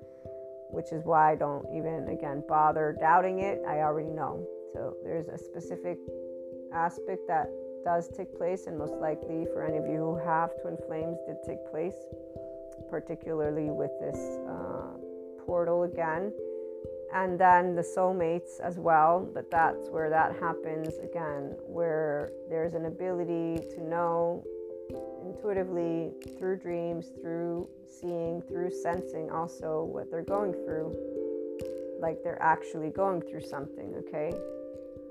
which 0.71 0.93
is 0.93 1.05
why 1.05 1.33
I 1.33 1.35
don't 1.35 1.67
even 1.75 2.09
again 2.09 2.43
bother 2.49 2.97
doubting 2.99 3.41
it. 3.41 3.63
I 3.67 3.81
already 3.81 4.11
know. 4.11 4.47
So 4.75 4.95
there's 5.05 5.29
a 5.29 5.39
specific 5.39 5.99
aspect 6.73 7.23
that 7.29 7.49
does 7.85 8.09
take 8.09 8.37
place, 8.37 8.67
and 8.67 8.77
most 8.77 8.95
likely 8.95 9.47
for 9.53 9.65
any 9.65 9.79
of 9.79 9.87
you 9.87 9.97
who 9.97 10.17
have 10.17 10.51
twin 10.61 10.77
flames, 10.87 11.17
did 11.27 11.37
take 11.47 11.65
place, 11.71 11.97
particularly 12.91 13.71
with 13.71 13.93
this 14.01 14.19
uh, 14.49 15.45
portal 15.47 15.85
again. 15.85 16.33
And 17.15 17.39
then 17.39 17.75
the 17.75 17.83
soulmates 17.83 18.61
as 18.61 18.79
well, 18.79 19.27
but 19.33 19.51
that's 19.51 19.89
where 19.89 20.11
that 20.11 20.37
happens 20.39 20.99
again, 20.99 21.57
where 21.67 22.31
there's 22.51 22.75
an 22.75 22.85
ability 22.85 23.65
to 23.75 23.83
know 23.83 24.45
intuitively 25.25 26.13
through 26.39 26.59
dreams, 26.59 27.11
through 27.21 27.69
seeing, 27.89 28.43
through 28.43 28.71
sensing 28.71 29.31
also 29.31 29.85
what 29.85 30.11
they're 30.11 30.23
going 30.23 30.53
through, 30.53 30.95
like 32.01 32.19
they're 32.23 32.43
actually 32.43 32.91
going 32.91 33.21
through 33.23 33.43
something, 33.43 33.95
okay? 33.97 34.33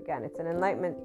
Again, 0.01 0.23
it's 0.23 0.39
an 0.39 0.47
enlightenment 0.47 0.97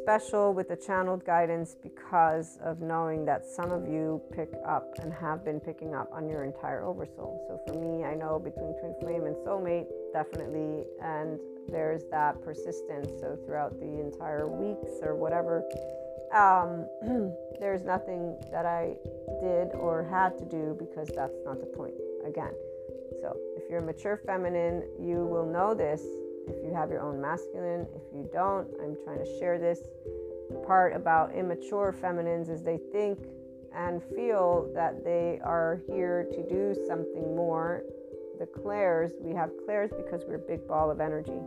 special 0.00 0.54
with 0.54 0.68
the 0.68 0.76
channeled 0.76 1.24
guidance 1.24 1.76
because 1.82 2.58
of 2.62 2.80
knowing 2.80 3.24
that 3.24 3.44
some 3.44 3.70
of 3.70 3.86
you 3.86 4.20
pick 4.32 4.50
up 4.66 4.94
and 5.02 5.12
have 5.12 5.44
been 5.44 5.60
picking 5.60 5.94
up 5.94 6.08
on 6.12 6.28
your 6.28 6.44
entire 6.44 6.82
oversoul. 6.82 7.44
So 7.48 7.60
for 7.66 7.78
me, 7.78 8.04
I 8.04 8.14
know 8.14 8.38
between 8.38 8.78
twin 8.80 8.94
flame 9.00 9.24
and 9.24 9.36
soulmate, 9.36 9.86
definitely, 10.12 10.84
and 11.02 11.38
there's 11.68 12.04
that 12.10 12.42
persistence. 12.42 13.08
So 13.20 13.38
throughout 13.44 13.78
the 13.78 14.00
entire 14.00 14.48
weeks 14.48 14.92
or 15.02 15.14
whatever, 15.14 15.62
um, 16.32 16.86
there's 17.60 17.82
nothing 17.82 18.36
that 18.52 18.66
I 18.66 18.96
did 19.40 19.74
or 19.74 20.04
had 20.04 20.38
to 20.38 20.44
do 20.44 20.76
because 20.78 21.08
that's 21.14 21.38
not 21.44 21.60
the 21.60 21.66
point. 21.66 21.94
Again, 22.26 22.52
so 23.20 23.36
if 23.56 23.68
you're 23.68 23.80
a 23.80 23.82
mature 23.82 24.20
feminine, 24.24 24.82
you 24.98 25.26
will 25.26 25.46
know 25.46 25.74
this 25.74 26.02
if 26.46 26.64
you 26.64 26.72
have 26.74 26.90
your 26.90 27.00
own 27.00 27.20
masculine. 27.20 27.86
If 27.94 28.02
you 28.14 28.28
don't, 28.32 28.68
I'm 28.82 28.96
trying 29.04 29.18
to 29.18 29.38
share 29.38 29.58
this. 29.58 29.80
The 30.50 30.58
part 30.66 30.94
about 30.96 31.34
immature 31.34 31.92
feminines 31.92 32.48
is 32.48 32.62
they 32.62 32.78
think 32.92 33.18
and 33.74 34.02
feel 34.16 34.70
that 34.74 35.04
they 35.04 35.40
are 35.44 35.80
here 35.86 36.26
to 36.32 36.48
do 36.48 36.76
something 36.86 37.36
more. 37.36 37.84
The 38.38 38.46
clairs, 38.46 39.12
we 39.20 39.34
have 39.34 39.50
clairs 39.64 39.90
because 39.96 40.24
we're 40.26 40.36
a 40.36 40.38
big 40.38 40.66
ball 40.66 40.90
of 40.90 41.00
energy. 41.00 41.40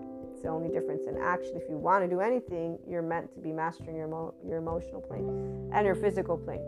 The 0.44 0.50
only 0.50 0.70
difference. 0.70 1.08
And 1.08 1.18
actually, 1.18 1.62
if 1.62 1.70
you 1.70 1.78
want 1.78 2.04
to 2.04 2.10
do 2.10 2.20
anything, 2.20 2.78
you're 2.88 3.02
meant 3.02 3.34
to 3.34 3.40
be 3.40 3.52
mastering 3.52 3.96
your, 3.96 4.34
your 4.46 4.58
emotional 4.58 5.02
plane 5.02 5.72
and 5.74 5.86
your 5.86 5.96
physical 5.96 6.38
plane 6.38 6.64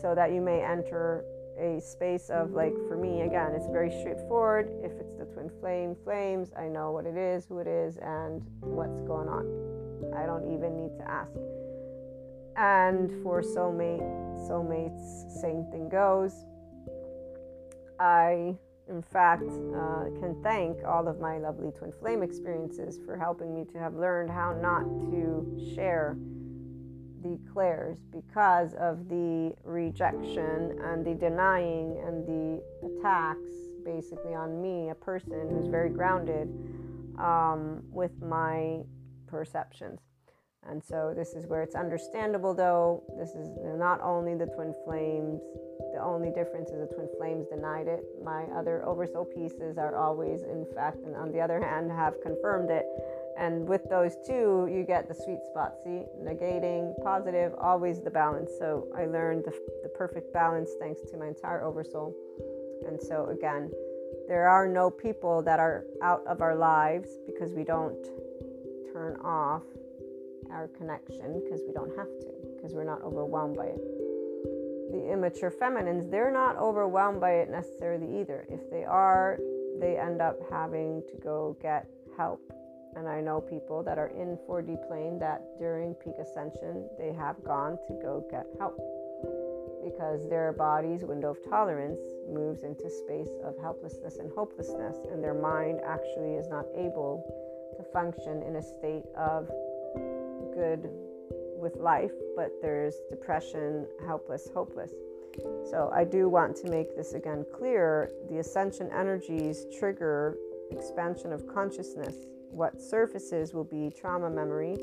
so 0.00 0.14
that 0.14 0.32
you 0.32 0.40
may 0.40 0.62
enter 0.62 1.24
a 1.58 1.80
space 1.80 2.28
of 2.28 2.50
like 2.52 2.74
for 2.86 2.96
me 2.96 3.22
again 3.22 3.52
it's 3.52 3.66
very 3.68 3.90
straightforward. 3.90 4.68
If 4.82 4.92
it's 5.00 5.16
the 5.16 5.24
twin 5.24 5.50
flame 5.60 5.96
flames 6.04 6.50
i 6.56 6.68
know 6.68 6.92
what 6.92 7.06
it 7.06 7.16
is 7.16 7.46
who 7.46 7.58
it 7.60 7.66
is 7.66 7.96
and 7.96 8.42
what's 8.60 9.00
going 9.02 9.28
on. 9.28 9.46
I 10.14 10.26
don't 10.26 10.52
even 10.52 10.76
need 10.76 10.96
to 10.98 11.10
ask. 11.10 11.32
And 12.56 13.22
for 13.22 13.42
soulmate 13.42 14.04
soulmates 14.48 15.30
same 15.40 15.66
thing 15.70 15.88
goes. 15.88 16.44
I 17.98 18.56
in 18.88 19.02
fact 19.02 19.42
uh, 19.42 20.04
can 20.20 20.36
thank 20.42 20.84
all 20.84 21.08
of 21.08 21.20
my 21.20 21.38
lovely 21.38 21.70
twin 21.72 21.92
flame 21.92 22.22
experiences 22.22 22.98
for 23.04 23.16
helping 23.16 23.54
me 23.54 23.64
to 23.64 23.78
have 23.78 23.94
learned 23.94 24.30
how 24.30 24.52
not 24.52 24.84
to 25.10 25.72
share 25.74 26.16
the 27.22 27.38
clairs 27.52 27.98
because 28.12 28.74
of 28.74 29.08
the 29.08 29.52
rejection 29.64 30.78
and 30.84 31.04
the 31.04 31.14
denying 31.14 31.98
and 32.06 32.26
the 32.26 32.62
attacks 32.86 33.50
basically 33.84 34.34
on 34.34 34.60
me, 34.60 34.90
a 34.90 34.94
person 34.94 35.48
who's 35.50 35.68
very 35.68 35.90
grounded 35.90 36.48
um, 37.18 37.82
with 37.90 38.20
my 38.20 38.80
perceptions. 39.26 40.00
And 40.68 40.82
so 40.82 41.12
this 41.14 41.34
is 41.34 41.46
where 41.46 41.62
it's 41.62 41.74
understandable 41.74 42.54
though. 42.54 43.02
This 43.18 43.30
is 43.30 43.48
not 43.78 44.00
only 44.02 44.34
the 44.34 44.46
twin 44.46 44.74
flames, 44.84 45.40
the 45.94 46.02
only 46.02 46.30
difference 46.30 46.70
is 46.70 46.88
the 46.88 46.94
twin 46.94 47.08
flames 47.18 47.46
denied 47.48 47.86
it. 47.86 48.04
My 48.22 48.44
other 48.56 48.84
oversoul 48.84 49.24
pieces 49.24 49.78
are 49.78 49.96
always, 49.96 50.42
in 50.42 50.66
fact, 50.74 50.98
and 51.04 51.16
on 51.16 51.32
the 51.32 51.40
other 51.40 51.60
hand, 51.60 51.90
have 51.90 52.14
confirmed 52.22 52.70
it 52.70 52.86
and 53.36 53.68
with 53.68 53.88
those 53.90 54.16
two, 54.26 54.66
you 54.70 54.84
get 54.86 55.08
the 55.08 55.14
sweet 55.14 55.40
spot. 55.50 55.74
See, 55.84 56.04
negating, 56.22 56.94
positive, 57.04 57.52
always 57.60 58.00
the 58.00 58.10
balance. 58.10 58.50
So 58.58 58.88
I 58.96 59.04
learned 59.04 59.44
the, 59.44 59.52
the 59.82 59.90
perfect 59.90 60.32
balance 60.32 60.70
thanks 60.80 61.02
to 61.10 61.18
my 61.18 61.28
entire 61.28 61.62
oversoul. 61.62 62.14
And 62.88 63.00
so 63.00 63.26
again, 63.26 63.70
there 64.26 64.48
are 64.48 64.66
no 64.66 64.90
people 64.90 65.42
that 65.42 65.60
are 65.60 65.84
out 66.02 66.26
of 66.26 66.40
our 66.40 66.56
lives 66.56 67.10
because 67.26 67.52
we 67.52 67.62
don't 67.62 68.02
turn 68.92 69.16
off 69.22 69.62
our 70.50 70.68
connection 70.68 71.40
because 71.42 71.60
we 71.66 71.72
don't 71.72 71.96
have 71.96 72.08
to, 72.20 72.28
because 72.56 72.74
we're 72.74 72.84
not 72.84 73.02
overwhelmed 73.02 73.56
by 73.56 73.66
it. 73.66 73.80
The 74.92 75.12
immature 75.12 75.50
feminines, 75.50 76.10
they're 76.10 76.32
not 76.32 76.56
overwhelmed 76.56 77.20
by 77.20 77.32
it 77.32 77.50
necessarily 77.50 78.20
either. 78.20 78.46
If 78.48 78.70
they 78.70 78.84
are, 78.84 79.38
they 79.80 79.98
end 79.98 80.20
up 80.20 80.38
having 80.50 81.02
to 81.10 81.16
go 81.22 81.56
get 81.60 81.86
help 82.16 82.40
and 82.96 83.06
I 83.06 83.20
know 83.20 83.40
people 83.40 83.82
that 83.84 83.98
are 83.98 84.08
in 84.08 84.38
4D 84.48 84.88
plane 84.88 85.18
that 85.20 85.42
during 85.58 85.94
peak 85.94 86.14
ascension 86.18 86.88
they 86.98 87.12
have 87.12 87.36
gone 87.44 87.78
to 87.86 87.92
go 88.02 88.26
get 88.30 88.46
help 88.58 88.76
because 89.84 90.26
their 90.28 90.52
body's 90.52 91.04
window 91.04 91.30
of 91.30 91.38
tolerance 91.48 92.00
moves 92.28 92.64
into 92.64 92.88
space 92.90 93.30
of 93.44 93.54
helplessness 93.60 94.16
and 94.16 94.32
hopelessness 94.32 94.96
and 95.12 95.22
their 95.22 95.34
mind 95.34 95.78
actually 95.86 96.34
is 96.34 96.48
not 96.48 96.64
able 96.74 97.22
to 97.76 97.84
function 97.92 98.42
in 98.42 98.56
a 98.56 98.62
state 98.62 99.04
of 99.14 99.48
good 100.56 100.88
with 101.58 101.76
life 101.76 102.12
but 102.34 102.50
there's 102.62 102.94
depression 103.10 103.86
helpless 104.06 104.48
hopeless. 104.54 104.92
So 105.70 105.90
i 105.94 106.02
do 106.02 106.28
want 106.28 106.56
to 106.56 106.70
make 106.70 106.96
this 106.96 107.12
again 107.12 107.44
clear 107.54 108.10
the 108.30 108.38
ascension 108.38 108.90
energies 108.90 109.66
trigger 109.78 110.36
expansion 110.70 111.32
of 111.32 111.46
consciousness. 111.46 112.14
What 112.50 112.80
surfaces 112.80 113.52
will 113.52 113.64
be 113.64 113.90
trauma 113.90 114.30
memory 114.30 114.76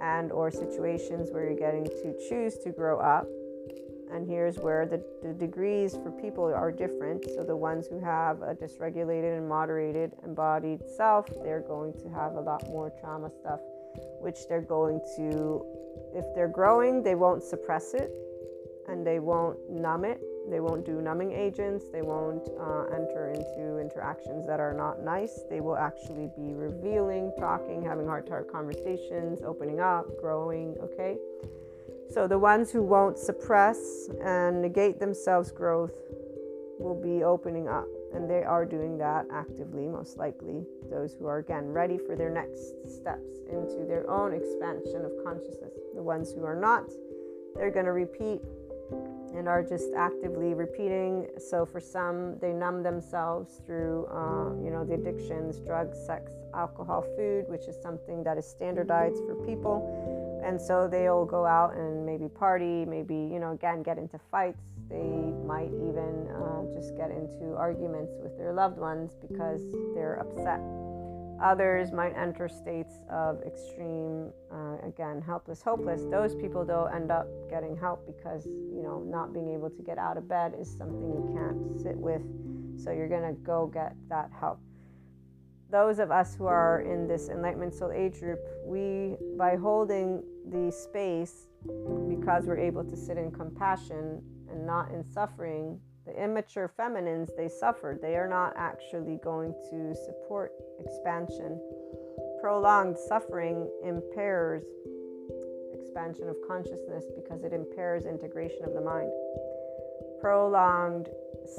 and 0.00 0.32
or 0.32 0.50
situations 0.50 1.30
where 1.30 1.44
you're 1.44 1.58
getting 1.58 1.84
to 1.84 2.14
choose 2.28 2.58
to 2.58 2.70
grow 2.70 2.98
up. 3.00 3.26
And 4.12 4.28
here's 4.28 4.58
where 4.58 4.86
the, 4.86 5.02
the, 5.22 5.32
degrees 5.32 5.94
for 5.94 6.10
people 6.10 6.44
are 6.44 6.72
different. 6.72 7.24
So 7.36 7.44
the 7.44 7.56
ones 7.56 7.86
who 7.86 8.00
have 8.00 8.42
a 8.42 8.54
dysregulated 8.54 9.38
and 9.38 9.48
moderated 9.48 10.12
embodied 10.24 10.80
self 10.96 11.26
they're 11.44 11.60
going 11.60 11.92
to 12.00 12.08
have 12.08 12.32
a 12.34 12.40
lot 12.40 12.66
more 12.66 12.92
trauma 13.00 13.30
stuff 13.30 13.60
which 14.20 14.48
they're 14.48 14.60
going 14.60 15.00
to 15.16 15.64
if 16.14 16.24
they're 16.34 16.48
growing 16.48 17.02
they 17.02 17.14
won't 17.14 17.42
suppress 17.42 17.94
it 17.94 18.10
and 18.88 19.06
they 19.06 19.18
won't 19.18 19.58
numb 19.70 20.04
it 20.04 20.20
they 20.50 20.60
won't 20.60 20.84
do 20.84 21.00
numbing 21.00 21.32
agents. 21.32 21.86
They 21.92 22.02
won't 22.02 22.48
uh, 22.58 22.84
enter 22.94 23.30
into 23.30 23.78
interactions 23.78 24.46
that 24.46 24.58
are 24.58 24.74
not 24.74 25.02
nice. 25.02 25.42
They 25.48 25.60
will 25.60 25.76
actually 25.76 26.28
be 26.36 26.54
revealing, 26.54 27.32
talking, 27.38 27.82
having 27.82 28.06
heart 28.06 28.26
to 28.26 28.32
heart 28.32 28.50
conversations, 28.50 29.42
opening 29.42 29.80
up, 29.80 30.06
growing. 30.20 30.76
Okay. 30.82 31.18
So 32.12 32.26
the 32.26 32.38
ones 32.38 32.72
who 32.72 32.82
won't 32.82 33.18
suppress 33.18 34.08
and 34.24 34.60
negate 34.60 34.98
themselves' 34.98 35.52
growth 35.52 35.96
will 36.78 37.00
be 37.00 37.22
opening 37.22 37.68
up. 37.68 37.86
And 38.12 38.28
they 38.28 38.42
are 38.42 38.66
doing 38.66 38.98
that 38.98 39.26
actively, 39.32 39.86
most 39.86 40.16
likely. 40.16 40.64
Those 40.90 41.14
who 41.14 41.26
are, 41.26 41.38
again, 41.38 41.66
ready 41.66 41.98
for 41.98 42.16
their 42.16 42.30
next 42.30 42.74
steps 42.88 43.38
into 43.48 43.84
their 43.86 44.08
own 44.10 44.34
expansion 44.34 45.04
of 45.04 45.12
consciousness. 45.24 45.72
The 45.94 46.02
ones 46.02 46.32
who 46.32 46.44
are 46.44 46.56
not, 46.56 46.90
they're 47.54 47.70
going 47.70 47.86
to 47.86 47.92
repeat 47.92 48.40
and 49.34 49.46
are 49.46 49.62
just 49.62 49.92
actively 49.96 50.54
repeating. 50.54 51.28
So 51.38 51.64
for 51.64 51.80
some, 51.80 52.36
they 52.40 52.52
numb 52.52 52.82
themselves 52.82 53.60
through, 53.64 54.06
uh, 54.06 54.62
you 54.62 54.70
know, 54.70 54.84
the 54.84 54.94
addictions, 54.94 55.60
drugs, 55.60 55.98
sex, 56.04 56.32
alcohol, 56.54 57.02
food, 57.16 57.44
which 57.48 57.68
is 57.68 57.76
something 57.80 58.24
that 58.24 58.36
is 58.36 58.46
standardized 58.46 59.22
for 59.26 59.36
people. 59.46 60.19
And 60.44 60.60
so 60.60 60.88
they'll 60.88 61.24
go 61.24 61.44
out 61.44 61.74
and 61.74 62.04
maybe 62.04 62.28
party, 62.28 62.84
maybe, 62.84 63.14
you 63.14 63.38
know, 63.38 63.52
again, 63.52 63.82
get 63.82 63.98
into 63.98 64.18
fights. 64.30 64.62
They 64.88 65.32
might 65.46 65.70
even 65.72 66.28
uh, 66.34 66.72
just 66.74 66.96
get 66.96 67.10
into 67.10 67.54
arguments 67.56 68.12
with 68.22 68.36
their 68.38 68.52
loved 68.52 68.78
ones 68.78 69.12
because 69.20 69.62
they're 69.94 70.18
upset. 70.20 70.60
Others 71.42 71.90
might 71.92 72.12
enter 72.16 72.48
states 72.48 72.98
of 73.08 73.40
extreme, 73.42 74.30
uh, 74.52 74.76
again, 74.86 75.22
helpless, 75.22 75.62
hopeless. 75.62 76.02
Those 76.10 76.34
people, 76.34 76.66
though, 76.66 76.84
end 76.92 77.10
up 77.10 77.28
getting 77.48 77.76
help 77.76 78.06
because, 78.06 78.44
you 78.46 78.82
know, 78.82 79.02
not 79.06 79.32
being 79.32 79.54
able 79.54 79.70
to 79.70 79.82
get 79.82 79.96
out 79.96 80.18
of 80.18 80.28
bed 80.28 80.54
is 80.60 80.68
something 80.76 81.08
you 81.08 81.34
can't 81.34 81.80
sit 81.80 81.96
with. 81.96 82.20
So 82.76 82.90
you're 82.90 83.08
going 83.08 83.34
to 83.34 83.40
go 83.40 83.70
get 83.72 83.94
that 84.10 84.30
help. 84.38 84.60
Those 85.70 86.00
of 86.00 86.10
us 86.10 86.34
who 86.34 86.46
are 86.46 86.80
in 86.80 87.06
this 87.06 87.28
Enlightenment 87.28 87.74
Soul 87.74 87.92
Age 87.92 88.18
group, 88.18 88.40
we, 88.64 89.16
by 89.38 89.54
holding 89.54 90.22
the 90.48 90.72
space, 90.72 91.46
because 92.08 92.46
we're 92.46 92.58
able 92.58 92.84
to 92.84 92.96
sit 92.96 93.16
in 93.16 93.30
compassion 93.30 94.20
and 94.50 94.66
not 94.66 94.90
in 94.90 95.04
suffering, 95.04 95.78
the 96.06 96.22
immature 96.22 96.72
feminines, 96.76 97.30
they 97.36 97.48
suffer. 97.48 97.98
They 98.00 98.16
are 98.16 98.28
not 98.28 98.52
actually 98.56 99.18
going 99.22 99.54
to 99.70 99.94
support 99.94 100.52
expansion. 100.80 101.60
Prolonged 102.40 102.98
suffering 102.98 103.70
impairs 103.84 104.64
expansion 105.72 106.28
of 106.28 106.36
consciousness 106.48 107.04
because 107.14 107.44
it 107.44 107.52
impairs 107.52 108.06
integration 108.06 108.64
of 108.64 108.74
the 108.74 108.80
mind. 108.80 109.10
Prolonged 110.20 111.08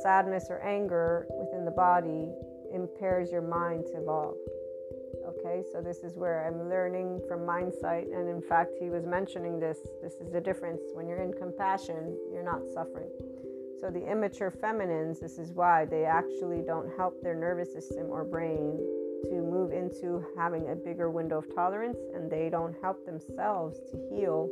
sadness 0.03 0.47
or 0.49 0.59
anger 0.62 1.28
within 1.30 1.66
the 1.66 1.72
body 1.72 2.30
impairs 2.74 3.32
your 3.32 3.41
mind 3.41 3.86
to 3.88 4.01
evolve. 4.01 4.38
Okay, 5.28 5.63
so 5.72 5.82
this 5.82 5.99
is 5.99 6.15
where 6.15 6.47
I'm 6.47 6.69
learning 6.69 7.22
from 7.28 7.45
Mindsight, 7.45 8.07
and 8.07 8.28
in 8.28 8.41
fact, 8.41 8.72
he 8.80 8.89
was 8.89 9.05
mentioning 9.05 9.59
this. 9.59 9.78
This 10.01 10.13
is 10.15 10.32
the 10.32 10.41
difference. 10.41 10.82
When 10.93 11.07
you're 11.07 11.22
in 11.22 11.34
compassion, 11.34 12.17
you're 12.32 12.43
not 12.43 12.61
suffering. 12.74 13.09
So, 13.80 13.89
the 13.89 14.05
immature 14.05 14.51
feminines, 14.51 15.19
this 15.19 15.38
is 15.38 15.51
why 15.51 15.86
they 15.86 16.05
actually 16.05 16.61
don't 16.61 16.89
help 16.97 17.22
their 17.22 17.36
nervous 17.36 17.74
system 17.74 18.07
or 18.09 18.24
brain 18.24 18.78
to 19.30 19.36
move 19.36 19.72
into 19.72 20.26
having 20.38 20.69
a 20.69 20.76
bigger 20.76 21.09
window 21.09 21.39
of 21.39 21.53
tolerance, 21.53 21.99
and 22.13 22.30
they 22.30 22.49
don't 22.49 22.76
help 22.82 23.05
themselves 23.05 23.80
to 23.91 23.97
heal 24.09 24.49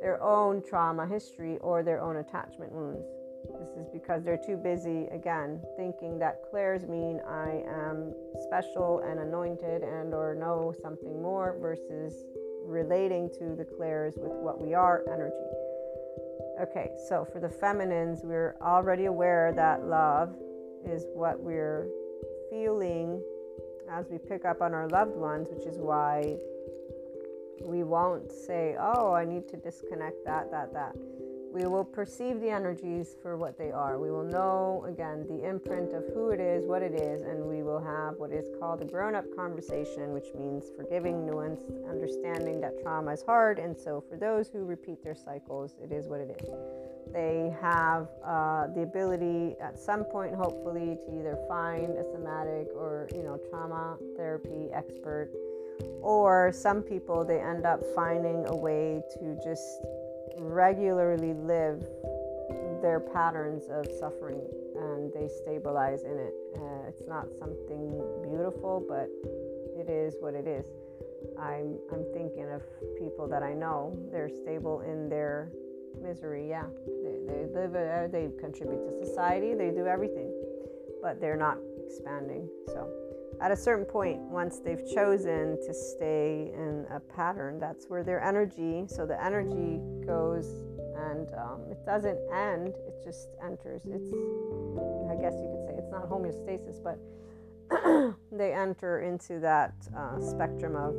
their 0.00 0.22
own 0.22 0.62
trauma 0.62 1.06
history 1.06 1.58
or 1.58 1.82
their 1.82 2.00
own 2.00 2.16
attachment 2.16 2.72
wounds. 2.72 3.06
This 3.60 3.70
is 3.76 3.88
because 3.92 4.24
they're 4.24 4.40
too 4.44 4.56
busy, 4.56 5.06
again, 5.06 5.60
thinking 5.76 6.18
that 6.18 6.42
clairs 6.50 6.86
mean 6.86 7.20
I 7.28 7.62
am 7.68 8.14
special 8.42 9.00
and 9.00 9.20
anointed 9.20 9.82
and 9.82 10.14
or 10.14 10.34
know 10.34 10.74
something 10.82 11.22
more 11.22 11.56
versus 11.60 12.24
relating 12.64 13.30
to 13.38 13.54
the 13.56 13.64
clairs 13.64 14.14
with 14.16 14.32
what 14.32 14.60
we 14.60 14.74
are 14.74 15.02
energy. 15.10 15.34
Okay, 16.60 16.90
so 17.08 17.24
for 17.24 17.40
the 17.40 17.48
feminines, 17.48 18.20
we're 18.22 18.56
already 18.60 19.06
aware 19.06 19.52
that 19.54 19.84
love 19.84 20.36
is 20.84 21.06
what 21.14 21.40
we're 21.40 21.88
feeling 22.50 23.22
as 23.90 24.06
we 24.10 24.18
pick 24.18 24.44
up 24.44 24.60
on 24.60 24.74
our 24.74 24.88
loved 24.88 25.16
ones, 25.16 25.48
which 25.50 25.66
is 25.66 25.78
why 25.78 26.36
we 27.62 27.82
won't 27.82 28.30
say, 28.30 28.76
Oh, 28.78 29.12
I 29.12 29.24
need 29.24 29.48
to 29.48 29.56
disconnect 29.56 30.24
that, 30.24 30.50
that, 30.50 30.72
that 30.72 30.96
we 31.52 31.66
will 31.66 31.84
perceive 31.84 32.40
the 32.40 32.50
energies 32.50 33.16
for 33.22 33.36
what 33.36 33.58
they 33.58 33.70
are. 33.70 33.98
We 33.98 34.10
will 34.10 34.24
know, 34.24 34.84
again, 34.86 35.26
the 35.28 35.48
imprint 35.48 35.92
of 35.94 36.04
who 36.12 36.30
it 36.30 36.40
is, 36.40 36.66
what 36.66 36.82
it 36.82 36.94
is, 36.94 37.22
and 37.22 37.44
we 37.44 37.62
will 37.62 37.80
have 37.80 38.16
what 38.16 38.32
is 38.32 38.44
called 38.60 38.82
a 38.82 38.84
grown 38.84 39.14
up 39.14 39.24
conversation, 39.34 40.12
which 40.12 40.28
means 40.38 40.64
forgiving, 40.76 41.26
nuanced, 41.26 41.88
understanding 41.88 42.60
that 42.60 42.80
trauma 42.82 43.12
is 43.12 43.22
hard. 43.22 43.58
And 43.58 43.76
so, 43.76 44.04
for 44.08 44.16
those 44.16 44.48
who 44.48 44.64
repeat 44.64 45.02
their 45.02 45.14
cycles, 45.14 45.76
it 45.82 45.90
is 45.90 46.06
what 46.06 46.20
it 46.20 46.38
is. 46.42 46.48
They 47.12 47.54
have 47.60 48.08
uh, 48.24 48.66
the 48.68 48.82
ability 48.82 49.56
at 49.60 49.78
some 49.78 50.04
point, 50.04 50.34
hopefully, 50.34 50.98
to 51.06 51.18
either 51.18 51.38
find 51.48 51.96
a 51.96 52.04
somatic 52.12 52.68
or, 52.74 53.08
you 53.14 53.22
know, 53.22 53.38
trauma 53.50 53.96
therapy 54.16 54.68
expert. 54.74 55.30
Or 56.02 56.52
some 56.52 56.82
people, 56.82 57.24
they 57.24 57.40
end 57.40 57.64
up 57.64 57.80
finding 57.94 58.44
a 58.46 58.56
way 58.56 59.02
to 59.14 59.38
just 59.42 59.80
regularly 60.40 61.34
live 61.34 61.86
their 62.82 63.00
patterns 63.00 63.64
of 63.70 63.86
suffering 63.98 64.40
and 64.76 65.12
they 65.12 65.28
stabilize 65.28 66.04
in 66.04 66.18
it. 66.18 66.34
Uh, 66.56 66.88
it's 66.88 67.02
not 67.08 67.26
something 67.38 68.00
beautiful, 68.22 68.84
but 68.86 69.08
it 69.78 69.90
is 69.90 70.14
what 70.20 70.34
it 70.34 70.46
is. 70.46 70.66
I'm, 71.38 71.78
I'm 71.92 72.04
thinking 72.12 72.50
of 72.50 72.62
people 72.98 73.28
that 73.28 73.42
I 73.42 73.54
know, 73.54 73.96
they're 74.12 74.28
stable 74.28 74.80
in 74.80 75.08
their 75.08 75.50
misery. 76.00 76.48
Yeah, 76.48 76.66
they, 76.86 77.18
they 77.26 77.46
live, 77.52 77.74
uh, 77.74 78.06
they 78.06 78.28
contribute 78.38 78.86
to 78.86 79.06
society, 79.06 79.54
they 79.54 79.70
do 79.70 79.86
everything, 79.86 80.32
but 81.02 81.20
they're 81.20 81.36
not 81.36 81.58
expanding. 81.84 82.48
So, 82.66 82.88
at 83.40 83.52
a 83.52 83.56
certain 83.56 83.84
point, 83.84 84.18
once 84.20 84.58
they've 84.58 84.84
chosen 84.94 85.58
to 85.66 85.74
stay 85.74 86.50
in 86.54 86.86
a 86.90 87.00
pattern, 87.00 87.58
that's 87.58 87.86
where 87.86 88.02
their 88.02 88.22
energy, 88.22 88.84
so 88.88 89.06
the 89.06 89.22
energy 89.22 89.80
goes 90.04 90.46
and 91.10 91.30
um, 91.34 91.62
it 91.70 91.78
doesn't 91.86 92.18
end, 92.34 92.74
it 92.74 93.04
just 93.04 93.28
enters. 93.44 93.82
It's, 93.86 94.10
I 95.08 95.14
guess 95.14 95.34
you 95.38 95.48
could 95.54 95.64
say, 95.68 95.74
it's 95.78 95.90
not 95.90 96.08
homeostasis, 96.08 96.82
but 96.82 96.98
they 98.32 98.52
enter 98.52 99.00
into 99.00 99.38
that 99.40 99.74
uh, 99.96 100.20
spectrum 100.20 100.74
of 100.74 100.94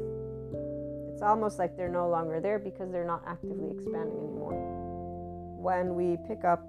it's 1.19 1.25
almost 1.25 1.59
like 1.59 1.75
they're 1.75 1.89
no 1.89 2.07
longer 2.07 2.39
there 2.39 2.57
because 2.57 2.93
they're 2.93 3.03
not 3.03 3.21
actively 3.27 3.71
expanding 3.71 4.17
anymore. 4.19 4.53
When 5.59 5.93
we 5.95 6.15
pick 6.25 6.45
up 6.45 6.65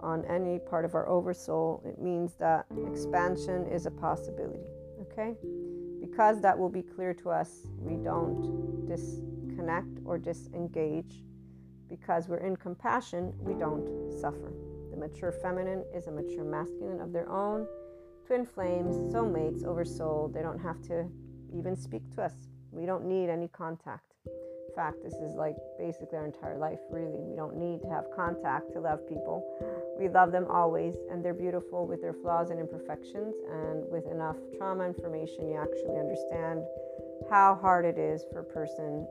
on 0.00 0.26
any 0.26 0.58
part 0.58 0.84
of 0.84 0.94
our 0.94 1.08
oversoul, 1.08 1.82
it 1.86 1.98
means 1.98 2.34
that 2.34 2.66
expansion 2.86 3.66
is 3.66 3.86
a 3.86 3.90
possibility. 3.90 4.60
Okay? 5.16 5.36
Because 6.00 6.40
that 6.40 6.58
will 6.58 6.68
be 6.68 6.82
clear 6.82 7.14
to 7.14 7.30
us, 7.30 7.66
we 7.78 7.94
don't 7.96 8.86
disconnect 8.86 10.00
or 10.04 10.18
disengage. 10.18 11.22
Because 11.88 12.28
we're 12.28 12.38
in 12.38 12.56
compassion, 12.56 13.32
we 13.38 13.54
don't 13.54 14.12
suffer. 14.20 14.52
The 14.90 14.96
mature 14.96 15.30
feminine 15.30 15.84
is 15.94 16.08
a 16.08 16.10
mature 16.10 16.44
masculine 16.44 17.00
of 17.00 17.12
their 17.12 17.28
own. 17.30 17.66
Twin 18.26 18.44
flames, 18.44 18.96
soulmates, 19.14 19.64
oversoul, 19.64 20.30
they 20.34 20.42
don't 20.42 20.58
have 20.58 20.80
to 20.82 21.06
even 21.56 21.76
speak 21.76 22.02
to 22.14 22.22
us. 22.22 22.32
We 22.72 22.86
don't 22.86 23.04
need 23.04 23.28
any 23.28 23.48
contact 23.48 24.13
fact, 24.74 25.02
this 25.02 25.14
is 25.14 25.34
like 25.34 25.56
basically 25.78 26.18
our 26.18 26.26
entire 26.26 26.58
life, 26.58 26.80
really. 26.90 27.20
We 27.20 27.36
don't 27.36 27.56
need 27.56 27.80
to 27.82 27.88
have 27.88 28.04
contact 28.14 28.72
to 28.72 28.80
love 28.80 29.08
people. 29.08 29.44
We 29.98 30.08
love 30.08 30.32
them 30.32 30.46
always, 30.50 30.94
and 31.10 31.24
they're 31.24 31.34
beautiful 31.34 31.86
with 31.86 32.00
their 32.00 32.12
flaws 32.12 32.50
and 32.50 32.60
imperfections. 32.60 33.34
And 33.50 33.88
with 33.88 34.06
enough 34.06 34.36
trauma 34.56 34.84
information, 34.86 35.48
you 35.48 35.56
actually 35.56 35.98
understand 35.98 36.62
how 37.30 37.58
hard 37.60 37.84
it 37.84 37.98
is 37.98 38.24
for 38.32 38.40
a 38.40 38.44
person 38.44 39.06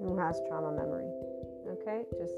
who 0.00 0.16
has 0.16 0.40
trauma 0.48 0.72
memory. 0.72 1.10
Okay? 1.68 2.04
Just 2.18 2.34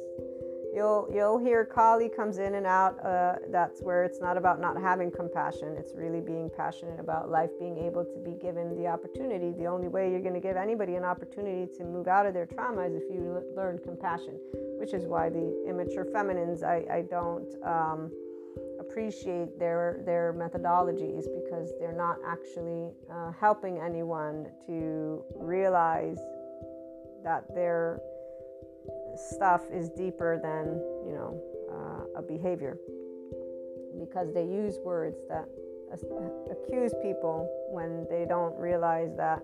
You'll 0.73 1.09
you'll 1.13 1.39
hear 1.39 1.65
Kali 1.65 2.09
comes 2.09 2.39
in 2.39 2.55
and 2.55 2.67
out. 2.67 3.05
Uh, 3.05 3.37
that's 3.51 3.83
where 3.83 4.05
it's 4.05 4.21
not 4.21 4.37
about 4.37 4.61
not 4.61 4.81
having 4.81 5.11
compassion. 5.11 5.75
It's 5.77 5.95
really 5.97 6.21
being 6.21 6.49
passionate 6.57 7.01
about 7.01 7.29
life, 7.29 7.51
being 7.59 7.77
able 7.79 8.05
to 8.05 8.19
be 8.25 8.33
given 8.41 8.77
the 8.81 8.87
opportunity. 8.87 9.53
The 9.53 9.67
only 9.67 9.89
way 9.89 10.11
you're 10.11 10.21
going 10.21 10.35
to 10.35 10.41
give 10.41 10.57
anybody 10.57 10.95
an 10.95 11.05
opportunity 11.05 11.67
to 11.77 11.85
move 11.85 12.07
out 12.07 12.27
of 12.27 12.35
their 12.35 12.47
trauma 12.47 12.83
is 12.83 12.95
if 12.95 13.03
you 13.11 13.35
l- 13.35 13.57
learn 13.57 13.81
compassion, 13.83 14.39
which 14.79 14.95
is 14.95 15.07
why 15.07 15.29
the 15.29 15.65
immature 15.69 16.05
feminines 16.05 16.63
I, 16.63 16.85
I 16.91 17.03
don't 17.03 17.53
um, 17.65 18.13
appreciate 18.79 19.59
their 19.59 20.03
their 20.07 20.33
methodologies 20.33 21.25
because 21.43 21.73
they're 21.81 21.97
not 21.97 22.19
actually 22.25 22.93
uh, 23.13 23.33
helping 23.33 23.79
anyone 23.79 24.47
to 24.67 25.25
realize 25.35 26.19
that 27.25 27.45
they're 27.55 28.01
stuff 29.21 29.63
is 29.73 29.89
deeper 29.91 30.41
than 30.43 30.81
you 31.07 31.15
know 31.15 31.43
uh, 31.71 32.19
a 32.19 32.23
behavior. 32.23 32.79
Because 33.99 34.33
they 34.33 34.45
use 34.45 34.79
words 34.85 35.19
that 35.29 35.47
accuse 35.93 36.95
people 37.03 37.49
when 37.71 38.07
they 38.09 38.25
don't 38.25 38.57
realize 38.59 39.11
that 39.17 39.43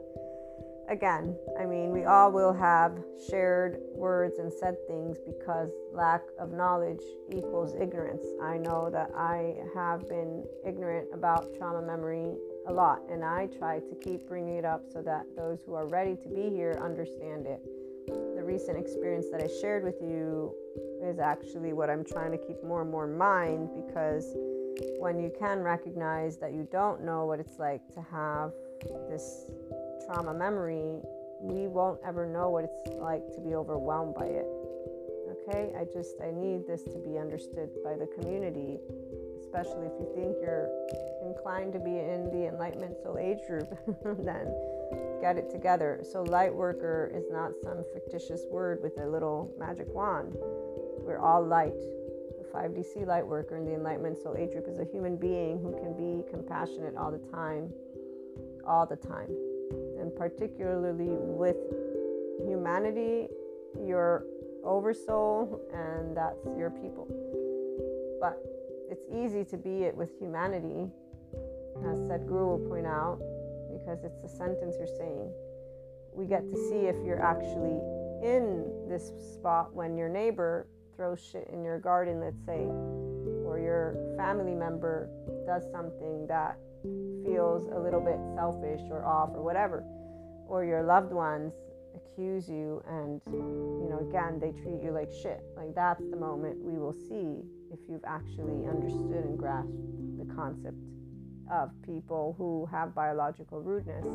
again 0.88 1.36
i 1.60 1.66
mean 1.66 1.90
we 1.90 2.04
all 2.04 2.30
will 2.30 2.52
have 2.52 2.96
shared 3.28 3.80
words 3.92 4.38
and 4.38 4.52
said 4.52 4.76
things 4.86 5.18
because 5.26 5.70
lack 5.92 6.22
of 6.38 6.52
knowledge 6.52 7.02
equals 7.32 7.74
ignorance. 7.80 8.24
I 8.40 8.58
know 8.58 8.88
that 8.90 9.10
i 9.16 9.56
have 9.74 10.08
been 10.08 10.44
ignorant 10.64 11.08
about 11.12 11.52
trauma 11.58 11.82
memory 11.82 12.34
a 12.68 12.72
lot 12.72 13.02
and 13.10 13.24
i 13.24 13.48
try 13.58 13.80
to 13.80 13.94
keep 13.96 14.28
bringing 14.28 14.56
it 14.56 14.64
up 14.64 14.84
so 14.92 15.02
that 15.02 15.24
those 15.36 15.58
who 15.66 15.74
are 15.74 15.88
ready 15.88 16.14
to 16.14 16.28
be 16.28 16.48
here 16.50 16.78
understand 16.80 17.46
it 17.46 17.60
recent 18.46 18.78
experience 18.78 19.26
that 19.32 19.42
I 19.42 19.48
shared 19.60 19.82
with 19.82 19.96
you 20.00 20.54
is 21.02 21.18
actually 21.18 21.72
what 21.72 21.90
I'm 21.90 22.04
trying 22.04 22.30
to 22.30 22.38
keep 22.38 22.62
more 22.62 22.82
and 22.82 22.90
more 22.90 23.04
in 23.04 23.18
mind 23.18 23.70
because 23.74 24.32
when 24.98 25.18
you 25.18 25.32
can 25.38 25.60
recognize 25.62 26.36
that 26.38 26.52
you 26.52 26.68
don't 26.70 27.04
know 27.04 27.26
what 27.26 27.40
it's 27.40 27.58
like 27.58 27.82
to 27.94 28.00
have 28.02 28.52
this 29.10 29.46
trauma 30.06 30.32
memory, 30.32 31.00
we 31.40 31.66
won't 31.66 31.98
ever 32.06 32.24
know 32.24 32.48
what 32.50 32.64
it's 32.64 32.96
like 32.98 33.22
to 33.34 33.40
be 33.40 33.54
overwhelmed 33.54 34.14
by 34.14 34.26
it. 34.26 34.46
Okay? 35.48 35.72
I 35.78 35.84
just 35.92 36.14
I 36.22 36.30
need 36.30 36.66
this 36.66 36.82
to 36.84 36.98
be 36.98 37.18
understood 37.18 37.70
by 37.84 37.96
the 37.96 38.06
community, 38.18 38.78
especially 39.40 39.86
if 39.86 39.92
you 39.98 40.08
think 40.14 40.36
you're 40.40 40.70
inclined 41.26 41.72
to 41.72 41.80
be 41.80 41.98
in 41.98 42.30
the 42.30 42.46
enlightenment 42.48 42.96
soul 43.02 43.18
age 43.18 43.38
group, 43.48 43.68
then 44.24 44.54
get 45.20 45.36
it 45.36 45.50
together. 45.50 46.00
So, 46.10 46.22
light 46.22 46.54
worker 46.54 47.10
is 47.14 47.24
not 47.30 47.52
some 47.62 47.84
fictitious 47.92 48.44
word 48.50 48.82
with 48.82 48.98
a 48.98 49.06
little 49.06 49.54
magic 49.58 49.86
wand. 49.88 50.34
We're 51.00 51.18
all 51.18 51.44
light. 51.44 51.78
The 52.38 52.44
5DC 52.52 53.06
light 53.06 53.26
worker 53.26 53.56
in 53.56 53.64
the 53.64 53.74
Enlightenment 53.74 54.18
Soul 54.18 54.36
Age 54.36 54.52
group 54.52 54.66
is 54.68 54.78
a 54.78 54.84
human 54.84 55.16
being 55.16 55.58
who 55.58 55.72
can 55.72 55.96
be 55.96 56.28
compassionate 56.30 56.96
all 56.96 57.10
the 57.10 57.24
time, 57.30 57.72
all 58.66 58.86
the 58.86 58.96
time. 58.96 59.30
And 60.00 60.14
particularly 60.14 61.16
with 61.18 61.56
humanity, 62.46 63.28
your 63.84 64.24
oversoul, 64.64 65.60
and 65.72 66.16
that's 66.16 66.44
your 66.56 66.70
people. 66.70 67.06
But 68.20 68.42
it's 68.90 69.04
easy 69.12 69.44
to 69.44 69.56
be 69.56 69.84
it 69.84 69.96
with 69.96 70.10
humanity, 70.18 70.90
as 71.84 71.98
Sadhguru 71.98 72.58
will 72.58 72.68
point 72.68 72.86
out, 72.86 73.20
because 73.86 74.02
it's 74.02 74.18
the 74.20 74.28
sentence 74.28 74.74
you're 74.78 74.88
saying. 74.98 75.30
We 76.12 76.26
get 76.26 76.42
to 76.50 76.56
see 76.68 76.86
if 76.86 76.96
you're 77.04 77.22
actually 77.22 77.78
in 78.26 78.88
this 78.88 79.12
spot 79.34 79.74
when 79.74 79.96
your 79.96 80.08
neighbor 80.08 80.66
throws 80.96 81.20
shit 81.20 81.48
in 81.52 81.62
your 81.62 81.78
garden, 81.78 82.20
let's 82.20 82.44
say, 82.44 82.66
or 83.44 83.60
your 83.62 83.94
family 84.16 84.54
member 84.54 85.08
does 85.46 85.62
something 85.70 86.26
that 86.26 86.58
feels 87.24 87.68
a 87.72 87.78
little 87.78 88.00
bit 88.00 88.18
selfish 88.34 88.80
or 88.90 89.04
off 89.04 89.30
or 89.34 89.42
whatever. 89.42 89.84
or 90.48 90.64
your 90.64 90.82
loved 90.82 91.12
ones 91.12 91.52
accuse 91.96 92.48
you 92.48 92.80
and 92.88 93.20
you 93.26 93.88
know 93.90 93.98
again 94.08 94.38
they 94.38 94.52
treat 94.62 94.80
you 94.80 94.92
like 94.92 95.10
shit 95.10 95.42
like 95.56 95.74
that's 95.74 96.02
the 96.10 96.16
moment 96.16 96.56
we 96.62 96.78
will 96.78 96.92
see 96.92 97.42
if 97.72 97.80
you've 97.88 98.04
actually 98.06 98.64
understood 98.68 99.24
and 99.24 99.36
grasped 99.36 99.72
the 100.18 100.34
concept 100.34 100.76
of 101.50 101.70
people 101.82 102.34
who 102.38 102.66
have 102.70 102.94
biological 102.94 103.60
rudeness 103.60 104.06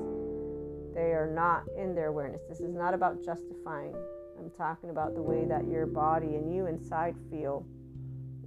they 0.94 1.14
are 1.14 1.32
not 1.34 1.64
in 1.78 1.96
their 1.96 2.08
awareness 2.08 2.42
this 2.50 2.60
is 2.60 2.74
not 2.74 2.94
about 2.94 3.24
justifying 3.24 3.94
i'm 4.40 4.50
talking 4.58 4.90
about 4.90 5.16
the 5.16 5.22
way 5.22 5.46
that 5.46 5.68
your 5.68 5.86
body 5.86 6.36
and 6.36 6.54
you 6.54 6.68
inside 6.68 7.16
feel 7.30 7.66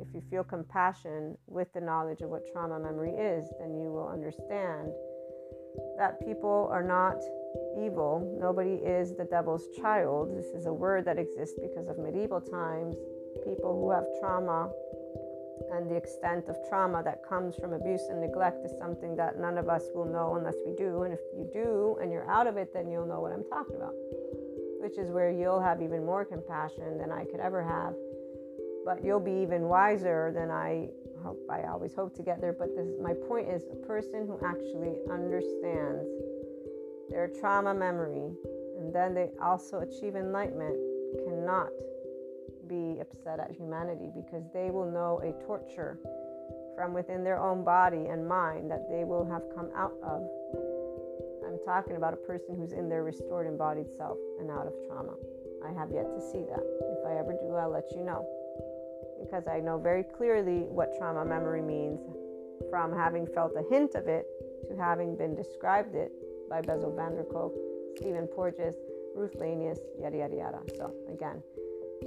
if 0.00 0.08
you 0.12 0.22
feel 0.30 0.44
compassion 0.44 1.36
with 1.46 1.72
the 1.72 1.80
knowledge 1.80 2.20
of 2.20 2.28
what 2.28 2.42
trauma 2.52 2.78
memory 2.78 3.12
is 3.12 3.48
then 3.60 3.80
you 3.80 3.90
will 3.90 4.08
understand 4.08 4.90
that 5.98 6.24
people 6.24 6.68
are 6.70 6.82
not 6.82 7.16
evil. 7.78 8.36
Nobody 8.40 8.74
is 8.74 9.14
the 9.16 9.24
devil's 9.24 9.64
child. 9.80 10.36
This 10.36 10.46
is 10.46 10.66
a 10.66 10.72
word 10.72 11.04
that 11.04 11.18
exists 11.18 11.56
because 11.60 11.88
of 11.88 11.98
medieval 11.98 12.40
times. 12.40 12.96
People 13.44 13.80
who 13.80 13.90
have 13.90 14.04
trauma 14.20 14.70
and 15.72 15.90
the 15.90 15.94
extent 15.94 16.48
of 16.48 16.56
trauma 16.68 17.02
that 17.02 17.26
comes 17.26 17.56
from 17.56 17.72
abuse 17.72 18.02
and 18.10 18.20
neglect 18.20 18.64
is 18.64 18.72
something 18.78 19.16
that 19.16 19.38
none 19.38 19.58
of 19.58 19.68
us 19.68 19.84
will 19.94 20.04
know 20.04 20.36
unless 20.36 20.56
we 20.66 20.72
do. 20.74 21.02
And 21.02 21.12
if 21.12 21.20
you 21.36 21.48
do 21.52 21.96
and 22.00 22.12
you're 22.12 22.28
out 22.30 22.46
of 22.46 22.56
it, 22.56 22.72
then 22.72 22.90
you'll 22.90 23.06
know 23.06 23.20
what 23.20 23.32
I'm 23.32 23.44
talking 23.44 23.76
about, 23.76 23.94
which 24.80 24.98
is 24.98 25.10
where 25.10 25.30
you'll 25.30 25.60
have 25.60 25.82
even 25.82 26.04
more 26.04 26.24
compassion 26.24 26.98
than 26.98 27.10
I 27.10 27.24
could 27.24 27.40
ever 27.40 27.62
have. 27.62 27.94
But 28.84 29.04
you'll 29.04 29.20
be 29.20 29.42
even 29.42 29.62
wiser 29.62 30.30
than 30.34 30.50
I 30.50 30.88
hope. 31.22 31.40
I 31.50 31.62
always 31.62 31.94
hope 31.94 32.14
to 32.16 32.22
get 32.22 32.40
there. 32.40 32.52
But 32.52 32.76
this, 32.76 32.88
my 33.02 33.14
point 33.14 33.48
is 33.48 33.62
a 33.72 33.86
person 33.86 34.26
who 34.26 34.38
actually 34.44 34.98
understands 35.10 36.06
their 37.10 37.28
trauma 37.40 37.74
memory, 37.74 38.30
and 38.78 38.94
then 38.94 39.14
they 39.14 39.30
also 39.40 39.80
achieve 39.80 40.16
enlightenment, 40.16 40.76
cannot 41.24 41.68
be 42.68 43.00
upset 43.00 43.40
at 43.40 43.50
humanity 43.50 44.10
because 44.14 44.44
they 44.52 44.70
will 44.70 44.90
know 44.90 45.20
a 45.22 45.32
torture 45.44 45.98
from 46.74 46.92
within 46.92 47.22
their 47.22 47.40
own 47.40 47.64
body 47.64 48.06
and 48.10 48.26
mind 48.26 48.70
that 48.70 48.88
they 48.90 49.04
will 49.04 49.24
have 49.24 49.42
come 49.54 49.70
out 49.76 49.94
of. 50.02 50.22
I'm 51.46 51.58
talking 51.64 51.96
about 51.96 52.12
a 52.12 52.16
person 52.16 52.56
who's 52.56 52.72
in 52.72 52.88
their 52.88 53.04
restored 53.04 53.46
embodied 53.46 53.86
self 53.96 54.18
and 54.40 54.50
out 54.50 54.66
of 54.66 54.72
trauma. 54.88 55.14
I 55.64 55.72
have 55.72 55.90
yet 55.92 56.10
to 56.12 56.20
see 56.20 56.44
that. 56.50 56.64
If 56.82 57.06
I 57.06 57.18
ever 57.18 57.32
do, 57.40 57.54
I'll 57.54 57.70
let 57.70 57.90
you 57.92 58.02
know. 58.02 58.26
Because 59.20 59.46
I 59.46 59.60
know 59.60 59.78
very 59.78 60.02
clearly 60.02 60.66
what 60.68 60.96
trauma 60.98 61.24
memory 61.24 61.62
means 61.62 62.00
from 62.70 62.92
having 62.92 63.26
felt 63.26 63.52
a 63.56 63.64
hint 63.72 63.94
of 63.94 64.08
it 64.08 64.26
to 64.68 64.76
having 64.76 65.16
been 65.16 65.34
described 65.34 65.94
it 65.94 66.12
by 66.50 66.60
Bessel 66.60 66.94
van 66.94 67.14
der 67.14 67.24
Kolk, 67.24 67.54
Stephen 67.96 68.26
Porges, 68.26 68.74
Ruth 69.14 69.34
Lanius, 69.38 69.78
yada 70.00 70.16
yada 70.16 70.36
yada. 70.36 70.58
So 70.76 70.92
again, 71.12 71.42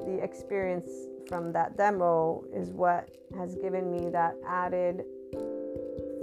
the 0.05 0.19
experience 0.23 0.89
from 1.27 1.51
that 1.53 1.77
demo 1.77 2.43
is 2.53 2.71
what 2.71 3.09
has 3.37 3.55
given 3.55 3.91
me 3.91 4.09
that 4.09 4.35
added 4.47 5.03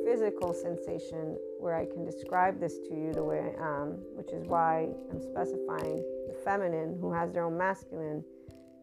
physical 0.04 0.52
sensation 0.52 1.36
where 1.58 1.74
I 1.74 1.86
can 1.86 2.04
describe 2.04 2.60
this 2.60 2.78
to 2.88 2.94
you 2.94 3.12
the 3.12 3.24
way 3.24 3.38
I 3.58 3.80
am, 3.82 3.98
which 4.14 4.30
is 4.30 4.46
why 4.46 4.88
I'm 5.10 5.20
specifying 5.20 6.04
the 6.28 6.36
feminine 6.44 6.98
who 7.00 7.12
has 7.12 7.32
their 7.32 7.44
own 7.44 7.56
masculine, 7.56 8.22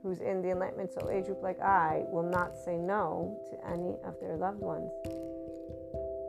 who's 0.04 0.20
in 0.20 0.42
the 0.42 0.50
enlightenment 0.50 0.92
soul 0.92 1.10
age 1.10 1.26
group 1.26 1.44
like 1.44 1.62
I, 1.62 2.04
will 2.08 2.28
not 2.30 2.56
say 2.58 2.76
no 2.76 3.40
to 3.52 3.72
any 3.72 3.96
of 4.04 4.20
their 4.20 4.36
loved 4.36 4.60
ones 4.60 4.90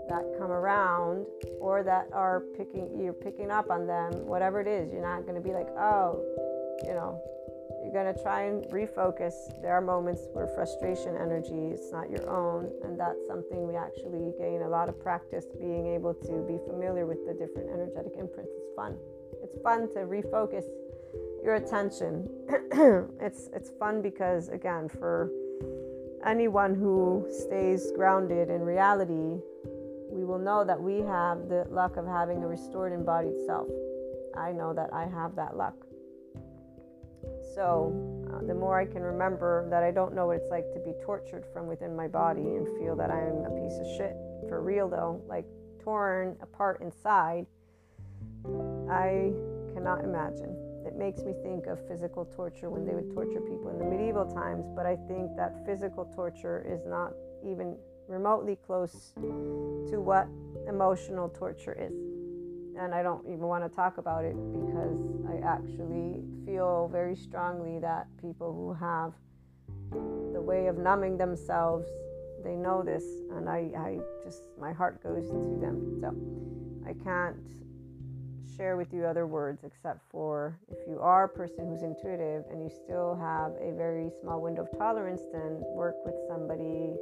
that 0.08 0.38
come 0.38 0.50
around 0.50 1.24
or 1.58 1.82
that 1.82 2.08
are 2.12 2.40
picking 2.56 2.90
you're 3.00 3.14
picking 3.14 3.50
up 3.50 3.70
on 3.70 3.86
them 3.86 4.12
whatever 4.26 4.60
it 4.60 4.66
is. 4.66 4.92
You're 4.92 5.00
not 5.00 5.22
going 5.22 5.36
to 5.36 5.40
be 5.40 5.54
like 5.54 5.68
oh 5.78 6.22
you 6.84 6.92
know 6.92 7.22
going 7.92 8.12
to 8.12 8.22
try 8.22 8.42
and 8.42 8.64
refocus 8.70 9.32
there 9.62 9.72
are 9.72 9.80
moments 9.80 10.22
where 10.32 10.46
frustration 10.48 11.16
energy 11.16 11.72
is 11.74 11.92
not 11.92 12.10
your 12.10 12.28
own 12.28 12.70
and 12.84 12.98
that's 12.98 13.18
something 13.28 13.66
we 13.68 13.76
actually 13.76 14.32
gain 14.38 14.62
a 14.62 14.68
lot 14.68 14.88
of 14.88 14.98
practice 15.00 15.46
being 15.58 15.86
able 15.86 16.14
to 16.14 16.44
be 16.48 16.58
familiar 16.66 17.06
with 17.06 17.18
the 17.26 17.34
different 17.34 17.68
energetic 17.70 18.12
imprints 18.18 18.52
it's 18.56 18.74
fun 18.74 18.96
it's 19.42 19.56
fun 19.62 19.82
to 19.92 20.00
refocus 20.00 20.64
your 21.44 21.56
attention 21.56 22.28
it's 23.20 23.48
it's 23.52 23.70
fun 23.78 24.00
because 24.00 24.48
again 24.48 24.88
for 24.88 25.30
anyone 26.24 26.74
who 26.74 27.26
stays 27.30 27.92
grounded 27.96 28.48
in 28.48 28.62
reality 28.62 29.40
we 30.12 30.24
will 30.24 30.38
know 30.38 30.62
that 30.62 30.80
we 30.80 30.98
have 31.00 31.48
the 31.48 31.66
luck 31.70 31.96
of 31.96 32.06
having 32.06 32.44
a 32.44 32.46
restored 32.46 32.92
embodied 32.92 33.34
self. 33.46 33.66
I 34.36 34.52
know 34.52 34.74
that 34.74 34.92
I 34.92 35.06
have 35.06 35.34
that 35.36 35.56
luck. 35.56 35.86
So, 37.54 37.92
uh, 38.32 38.46
the 38.46 38.54
more 38.54 38.80
I 38.80 38.86
can 38.86 39.02
remember 39.02 39.68
that 39.70 39.82
I 39.82 39.90
don't 39.90 40.14
know 40.14 40.26
what 40.26 40.36
it's 40.36 40.50
like 40.50 40.72
to 40.72 40.80
be 40.80 40.92
tortured 41.04 41.44
from 41.52 41.66
within 41.66 41.94
my 41.94 42.08
body 42.08 42.40
and 42.40 42.66
feel 42.78 42.96
that 42.96 43.10
I'm 43.10 43.44
a 43.44 43.50
piece 43.62 43.78
of 43.78 43.86
shit, 43.96 44.16
for 44.48 44.62
real 44.62 44.88
though, 44.88 45.22
like 45.26 45.44
torn 45.82 46.36
apart 46.40 46.80
inside, 46.80 47.46
I 48.90 49.32
cannot 49.74 50.04
imagine. 50.04 50.56
It 50.86 50.96
makes 50.96 51.22
me 51.22 51.32
think 51.42 51.66
of 51.66 51.78
physical 51.86 52.24
torture 52.24 52.70
when 52.70 52.84
they 52.84 52.94
would 52.94 53.14
torture 53.14 53.40
people 53.40 53.70
in 53.70 53.78
the 53.78 53.84
medieval 53.84 54.26
times, 54.26 54.66
but 54.74 54.86
I 54.86 54.96
think 55.08 55.36
that 55.36 55.64
physical 55.64 56.04
torture 56.14 56.64
is 56.68 56.84
not 56.86 57.12
even 57.44 57.76
remotely 58.08 58.56
close 58.56 59.12
to 59.16 60.00
what 60.00 60.26
emotional 60.68 61.28
torture 61.28 61.76
is. 61.78 62.11
And 62.82 62.92
I 62.92 63.02
don't 63.04 63.24
even 63.26 63.46
want 63.46 63.62
to 63.62 63.74
talk 63.74 63.98
about 63.98 64.24
it 64.24 64.34
because 64.34 64.98
I 65.30 65.38
actually 65.46 66.20
feel 66.44 66.88
very 66.90 67.14
strongly 67.14 67.78
that 67.78 68.08
people 68.20 68.52
who 68.52 68.74
have 68.74 69.12
the 70.32 70.40
way 70.40 70.66
of 70.66 70.78
numbing 70.78 71.16
themselves, 71.16 71.86
they 72.42 72.56
know 72.56 72.82
this, 72.82 73.04
and 73.36 73.48
I, 73.48 73.70
I 73.78 73.98
just, 74.24 74.42
my 74.60 74.72
heart 74.72 75.00
goes 75.00 75.28
to 75.28 75.58
them. 75.60 75.96
So 76.00 76.08
I 76.84 76.94
can't 77.04 77.36
share 78.56 78.76
with 78.76 78.92
you 78.92 79.06
other 79.06 79.28
words 79.28 79.62
except 79.62 80.00
for 80.10 80.58
if 80.68 80.78
you 80.88 80.98
are 80.98 81.24
a 81.24 81.28
person 81.28 81.68
who's 81.68 81.82
intuitive 81.82 82.44
and 82.50 82.60
you 82.60 82.68
still 82.68 83.14
have 83.14 83.52
a 83.60 83.72
very 83.76 84.10
small 84.20 84.40
window 84.40 84.62
of 84.62 84.76
tolerance, 84.76 85.22
then 85.32 85.62
work 85.76 85.94
with 86.04 86.16
somebody 86.28 86.96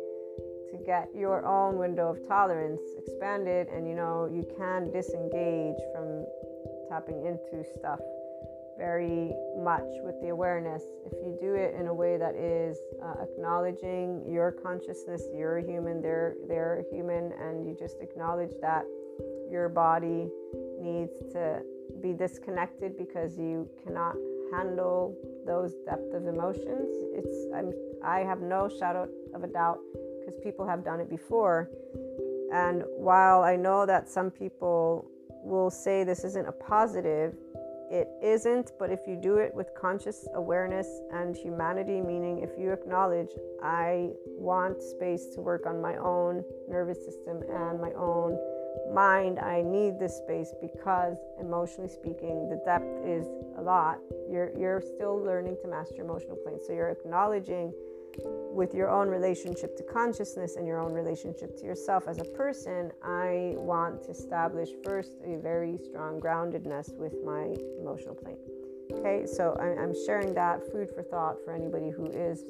to 0.70 0.84
get 0.84 1.08
your 1.16 1.46
own 1.46 1.78
window 1.78 2.10
of 2.10 2.28
tolerance 2.28 2.82
expanded 3.10 3.66
and 3.68 3.88
you 3.88 3.94
know 3.94 4.28
you 4.32 4.46
can 4.56 4.90
disengage 4.90 5.76
from 5.92 6.24
tapping 6.88 7.26
into 7.26 7.64
stuff 7.78 8.00
very 8.78 9.32
much 9.58 9.86
with 10.02 10.14
the 10.22 10.28
awareness 10.28 10.82
if 11.04 11.12
you 11.24 11.36
do 11.40 11.54
it 11.54 11.74
in 11.78 11.88
a 11.88 11.94
way 11.94 12.16
that 12.16 12.34
is 12.34 12.78
uh, 13.04 13.22
acknowledging 13.22 14.24
your 14.28 14.52
consciousness 14.52 15.22
you're 15.34 15.58
a 15.58 15.62
human 15.62 16.00
they're 16.00 16.34
they're 16.48 16.84
human 16.90 17.32
and 17.40 17.66
you 17.66 17.76
just 17.78 17.96
acknowledge 18.00 18.52
that 18.60 18.84
your 19.50 19.68
body 19.68 20.28
needs 20.80 21.12
to 21.32 21.60
be 22.00 22.12
disconnected 22.12 22.96
because 22.96 23.36
you 23.36 23.68
cannot 23.84 24.14
handle 24.52 25.16
those 25.46 25.74
depth 25.84 26.14
of 26.14 26.26
emotions 26.26 26.88
it's 27.14 27.46
I'm, 27.54 27.72
i 28.02 28.20
have 28.20 28.40
no 28.40 28.68
shadow 28.68 29.08
of 29.34 29.44
a 29.44 29.48
doubt 29.48 29.80
because 30.30 30.40
people 30.42 30.66
have 30.66 30.84
done 30.84 31.00
it 31.00 31.10
before. 31.10 31.68
And 32.52 32.82
while 32.96 33.42
I 33.42 33.56
know 33.56 33.86
that 33.86 34.08
some 34.08 34.30
people 34.30 35.10
will 35.42 35.70
say 35.70 36.04
this 36.04 36.24
isn't 36.24 36.46
a 36.46 36.52
positive, 36.52 37.34
it 37.90 38.08
isn't. 38.22 38.72
But 38.78 38.90
if 38.90 39.00
you 39.06 39.16
do 39.16 39.36
it 39.36 39.54
with 39.54 39.74
conscious 39.74 40.26
awareness 40.34 40.88
and 41.12 41.36
humanity, 41.36 42.00
meaning 42.00 42.40
if 42.42 42.50
you 42.58 42.72
acknowledge, 42.72 43.30
I 43.62 44.10
want 44.24 44.82
space 44.82 45.26
to 45.34 45.40
work 45.40 45.66
on 45.66 45.80
my 45.80 45.96
own 45.96 46.44
nervous 46.68 47.04
system 47.04 47.42
and 47.50 47.80
my 47.80 47.92
own 47.92 48.38
mind, 48.94 49.38
I 49.38 49.62
need 49.62 49.98
this 49.98 50.16
space 50.16 50.54
because 50.60 51.16
emotionally 51.40 51.90
speaking, 51.90 52.48
the 52.48 52.60
depth 52.64 52.86
is 53.04 53.26
a 53.58 53.62
lot. 53.62 53.98
You're, 54.30 54.52
you're 54.56 54.80
still 54.80 55.16
learning 55.16 55.56
to 55.62 55.68
master 55.68 56.02
emotional 56.02 56.36
plane. 56.36 56.58
So 56.64 56.72
you're 56.72 56.90
acknowledging 56.90 57.72
with 58.24 58.74
your 58.74 58.90
own 58.90 59.08
relationship 59.08 59.76
to 59.76 59.82
consciousness 59.82 60.56
and 60.56 60.66
your 60.66 60.78
own 60.78 60.92
relationship 60.92 61.56
to 61.58 61.64
yourself 61.64 62.08
as 62.08 62.18
a 62.18 62.24
person, 62.24 62.90
I 63.02 63.54
want 63.56 64.02
to 64.04 64.10
establish 64.10 64.68
first 64.84 65.12
a 65.24 65.36
very 65.38 65.78
strong 65.78 66.20
groundedness 66.20 66.94
with 66.94 67.14
my 67.24 67.54
emotional 67.80 68.14
plane. 68.14 68.38
Okay, 68.92 69.24
so 69.24 69.56
I'm 69.60 69.94
sharing 70.04 70.34
that 70.34 70.60
food 70.72 70.88
for 70.94 71.02
thought 71.02 71.36
for 71.44 71.54
anybody 71.54 71.90
who 71.90 72.06
is 72.06 72.42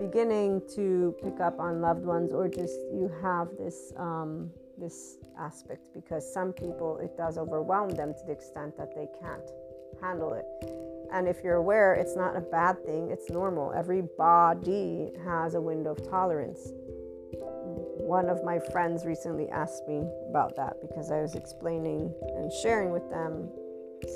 beginning 0.00 0.62
to 0.74 1.14
pick 1.22 1.40
up 1.40 1.60
on 1.60 1.80
loved 1.80 2.04
ones 2.04 2.32
or 2.32 2.48
just 2.48 2.80
you 2.92 3.12
have 3.22 3.48
this 3.58 3.92
um, 3.98 4.50
this 4.78 5.18
aspect 5.38 5.82
because 5.94 6.32
some 6.32 6.52
people 6.52 6.98
it 6.98 7.16
does 7.16 7.38
overwhelm 7.38 7.90
them 7.90 8.14
to 8.14 8.26
the 8.26 8.32
extent 8.32 8.76
that 8.76 8.94
they 8.94 9.06
can't 9.20 9.50
handle 10.00 10.32
it 10.32 10.46
and 11.14 11.28
if 11.28 11.44
you're 11.44 11.56
aware, 11.56 11.94
it's 11.94 12.16
not 12.16 12.36
a 12.36 12.40
bad 12.40 12.84
thing, 12.84 13.10
it's 13.10 13.30
normal. 13.30 13.72
Every 13.72 14.02
body 14.02 15.12
has 15.24 15.54
a 15.54 15.60
window 15.60 15.92
of 15.92 16.10
tolerance. 16.10 16.72
One 17.32 18.28
of 18.28 18.42
my 18.42 18.58
friends 18.58 19.06
recently 19.06 19.48
asked 19.48 19.86
me 19.86 20.02
about 20.28 20.56
that 20.56 20.74
because 20.82 21.12
I 21.12 21.22
was 21.22 21.36
explaining 21.36 22.12
and 22.36 22.52
sharing 22.62 22.90
with 22.90 23.08
them 23.10 23.48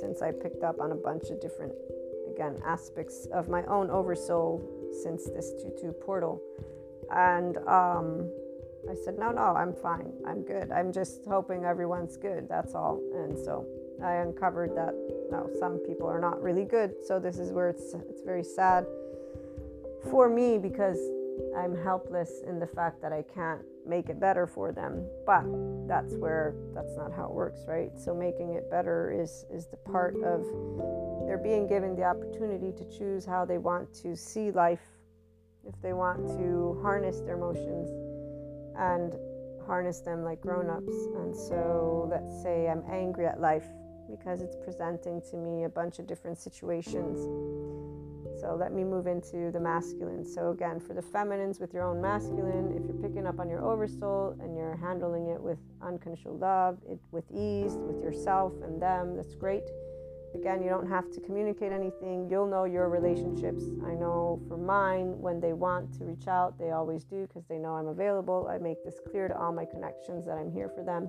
since 0.00 0.22
I 0.22 0.32
picked 0.32 0.64
up 0.64 0.80
on 0.80 0.90
a 0.90 0.96
bunch 0.96 1.30
of 1.30 1.40
different, 1.40 1.72
again, 2.34 2.58
aspects 2.66 3.28
of 3.32 3.48
my 3.48 3.64
own 3.66 3.90
oversoul 3.90 4.60
since 5.02 5.24
this 5.26 5.52
2 5.62 5.76
2 5.80 5.92
portal. 6.04 6.42
And 7.10 7.58
um, 7.58 8.28
I 8.90 8.94
said, 9.04 9.18
no, 9.18 9.30
no, 9.30 9.54
I'm 9.54 9.72
fine. 9.72 10.12
I'm 10.26 10.44
good. 10.44 10.72
I'm 10.72 10.92
just 10.92 11.24
hoping 11.28 11.64
everyone's 11.64 12.16
good. 12.16 12.48
That's 12.48 12.74
all. 12.74 13.00
And 13.14 13.38
so 13.38 13.66
I 14.02 14.14
uncovered 14.14 14.76
that 14.76 14.94
no, 15.30 15.48
some 15.58 15.78
people 15.78 16.06
are 16.06 16.20
not 16.20 16.42
really 16.42 16.64
good. 16.64 16.94
So 17.06 17.18
this 17.18 17.38
is 17.38 17.52
where 17.52 17.68
it's 17.68 17.94
it's 18.08 18.22
very 18.22 18.44
sad 18.44 18.86
for 20.10 20.28
me 20.28 20.58
because 20.58 20.98
I'm 21.56 21.76
helpless 21.76 22.42
in 22.46 22.58
the 22.58 22.66
fact 22.66 23.00
that 23.02 23.12
I 23.12 23.22
can't 23.22 23.62
make 23.86 24.08
it 24.08 24.20
better 24.20 24.46
for 24.46 24.72
them. 24.72 25.06
But 25.26 25.44
that's 25.86 26.14
where 26.14 26.54
that's 26.74 26.96
not 26.96 27.12
how 27.12 27.24
it 27.24 27.32
works, 27.32 27.60
right? 27.66 27.90
So 27.96 28.14
making 28.14 28.54
it 28.54 28.70
better 28.70 29.10
is 29.10 29.44
is 29.52 29.66
the 29.66 29.76
part 29.76 30.14
of 30.16 30.44
they're 31.26 31.38
being 31.42 31.66
given 31.66 31.94
the 31.94 32.04
opportunity 32.04 32.72
to 32.72 32.84
choose 32.98 33.26
how 33.26 33.44
they 33.44 33.58
want 33.58 33.92
to 34.02 34.16
see 34.16 34.50
life, 34.50 34.86
if 35.66 35.80
they 35.82 35.92
want 35.92 36.26
to 36.38 36.78
harness 36.82 37.20
their 37.20 37.36
emotions 37.36 37.90
and 38.78 39.14
harness 39.66 40.00
them 40.00 40.24
like 40.24 40.40
grown-ups. 40.40 40.94
And 41.16 41.36
so 41.36 42.08
let's 42.10 42.42
say 42.42 42.68
I'm 42.68 42.82
angry 42.90 43.26
at 43.26 43.40
life 43.40 43.66
because 44.08 44.40
it's 44.40 44.56
presenting 44.56 45.20
to 45.30 45.36
me 45.36 45.64
a 45.64 45.68
bunch 45.68 45.98
of 45.98 46.06
different 46.06 46.38
situations 46.38 47.26
so 48.40 48.54
let 48.54 48.72
me 48.72 48.84
move 48.84 49.08
into 49.08 49.50
the 49.50 49.58
masculine. 49.58 50.24
So 50.24 50.50
again, 50.52 50.78
for 50.78 50.94
the 50.94 51.02
feminines 51.02 51.58
with 51.58 51.74
your 51.74 51.82
own 51.82 52.00
masculine, 52.00 52.72
if 52.76 52.84
you're 52.84 53.02
picking 53.02 53.26
up 53.26 53.40
on 53.40 53.48
your 53.48 53.64
oversoul 53.64 54.36
and 54.40 54.56
you're 54.56 54.76
handling 54.76 55.26
it 55.26 55.40
with 55.40 55.58
unconditional 55.82 56.36
love, 56.36 56.78
it 56.88 57.00
with 57.10 57.24
ease, 57.32 57.72
with 57.76 58.00
yourself 58.00 58.52
and 58.62 58.80
them, 58.80 59.16
that's 59.16 59.34
great. 59.34 59.64
Again, 60.34 60.62
you 60.62 60.68
don't 60.68 60.88
have 60.88 61.10
to 61.12 61.20
communicate 61.20 61.72
anything. 61.72 62.28
You'll 62.30 62.46
know 62.46 62.64
your 62.64 62.88
relationships. 62.88 63.64
I 63.84 63.94
know 63.94 64.40
for 64.46 64.56
mine, 64.56 65.18
when 65.18 65.40
they 65.40 65.52
want 65.52 65.92
to 65.98 66.04
reach 66.04 66.28
out, 66.28 66.58
they 66.58 66.70
always 66.70 67.02
do 67.02 67.26
because 67.26 67.44
they 67.48 67.58
know 67.58 67.74
I'm 67.74 67.88
available. 67.88 68.46
I 68.48 68.58
make 68.58 68.84
this 68.84 69.00
clear 69.10 69.26
to 69.26 69.36
all 69.36 69.52
my 69.52 69.64
connections 69.64 70.26
that 70.26 70.36
I'm 70.36 70.52
here 70.52 70.68
for 70.68 70.84
them. 70.84 71.08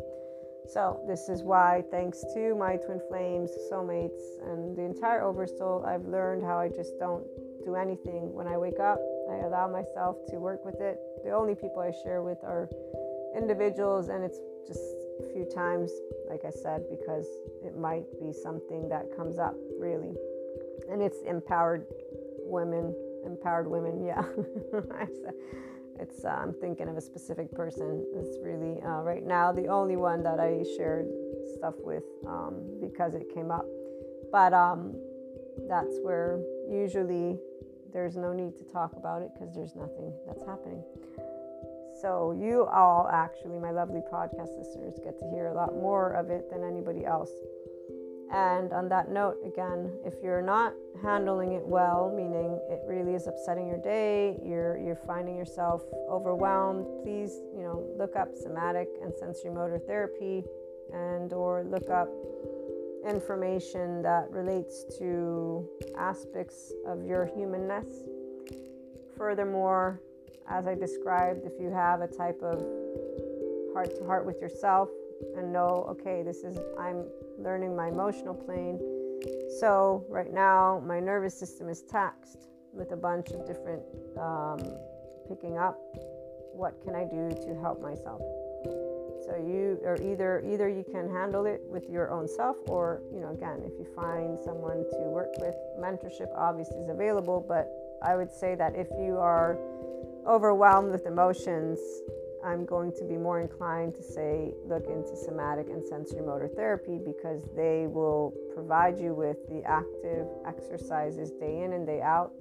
So, 0.71 1.01
this 1.07 1.29
is 1.29 1.41
why, 1.41 1.83
thanks 1.89 2.23
to 2.35 2.53
my 2.53 2.75
twin 2.75 3.01
flames, 3.09 3.49
soulmates, 3.71 4.21
and 4.43 4.77
the 4.77 4.83
entire 4.83 5.23
oversoul, 5.23 5.83
I've 5.83 6.05
learned 6.05 6.43
how 6.43 6.59
I 6.59 6.69
just 6.69 6.99
don't 6.99 7.25
do 7.65 7.75
anything. 7.75 8.31
When 8.33 8.47
I 8.47 8.55
wake 8.55 8.79
up, 8.79 8.99
I 9.31 9.37
allow 9.45 9.67
myself 9.67 10.17
to 10.29 10.37
work 10.37 10.63
with 10.63 10.79
it. 10.79 10.99
The 11.23 11.31
only 11.31 11.55
people 11.55 11.79
I 11.79 11.91
share 12.03 12.21
with 12.21 12.37
are 12.43 12.69
individuals, 13.35 14.09
and 14.09 14.23
it's 14.23 14.39
just 14.67 14.83
a 15.25 15.33
few 15.33 15.45
times, 15.45 15.91
like 16.29 16.45
I 16.45 16.51
said, 16.51 16.85
because 16.89 17.25
it 17.65 17.75
might 17.75 18.05
be 18.19 18.31
something 18.31 18.87
that 18.89 19.15
comes 19.17 19.39
up 19.39 19.55
really. 19.79 20.13
And 20.91 21.01
it's 21.01 21.17
empowered 21.27 21.85
women, 22.45 22.95
empowered 23.25 23.67
women, 23.67 24.05
yeah. 24.05 24.23
it's 25.99 26.25
uh, 26.25 26.29
i'm 26.29 26.53
thinking 26.53 26.87
of 26.87 26.97
a 26.97 27.01
specific 27.01 27.51
person 27.51 28.05
it's 28.15 28.37
really 28.43 28.81
uh, 28.81 29.01
right 29.01 29.25
now 29.25 29.51
the 29.51 29.67
only 29.67 29.95
one 29.95 30.23
that 30.23 30.39
i 30.39 30.63
shared 30.77 31.07
stuff 31.59 31.75
with 31.79 32.03
um, 32.27 32.55
because 32.79 33.13
it 33.13 33.33
came 33.33 33.51
up. 33.51 33.65
But 34.31 34.53
um, 34.53 34.95
that's 35.67 35.99
where 36.01 36.39
usually 36.69 37.39
there's 37.91 38.15
no 38.15 38.33
need 38.33 38.57
to 38.57 38.63
talk 38.63 38.93
about 38.95 39.21
it 39.21 39.29
because 39.33 39.53
there's 39.53 39.75
nothing 39.75 40.13
that's 40.27 40.45
happening. 40.45 40.83
So 42.01 42.31
you 42.39 42.65
all 42.65 43.09
actually 43.11 43.59
my 43.59 43.71
lovely 43.71 44.01
podcast 44.11 44.57
listeners 44.57 44.99
get 45.03 45.19
to 45.19 45.25
hear 45.31 45.47
a 45.47 45.53
lot 45.53 45.73
more 45.73 46.11
of 46.11 46.29
it 46.29 46.49
than 46.49 46.63
anybody 46.63 47.05
else 47.05 47.31
and 48.31 48.71
on 48.73 48.89
that 48.89 49.09
note, 49.11 49.37
again, 49.45 49.91
if 50.05 50.13
you're 50.21 50.41
not 50.41 50.73
handling 51.01 51.53
it 51.53 51.65
well, 51.65 52.13
meaning 52.15 52.59
it 52.69 52.81
really 52.85 53.15
is 53.15 53.25
upsetting 53.27 53.67
your 53.67 53.81
day, 53.81 54.37
you're 54.43 54.77
you're 54.77 55.01
finding 55.07 55.35
yourself 55.35 55.81
overwhelmed, 56.09 56.85
please, 57.03 57.39
you 57.55 57.63
know, 57.63 57.83
look 57.97 58.15
up 58.15 58.35
somatic 58.35 58.87
and 59.01 59.11
sensorimotor 59.13 59.83
therapy 59.87 60.43
and 60.93 61.33
or 61.33 61.63
look 61.63 61.89
up 61.89 62.09
information 63.07 64.01
that 64.01 64.29
relates 64.29 64.83
to 64.99 65.67
aspects 65.97 66.71
of 66.85 67.03
your 67.03 67.25
humanness. 67.25 67.87
Furthermore, 69.17 70.01
as 70.47 70.67
I 70.67 70.75
described, 70.75 71.45
if 71.45 71.53
you 71.59 71.71
have 71.71 72.01
a 72.01 72.07
type 72.07 72.41
of 72.41 72.63
heart 73.73 73.95
to 73.97 74.05
heart 74.05 74.25
with 74.25 74.41
yourself 74.41 74.89
and 75.35 75.51
know, 75.51 75.85
okay, 75.89 76.21
this 76.23 76.43
is 76.43 76.59
I'm 76.79 77.05
learning 77.39 77.75
my 77.75 77.87
emotional 77.87 78.33
plane. 78.33 78.79
So, 79.59 80.05
right 80.09 80.31
now, 80.31 80.81
my 80.85 80.99
nervous 80.99 81.37
system 81.37 81.69
is 81.69 81.81
taxed 81.81 82.47
with 82.73 82.91
a 82.91 82.95
bunch 82.95 83.31
of 83.31 83.45
different 83.45 83.81
um, 84.17 84.59
picking 85.27 85.57
up. 85.57 85.77
What 86.53 86.81
can 86.83 86.95
I 86.95 87.05
do 87.05 87.29
to 87.29 87.59
help 87.61 87.81
myself? 87.81 88.21
So 89.29 89.35
you 89.35 89.79
or 89.83 89.95
either 90.01 90.43
either 90.43 90.67
you 90.67 90.83
can 90.83 91.07
handle 91.07 91.45
it 91.45 91.61
with 91.69 91.87
your 91.89 92.09
own 92.09 92.27
self, 92.27 92.57
or 92.65 93.01
you 93.13 93.19
know, 93.19 93.29
again, 93.29 93.61
if 93.63 93.73
you 93.77 93.85
find 93.95 94.39
someone 94.43 94.85
to 94.89 94.97
work 95.05 95.29
with, 95.39 95.55
mentorship 95.79 96.29
obviously 96.35 96.81
is 96.81 96.89
available. 96.89 97.45
But 97.47 97.69
I 98.01 98.15
would 98.15 98.31
say 98.31 98.55
that 98.55 98.75
if 98.75 98.87
you 98.97 99.17
are 99.17 99.57
overwhelmed 100.25 100.91
with 100.91 101.05
emotions, 101.05 101.79
I'm 102.43 102.65
going 102.65 102.93
to 102.93 103.03
be 103.03 103.17
more 103.17 103.41
inclined 103.41 103.95
to 103.95 104.03
say 104.03 104.53
look 104.65 104.87
into 104.87 105.15
somatic 105.15 105.67
and 105.69 105.83
sensorimotor 105.83 106.53
therapy 106.55 106.97
because 106.97 107.43
they 107.55 107.87
will 107.87 108.33
provide 108.53 108.97
you 108.97 109.13
with 109.13 109.37
the 109.49 109.63
active 109.65 110.27
exercises 110.45 111.31
day 111.31 111.63
in 111.63 111.73
and 111.73 111.85
day 111.85 112.01
out. 112.01 112.31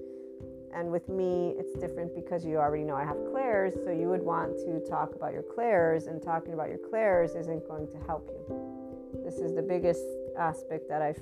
And 0.75 0.93
with 0.93 1.09
me, 1.09 1.55
it's 1.59 1.73
different 1.81 2.15
because 2.15 2.45
you 2.45 2.59
already 2.59 2.85
know 2.85 2.95
I 2.95 3.05
have 3.05 3.17
clairs, 3.31 3.75
so 3.85 3.91
you 3.91 4.09
would 4.09 4.23
want 4.23 4.57
to 4.59 4.81
talk 4.89 5.15
about 5.15 5.33
your 5.33 5.43
clairs, 5.43 6.07
and 6.07 6.23
talking 6.23 6.53
about 6.53 6.69
your 6.69 6.79
clairs 6.91 7.35
isn't 7.35 7.67
going 7.67 7.89
to 7.89 7.99
help 8.07 8.29
you. 8.29 9.23
This 9.25 9.37
is 9.39 9.55
the 9.55 9.63
biggest 9.63 10.05
aspect 10.39 10.89
that 10.91 11.01
I 11.01 11.15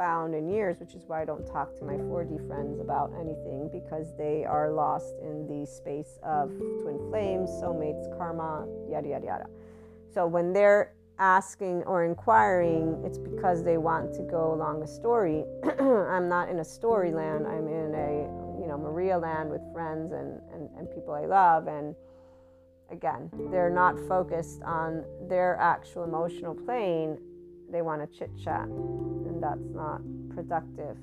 found 0.00 0.34
in 0.34 0.48
years, 0.48 0.80
which 0.80 0.94
is 0.94 1.02
why 1.06 1.20
I 1.20 1.26
don't 1.26 1.46
talk 1.46 1.76
to 1.78 1.84
my 1.84 1.92
4D 1.92 2.46
friends 2.48 2.80
about 2.80 3.12
anything 3.20 3.68
because 3.70 4.16
they 4.16 4.46
are 4.46 4.72
lost 4.72 5.12
in 5.20 5.46
the 5.46 5.66
space 5.66 6.18
of 6.22 6.48
twin 6.80 6.98
flames, 7.10 7.50
soulmates, 7.50 8.08
karma, 8.16 8.66
yada, 8.88 9.08
yada, 9.08 9.26
yada. 9.26 9.46
So 10.14 10.26
when 10.26 10.54
they're 10.54 10.94
asking 11.18 11.82
or 11.82 12.06
inquiring, 12.06 13.02
it's 13.04 13.18
because 13.18 13.62
they 13.62 13.76
want 13.76 14.14
to 14.14 14.22
go 14.22 14.54
along 14.54 14.82
a 14.82 14.86
story. 14.86 15.44
I'm 15.78 16.30
not 16.30 16.48
in 16.48 16.60
a 16.60 16.64
story 16.64 17.12
land, 17.12 17.46
I'm 17.46 17.68
in 17.68 17.94
a, 17.94 18.58
you 18.58 18.66
know, 18.66 18.78
Maria 18.78 19.18
land 19.18 19.50
with 19.50 19.60
friends 19.70 20.12
and, 20.12 20.40
and, 20.54 20.70
and 20.78 20.90
people 20.94 21.12
I 21.12 21.26
love. 21.26 21.66
And 21.66 21.94
again, 22.90 23.28
they're 23.50 23.68
not 23.68 23.98
focused 24.08 24.62
on 24.62 25.04
their 25.28 25.58
actual 25.60 26.04
emotional 26.04 26.54
plane 26.54 27.18
they 27.70 27.82
want 27.82 28.00
to 28.00 28.18
chit 28.18 28.30
chat, 28.42 28.64
and 28.64 29.42
that's 29.42 29.68
not 29.72 30.00
productive 30.34 30.96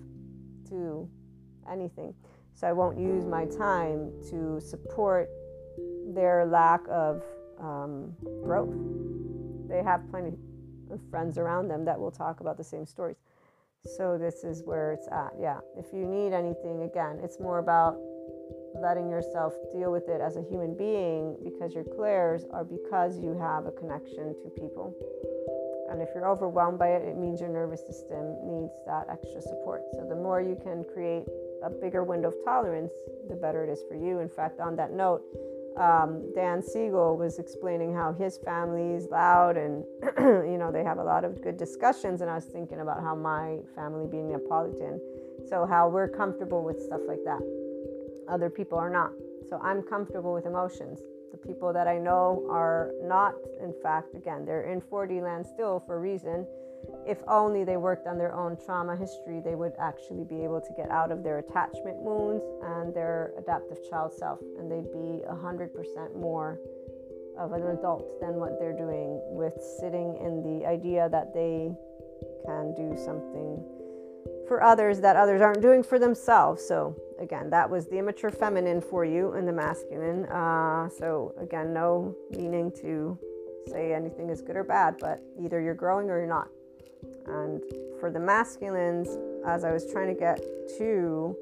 to 0.69 1.07
anything. 1.71 2.13
So 2.53 2.67
I 2.67 2.73
won't 2.73 2.99
use 2.99 3.25
my 3.25 3.45
time 3.45 4.11
to 4.29 4.59
support 4.59 5.29
their 6.13 6.45
lack 6.45 6.81
of 6.89 7.23
um, 7.59 8.13
growth. 8.43 8.75
They 9.69 9.83
have 9.83 10.09
plenty 10.09 10.33
of 10.91 10.99
friends 11.09 11.37
around 11.37 11.67
them 11.67 11.85
that 11.85 11.99
will 11.99 12.11
talk 12.11 12.39
about 12.39 12.57
the 12.57 12.63
same 12.63 12.85
stories. 12.85 13.17
So 13.83 14.17
this 14.17 14.43
is 14.43 14.63
where 14.63 14.91
it's 14.91 15.07
at. 15.11 15.33
Yeah. 15.39 15.59
If 15.77 15.93
you 15.93 16.05
need 16.05 16.33
anything, 16.33 16.83
again, 16.83 17.19
it's 17.23 17.39
more 17.39 17.59
about 17.59 17.97
letting 18.81 19.09
yourself 19.09 19.53
deal 19.71 19.91
with 19.91 20.07
it 20.07 20.21
as 20.21 20.35
a 20.35 20.41
human 20.41 20.75
being 20.75 21.37
because 21.43 21.73
your 21.73 21.83
clairs 21.83 22.45
are 22.51 22.63
because 22.63 23.19
you 23.19 23.37
have 23.37 23.65
a 23.65 23.71
connection 23.71 24.35
to 24.43 24.49
people. 24.49 24.93
And 25.89 26.01
if 26.01 26.09
you're 26.13 26.27
overwhelmed 26.27 26.79
by 26.79 26.89
it, 26.89 27.07
it 27.07 27.17
means 27.17 27.39
your 27.39 27.49
nervous 27.49 27.85
system 27.85 28.35
needs 28.43 28.73
that 28.85 29.07
extra 29.09 29.41
support. 29.41 29.83
So 29.93 30.05
the 30.07 30.15
more 30.15 30.41
you 30.41 30.57
can 30.61 30.83
create 30.93 31.25
a 31.63 31.69
bigger 31.69 32.03
window 32.03 32.29
of 32.29 32.35
tolerance, 32.43 32.91
the 33.29 33.35
better 33.35 33.63
it 33.63 33.69
is 33.69 33.79
for 33.87 33.95
you. 33.95 34.19
In 34.19 34.29
fact, 34.29 34.59
on 34.59 34.75
that 34.75 34.91
note, 34.91 35.23
um, 35.77 36.31
Dan 36.33 36.61
Siegel 36.61 37.17
was 37.17 37.39
explaining 37.39 37.93
how 37.93 38.11
his 38.11 38.37
family 38.39 38.95
is 38.95 39.07
loud 39.09 39.57
and, 39.57 39.85
you 40.17 40.57
know, 40.57 40.71
they 40.71 40.83
have 40.83 40.97
a 40.97 41.03
lot 41.03 41.23
of 41.23 41.41
good 41.41 41.57
discussions. 41.57 42.21
And 42.21 42.29
I 42.29 42.35
was 42.35 42.45
thinking 42.45 42.81
about 42.81 43.01
how 43.01 43.15
my 43.15 43.59
family 43.75 44.07
being 44.07 44.29
Neapolitan, 44.29 44.99
so 45.47 45.65
how 45.65 45.87
we're 45.87 46.09
comfortable 46.09 46.63
with 46.63 46.81
stuff 46.81 47.01
like 47.07 47.23
that. 47.25 47.41
Other 48.27 48.49
people 48.49 48.77
are 48.77 48.89
not. 48.89 49.11
So 49.49 49.59
I'm 49.63 49.81
comfortable 49.81 50.33
with 50.33 50.45
emotions. 50.45 50.99
The 51.31 51.37
people 51.37 51.73
that 51.73 51.87
I 51.87 51.97
know 51.97 52.47
are 52.49 52.91
not, 53.03 53.35
in 53.61 53.73
fact, 53.83 54.15
again, 54.15 54.45
they're 54.45 54.71
in 54.71 54.81
4D 54.81 55.21
land 55.21 55.45
still 55.45 55.83
for 55.85 55.95
a 55.95 55.99
reason. 55.99 56.45
If 57.05 57.21
only 57.27 57.63
they 57.63 57.77
worked 57.77 58.07
on 58.07 58.17
their 58.17 58.33
own 58.33 58.57
trauma 58.63 58.95
history, 58.95 59.41
they 59.43 59.55
would 59.55 59.73
actually 59.79 60.23
be 60.23 60.43
able 60.43 60.61
to 60.61 60.73
get 60.75 60.89
out 60.89 61.11
of 61.11 61.23
their 61.23 61.39
attachment 61.39 61.97
wounds 61.97 62.43
and 62.63 62.93
their 62.93 63.33
adaptive 63.37 63.77
child 63.89 64.13
self, 64.13 64.39
and 64.57 64.71
they'd 64.71 64.91
be 64.91 65.23
100% 65.27 66.15
more 66.15 66.59
of 67.37 67.51
an 67.51 67.63
adult 67.67 68.19
than 68.21 68.35
what 68.35 68.59
they're 68.59 68.77
doing 68.77 69.19
with 69.25 69.53
sitting 69.79 70.17
in 70.17 70.41
the 70.43 70.65
idea 70.65 71.09
that 71.09 71.33
they 71.33 71.71
can 72.45 72.73
do 72.75 72.95
something 72.97 73.63
for 74.47 74.63
others 74.63 75.01
that 75.01 75.15
others 75.15 75.41
aren't 75.41 75.61
doing 75.61 75.83
for 75.83 75.99
themselves. 75.99 76.65
So, 76.65 76.95
again, 77.19 77.49
that 77.49 77.69
was 77.69 77.87
the 77.87 77.97
immature 77.97 78.31
feminine 78.31 78.81
for 78.81 79.05
you 79.05 79.33
and 79.33 79.47
the 79.47 79.53
masculine. 79.53 80.25
Uh, 80.25 80.89
so, 80.89 81.33
again, 81.39 81.73
no 81.73 82.15
meaning 82.31 82.71
to 82.81 83.17
say 83.67 83.93
anything 83.93 84.29
is 84.29 84.41
good 84.41 84.55
or 84.55 84.63
bad, 84.63 84.95
but 84.99 85.21
either 85.41 85.61
you're 85.61 85.75
growing 85.75 86.09
or 86.09 86.17
you're 86.19 86.27
not. 86.27 86.47
And 87.27 87.61
for 87.99 88.09
the 88.11 88.19
masculines, 88.19 89.09
as 89.45 89.63
I 89.63 89.71
was 89.71 89.91
trying 89.91 90.13
to 90.13 90.19
get 90.19 90.39
to, 90.77 91.35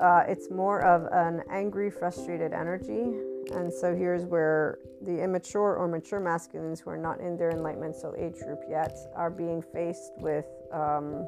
uh, 0.00 0.24
it's 0.28 0.50
more 0.50 0.82
of 0.82 1.06
an 1.12 1.42
angry, 1.50 1.90
frustrated 1.90 2.52
energy. 2.52 3.16
And 3.52 3.72
so 3.72 3.94
here's 3.94 4.24
where 4.24 4.78
the 5.02 5.22
immature 5.22 5.76
or 5.76 5.88
mature 5.88 6.20
masculines 6.20 6.80
who 6.80 6.90
are 6.90 6.96
not 6.96 7.20
in 7.20 7.36
their 7.36 7.50
enlightenment 7.50 7.96
soul 7.96 8.14
age 8.18 8.38
group 8.38 8.60
yet 8.68 8.96
are 9.16 9.30
being 9.30 9.62
faced 9.62 10.12
with 10.18 10.46
um, 10.72 11.26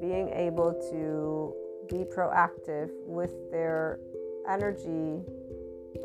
being 0.00 0.28
able 0.28 0.72
to 0.90 1.54
be 1.88 2.04
proactive 2.04 2.90
with 3.06 3.50
their 3.50 3.98
energy 4.48 5.22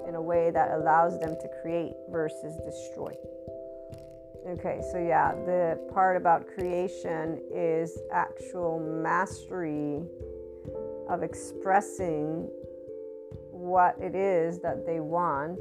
in 0.08 0.16
a 0.16 0.22
way 0.22 0.52
that 0.52 0.72
allows 0.72 1.20
them 1.20 1.36
to 1.42 1.48
create 1.62 1.94
versus 2.10 2.56
destroy. 2.66 3.14
Okay, 4.48 4.82
so 4.92 4.98
yeah, 4.98 5.34
the 5.46 5.80
part 5.94 6.18
about 6.18 6.48
creation 6.48 7.40
is 7.54 7.98
actual 8.12 8.80
mastery 8.80 10.02
of 11.10 11.24
expressing 11.24 12.50
what 13.52 13.96
it 14.02 14.16
is 14.16 14.60
that 14.60 14.86
they 14.86 15.00
want 15.00 15.60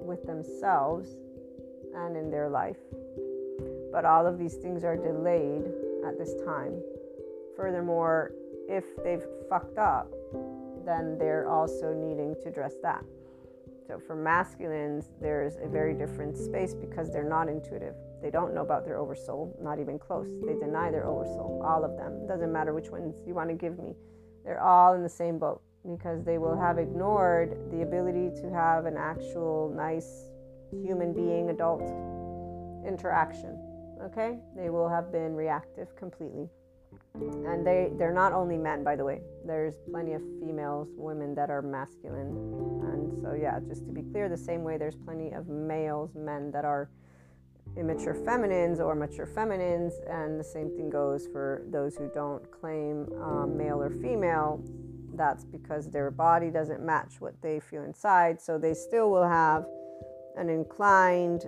with 0.00 0.24
themselves 0.26 1.16
and 1.94 2.16
in 2.16 2.30
their 2.30 2.48
life. 2.48 2.78
But 3.90 4.04
all 4.04 4.26
of 4.26 4.38
these 4.38 4.54
things 4.54 4.84
are 4.84 4.96
delayed 4.96 5.64
at 6.06 6.18
this 6.18 6.34
time. 6.44 6.80
Furthermore, 7.56 8.32
if 8.68 8.84
they've 9.02 9.24
fucked 9.48 9.78
up, 9.78 10.12
then 10.84 11.16
they're 11.18 11.48
also 11.48 11.92
needing 11.92 12.34
to 12.42 12.48
address 12.48 12.74
that. 12.82 13.04
So 13.86 13.98
for 13.98 14.14
masculines, 14.14 15.08
there's 15.20 15.56
a 15.56 15.66
very 15.66 15.94
different 15.94 16.36
space 16.36 16.74
because 16.74 17.10
they're 17.10 17.28
not 17.28 17.48
intuitive. 17.48 17.94
They 18.20 18.30
don't 18.30 18.54
know 18.54 18.60
about 18.60 18.84
their 18.84 18.98
oversoul, 18.98 19.56
not 19.62 19.80
even 19.80 19.98
close. 19.98 20.28
They 20.46 20.54
deny 20.54 20.90
their 20.90 21.06
oversoul, 21.06 21.62
all 21.64 21.84
of 21.84 21.96
them. 21.96 22.26
Doesn't 22.26 22.52
matter 22.52 22.74
which 22.74 22.90
ones 22.90 23.16
you 23.26 23.34
want 23.34 23.48
to 23.48 23.54
give 23.54 23.78
me. 23.78 23.94
They're 24.44 24.62
all 24.62 24.94
in 24.94 25.02
the 25.02 25.08
same 25.08 25.38
boat 25.38 25.62
because 25.88 26.22
they 26.24 26.36
will 26.36 26.58
have 26.58 26.76
ignored 26.76 27.56
the 27.70 27.82
ability 27.82 28.30
to 28.42 28.50
have 28.50 28.84
an 28.84 28.96
actual 28.98 29.72
nice 29.74 30.30
human 30.70 31.14
being 31.14 31.48
adult 31.48 31.82
interaction. 32.86 33.58
Okay? 34.02 34.38
They 34.54 34.68
will 34.68 34.88
have 34.88 35.10
been 35.10 35.34
reactive 35.34 35.96
completely 35.96 36.50
and 37.14 37.66
they 37.66 37.90
they're 37.98 38.12
not 38.12 38.32
only 38.32 38.56
men 38.56 38.84
by 38.84 38.96
the 38.96 39.04
way. 39.04 39.20
There's 39.44 39.74
plenty 39.90 40.12
of 40.12 40.22
females 40.40 40.88
women 40.96 41.34
that 41.34 41.50
are 41.50 41.62
masculine. 41.62 42.30
And 42.92 43.20
so 43.22 43.34
yeah 43.34 43.58
just 43.66 43.84
to 43.86 43.92
be 43.92 44.02
clear 44.02 44.28
the 44.28 44.36
same 44.36 44.62
way 44.62 44.78
there's 44.78 44.96
plenty 44.96 45.32
of 45.32 45.48
males 45.48 46.14
men 46.14 46.50
that 46.52 46.64
are 46.64 46.90
immature 47.76 48.14
feminines 48.14 48.80
or 48.80 48.94
mature 48.94 49.26
feminines 49.26 49.94
and 50.08 50.40
the 50.40 50.44
same 50.44 50.70
thing 50.76 50.88
goes 50.90 51.26
for 51.26 51.62
those 51.70 51.96
who 51.96 52.10
don't 52.14 52.50
claim 52.50 53.06
um, 53.22 53.56
male 53.56 53.82
or 53.82 53.90
female. 53.90 54.62
That's 55.14 55.44
because 55.44 55.90
their 55.90 56.10
body 56.10 56.50
doesn't 56.50 56.80
match 56.80 57.20
what 57.20 57.34
they 57.42 57.60
feel 57.60 57.82
inside 57.82 58.40
so 58.40 58.58
they 58.58 58.74
still 58.74 59.10
will 59.10 59.28
have 59.28 59.66
an 60.36 60.48
inclined 60.48 61.44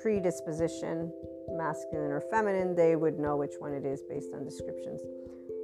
predisposition 0.00 1.12
masculine 1.50 2.10
or 2.12 2.20
feminine, 2.20 2.74
they 2.74 2.96
would 2.96 3.18
know 3.18 3.36
which 3.36 3.54
one 3.58 3.72
it 3.72 3.84
is 3.84 4.02
based 4.08 4.32
on 4.34 4.44
descriptions. 4.44 5.00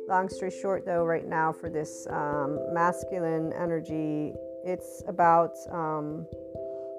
Long 0.09 0.29
story 0.29 0.51
short, 0.51 0.85
though, 0.85 1.05
right 1.05 1.27
now 1.27 1.53
for 1.53 1.71
this 1.71 2.07
um, 2.11 2.59
masculine 2.73 3.53
energy, 3.53 4.33
it's 4.65 5.03
about 5.07 5.53
um, 5.71 6.27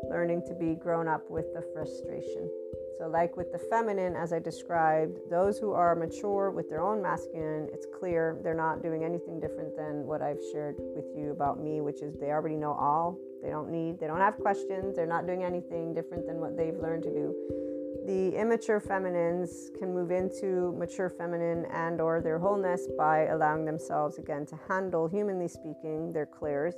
learning 0.09 0.43
to 0.47 0.55
be 0.55 0.75
grown 0.75 1.07
up 1.07 1.29
with 1.29 1.53
the 1.53 1.61
frustration. 1.73 2.49
So, 2.97 3.07
like 3.07 3.35
with 3.35 3.51
the 3.51 3.57
feminine, 3.57 4.15
as 4.15 4.31
I 4.31 4.39
described, 4.39 5.17
those 5.29 5.57
who 5.57 5.73
are 5.73 5.95
mature 5.95 6.51
with 6.51 6.69
their 6.69 6.81
own 6.81 7.01
masculine, 7.01 7.67
it's 7.73 7.87
clear 7.99 8.37
they're 8.43 8.53
not 8.53 8.81
doing 8.81 9.03
anything 9.03 9.39
different 9.39 9.75
than 9.75 10.05
what 10.05 10.21
I've 10.21 10.39
shared 10.51 10.75
with 10.95 11.05
you 11.15 11.31
about 11.31 11.59
me, 11.59 11.81
which 11.81 12.01
is 12.01 12.15
they 12.19 12.27
already 12.27 12.55
know 12.55 12.73
all. 12.73 13.17
They 13.43 13.49
don't 13.49 13.69
need, 13.69 13.99
they 13.99 14.07
don't 14.07 14.21
have 14.21 14.37
questions. 14.37 14.95
They're 14.95 15.05
not 15.05 15.27
doing 15.27 15.43
anything 15.43 15.93
different 15.93 16.25
than 16.25 16.37
what 16.37 16.55
they've 16.55 16.77
learned 16.77 17.03
to 17.03 17.11
do 17.11 17.35
the 18.05 18.35
immature 18.35 18.81
feminines 18.81 19.71
can 19.79 19.93
move 19.93 20.11
into 20.11 20.73
mature 20.77 21.09
feminine 21.09 21.65
and 21.71 22.01
or 22.01 22.19
their 22.19 22.37
wholeness 22.37 22.87
by 22.97 23.27
allowing 23.27 23.63
themselves 23.63 24.17
again 24.17 24.45
to 24.45 24.59
handle 24.67 25.07
humanly 25.07 25.47
speaking 25.47 26.11
their 26.11 26.25
clairs 26.25 26.75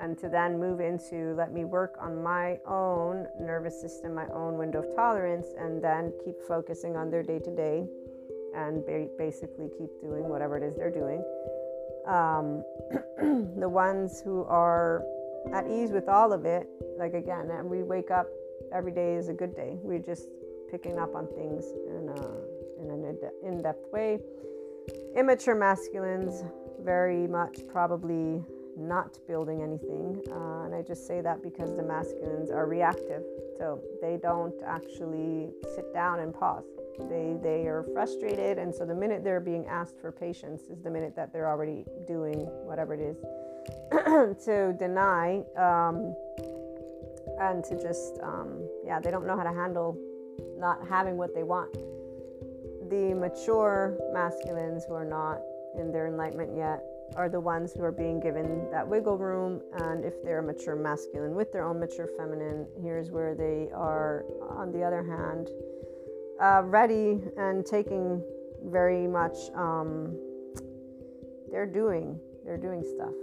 and 0.00 0.16
to 0.16 0.28
then 0.28 0.58
move 0.58 0.80
into 0.80 1.34
let 1.34 1.52
me 1.52 1.66
work 1.66 1.96
on 2.00 2.22
my 2.22 2.58
own 2.66 3.26
nervous 3.38 3.78
system 3.78 4.14
my 4.14 4.26
own 4.28 4.56
window 4.56 4.78
of 4.78 4.96
tolerance 4.96 5.48
and 5.58 5.84
then 5.84 6.12
keep 6.24 6.40
focusing 6.46 6.96
on 6.96 7.10
their 7.10 7.22
day 7.22 7.38
to 7.38 7.54
day 7.54 7.86
and 8.54 8.86
ba- 8.86 9.08
basically 9.18 9.68
keep 9.76 9.90
doing 10.00 10.28
whatever 10.30 10.56
it 10.56 10.62
is 10.62 10.76
they're 10.76 10.90
doing 10.90 11.22
um, 12.06 12.64
the 13.60 13.68
ones 13.68 14.22
who 14.24 14.44
are 14.44 15.04
at 15.52 15.66
ease 15.66 15.90
with 15.90 16.08
all 16.08 16.32
of 16.32 16.44
it 16.44 16.68
like 16.98 17.14
again 17.14 17.50
and 17.50 17.68
we 17.68 17.82
wake 17.82 18.10
up 18.10 18.26
every 18.72 18.92
day 18.92 19.14
is 19.14 19.28
a 19.28 19.32
good 19.32 19.54
day 19.54 19.78
we're 19.82 19.98
just 19.98 20.28
picking 20.70 20.98
up 20.98 21.14
on 21.14 21.26
things 21.28 21.64
in, 21.86 22.08
a, 22.08 22.82
in 22.82 22.90
an 22.90 23.30
in 23.42 23.62
depth 23.62 23.90
way. 23.92 24.18
Immature 25.16 25.54
masculines, 25.54 26.44
very 26.82 27.26
much 27.26 27.60
probably 27.68 28.42
not 28.76 29.18
building 29.26 29.62
anything. 29.62 30.22
Uh, 30.30 30.64
and 30.64 30.74
I 30.74 30.82
just 30.82 31.06
say 31.06 31.20
that 31.20 31.42
because 31.42 31.74
the 31.76 31.82
masculines 31.82 32.50
are 32.50 32.66
reactive. 32.66 33.22
So 33.56 33.80
they 34.00 34.18
don't 34.22 34.54
actually 34.64 35.50
sit 35.74 35.92
down 35.92 36.20
and 36.20 36.32
pause. 36.32 36.64
They, 37.08 37.36
they 37.42 37.66
are 37.66 37.84
frustrated. 37.92 38.58
And 38.58 38.72
so 38.72 38.84
the 38.84 38.94
minute 38.94 39.24
they're 39.24 39.40
being 39.40 39.66
asked 39.66 40.00
for 40.00 40.12
patience 40.12 40.62
is 40.70 40.80
the 40.82 40.90
minute 40.90 41.16
that 41.16 41.32
they're 41.32 41.48
already 41.48 41.84
doing 42.06 42.38
whatever 42.66 42.94
it 42.94 43.00
is 43.00 43.16
to 44.44 44.74
deny 44.78 45.42
um, 45.56 46.14
and 47.40 47.64
to 47.64 47.80
just, 47.80 48.18
um, 48.22 48.68
yeah, 48.84 49.00
they 49.00 49.10
don't 49.10 49.26
know 49.26 49.36
how 49.36 49.44
to 49.44 49.52
handle 49.52 49.96
not 50.58 50.86
having 50.88 51.16
what 51.16 51.34
they 51.34 51.42
want. 51.42 51.72
The 52.90 53.14
mature 53.14 53.96
masculines 54.12 54.84
who 54.86 54.94
are 54.94 55.04
not 55.04 55.40
in 55.78 55.92
their 55.92 56.06
enlightenment 56.06 56.56
yet 56.56 56.82
are 57.16 57.28
the 57.28 57.40
ones 57.40 57.72
who 57.72 57.82
are 57.82 57.92
being 57.92 58.20
given 58.20 58.66
that 58.70 58.86
wiggle 58.86 59.16
room. 59.16 59.60
And 59.74 60.04
if 60.04 60.22
they're 60.22 60.40
a 60.40 60.42
mature 60.42 60.76
masculine 60.76 61.34
with 61.34 61.52
their 61.52 61.64
own 61.64 61.80
mature 61.80 62.08
feminine, 62.16 62.66
here's 62.82 63.10
where 63.10 63.34
they 63.34 63.68
are, 63.74 64.24
on 64.48 64.72
the 64.72 64.82
other 64.82 65.02
hand, 65.02 65.50
uh, 66.40 66.62
ready 66.64 67.20
and 67.36 67.64
taking 67.64 68.22
very 68.64 69.06
much, 69.06 69.36
um, 69.54 70.16
they're 71.50 71.66
doing, 71.66 72.18
they're 72.44 72.58
doing 72.58 72.84
stuff. 72.84 73.14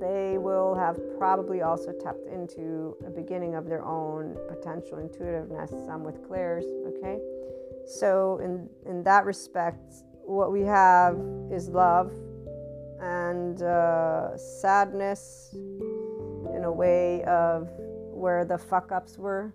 They 0.00 0.38
will 0.38 0.74
have 0.74 0.98
probably 1.18 1.62
also 1.62 1.92
tapped 1.92 2.26
into 2.26 2.96
a 3.06 3.10
beginning 3.10 3.54
of 3.54 3.66
their 3.66 3.84
own 3.84 4.36
potential 4.48 4.98
intuitiveness, 4.98 5.70
some 5.86 6.04
with 6.04 6.26
clairs, 6.26 6.64
okay? 6.88 7.18
So 7.86 8.38
in 8.42 8.68
in 8.88 9.02
that 9.04 9.24
respect, 9.24 9.92
what 10.24 10.52
we 10.52 10.62
have 10.62 11.16
is 11.50 11.68
love 11.68 12.12
and 13.00 13.60
uh, 13.62 14.36
sadness 14.36 15.50
in 15.52 16.62
a 16.64 16.72
way 16.72 17.24
of 17.24 17.68
where 18.12 18.44
the 18.44 18.56
fuck 18.58 18.92
ups 18.92 19.18
were, 19.18 19.52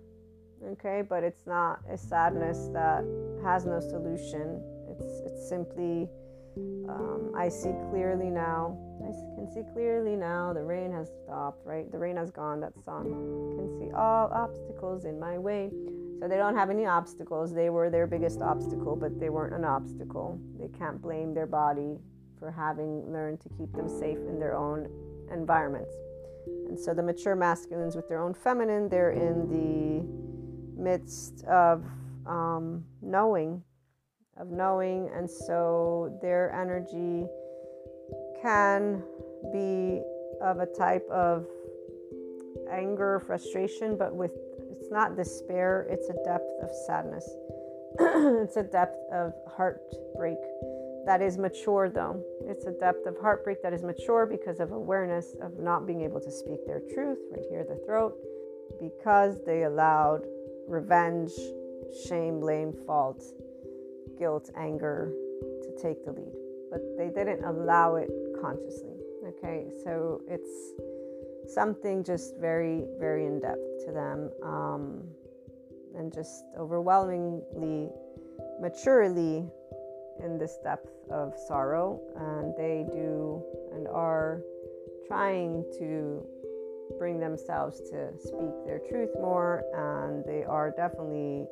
okay? 0.72 1.02
But 1.02 1.24
it's 1.24 1.46
not 1.46 1.80
a 1.90 1.96
sadness 1.96 2.68
that 2.74 3.04
has 3.42 3.64
no 3.64 3.80
solution. 3.80 4.62
It's 4.90 5.20
it's 5.26 5.48
simply 5.48 6.08
um, 6.88 7.32
I 7.36 7.48
see 7.48 7.72
clearly 7.90 8.30
now. 8.30 8.76
I 9.00 9.12
can 9.36 9.50
see 9.50 9.62
clearly 9.72 10.16
now. 10.16 10.52
The 10.52 10.62
rain 10.62 10.92
has 10.92 11.08
stopped, 11.24 11.64
right? 11.64 11.90
The 11.90 11.98
rain 11.98 12.16
has 12.16 12.30
gone. 12.30 12.60
That 12.60 12.72
song. 12.84 13.04
Can 13.56 13.78
see 13.78 13.92
all 13.94 14.30
obstacles 14.32 15.04
in 15.04 15.18
my 15.18 15.38
way. 15.38 15.70
So 16.20 16.26
they 16.26 16.36
don't 16.36 16.56
have 16.56 16.70
any 16.70 16.86
obstacles. 16.86 17.54
They 17.54 17.70
were 17.70 17.90
their 17.90 18.06
biggest 18.06 18.42
obstacle, 18.42 18.96
but 18.96 19.20
they 19.20 19.28
weren't 19.28 19.54
an 19.54 19.64
obstacle. 19.64 20.40
They 20.58 20.68
can't 20.76 21.00
blame 21.00 21.32
their 21.32 21.46
body 21.46 21.98
for 22.38 22.50
having 22.50 23.12
learned 23.12 23.40
to 23.42 23.48
keep 23.50 23.72
them 23.72 23.88
safe 23.88 24.18
in 24.18 24.38
their 24.38 24.56
own 24.56 24.88
environments. 25.32 25.94
And 26.68 26.78
so 26.78 26.94
the 26.94 27.02
mature 27.02 27.36
masculines 27.36 27.94
with 27.94 28.08
their 28.08 28.22
own 28.22 28.34
feminine, 28.34 28.88
they're 28.88 29.12
in 29.12 29.48
the 29.48 30.82
midst 30.82 31.44
of 31.44 31.84
um, 32.26 32.84
knowing 33.02 33.62
of 34.38 34.50
knowing, 34.50 35.10
and 35.14 35.28
so 35.28 36.16
their 36.22 36.52
energy 36.52 37.26
can 38.40 39.02
be 39.52 40.02
of 40.40 40.60
a 40.60 40.66
type 40.66 41.08
of 41.10 41.46
anger, 42.70 43.20
frustration, 43.20 43.96
but 43.96 44.14
with 44.14 44.32
it's 44.70 44.90
not 44.90 45.16
despair, 45.16 45.86
it's 45.90 46.08
a 46.08 46.14
depth 46.24 46.50
of 46.62 46.70
sadness. 46.86 47.28
it's 48.00 48.56
a 48.56 48.62
depth 48.62 48.98
of 49.12 49.32
heartbreak 49.56 50.38
that 51.08 51.22
is 51.22 51.38
mature, 51.38 51.88
though. 51.88 52.22
It's 52.46 52.66
a 52.66 52.72
depth 52.72 53.06
of 53.06 53.16
heartbreak 53.18 53.62
that 53.62 53.72
is 53.72 53.82
mature 53.82 54.26
because 54.26 54.60
of 54.60 54.72
awareness 54.72 55.34
of 55.40 55.58
not 55.58 55.86
being 55.86 56.02
able 56.02 56.20
to 56.20 56.30
speak 56.30 56.66
their 56.66 56.82
truth 56.94 57.18
right 57.32 57.44
here, 57.48 57.64
the 57.64 57.80
throat, 57.86 58.14
because 58.78 59.42
they 59.46 59.62
allowed 59.62 60.26
revenge, 60.66 61.32
shame, 62.06 62.40
blame, 62.40 62.74
fault, 62.86 63.24
guilt, 64.18 64.50
anger 64.56 65.12
to 65.62 65.82
take 65.82 66.04
the 66.04 66.12
lead. 66.12 66.32
But 66.70 66.80
they 66.96 67.08
didn't 67.08 67.44
allow 67.44 67.96
it 67.96 68.10
consciously. 68.40 68.96
Okay, 69.26 69.66
so 69.84 70.20
it's 70.28 71.52
something 71.52 72.04
just 72.04 72.36
very, 72.38 72.84
very 72.98 73.26
in 73.26 73.40
depth 73.40 73.84
to 73.86 73.92
them 73.92 74.30
um, 74.42 75.02
and 75.96 76.12
just 76.12 76.44
overwhelmingly, 76.58 77.90
maturely 78.60 79.44
in 80.22 80.38
this 80.38 80.58
depth 80.62 80.90
of 81.10 81.34
sorrow. 81.46 82.00
And 82.16 82.54
they 82.56 82.86
do 82.92 83.42
and 83.74 83.88
are 83.88 84.42
trying 85.06 85.64
to 85.78 86.26
bring 86.98 87.20
themselves 87.20 87.80
to 87.90 88.10
speak 88.18 88.52
their 88.64 88.80
truth 88.88 89.10
more, 89.20 89.64
and 89.74 90.24
they 90.24 90.44
are 90.44 90.70
definitely 90.70 91.46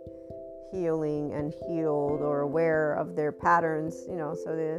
healing 0.73 1.33
and 1.33 1.55
healed 1.69 2.21
or 2.21 2.41
aware 2.41 2.95
of 2.95 3.17
their 3.17 3.33
patterns, 3.33 4.05
you 4.09 4.17
know, 4.17 4.35
so 4.35 4.57
they, 4.57 4.79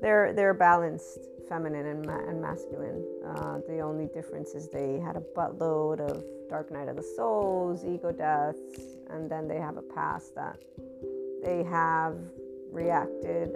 they're, 0.00 0.32
they're 0.32 0.54
balanced 0.54 1.18
feminine 1.48 1.86
and, 1.86 2.06
ma- 2.06 2.28
and 2.28 2.40
masculine. 2.40 3.04
Uh, 3.26 3.58
the 3.68 3.80
only 3.80 4.06
difference 4.06 4.54
is 4.54 4.68
they 4.68 4.98
had 4.98 5.16
a 5.16 5.22
buttload 5.36 6.00
of 6.00 6.24
dark 6.48 6.70
night 6.70 6.88
of 6.88 6.96
the 6.96 7.02
souls, 7.16 7.84
ego 7.84 8.12
deaths, 8.12 8.58
and 9.10 9.30
then 9.30 9.48
they 9.48 9.58
have 9.58 9.76
a 9.76 9.82
past 9.82 10.34
that 10.34 10.58
they 11.44 11.62
have 11.62 12.16
reacted 12.72 13.50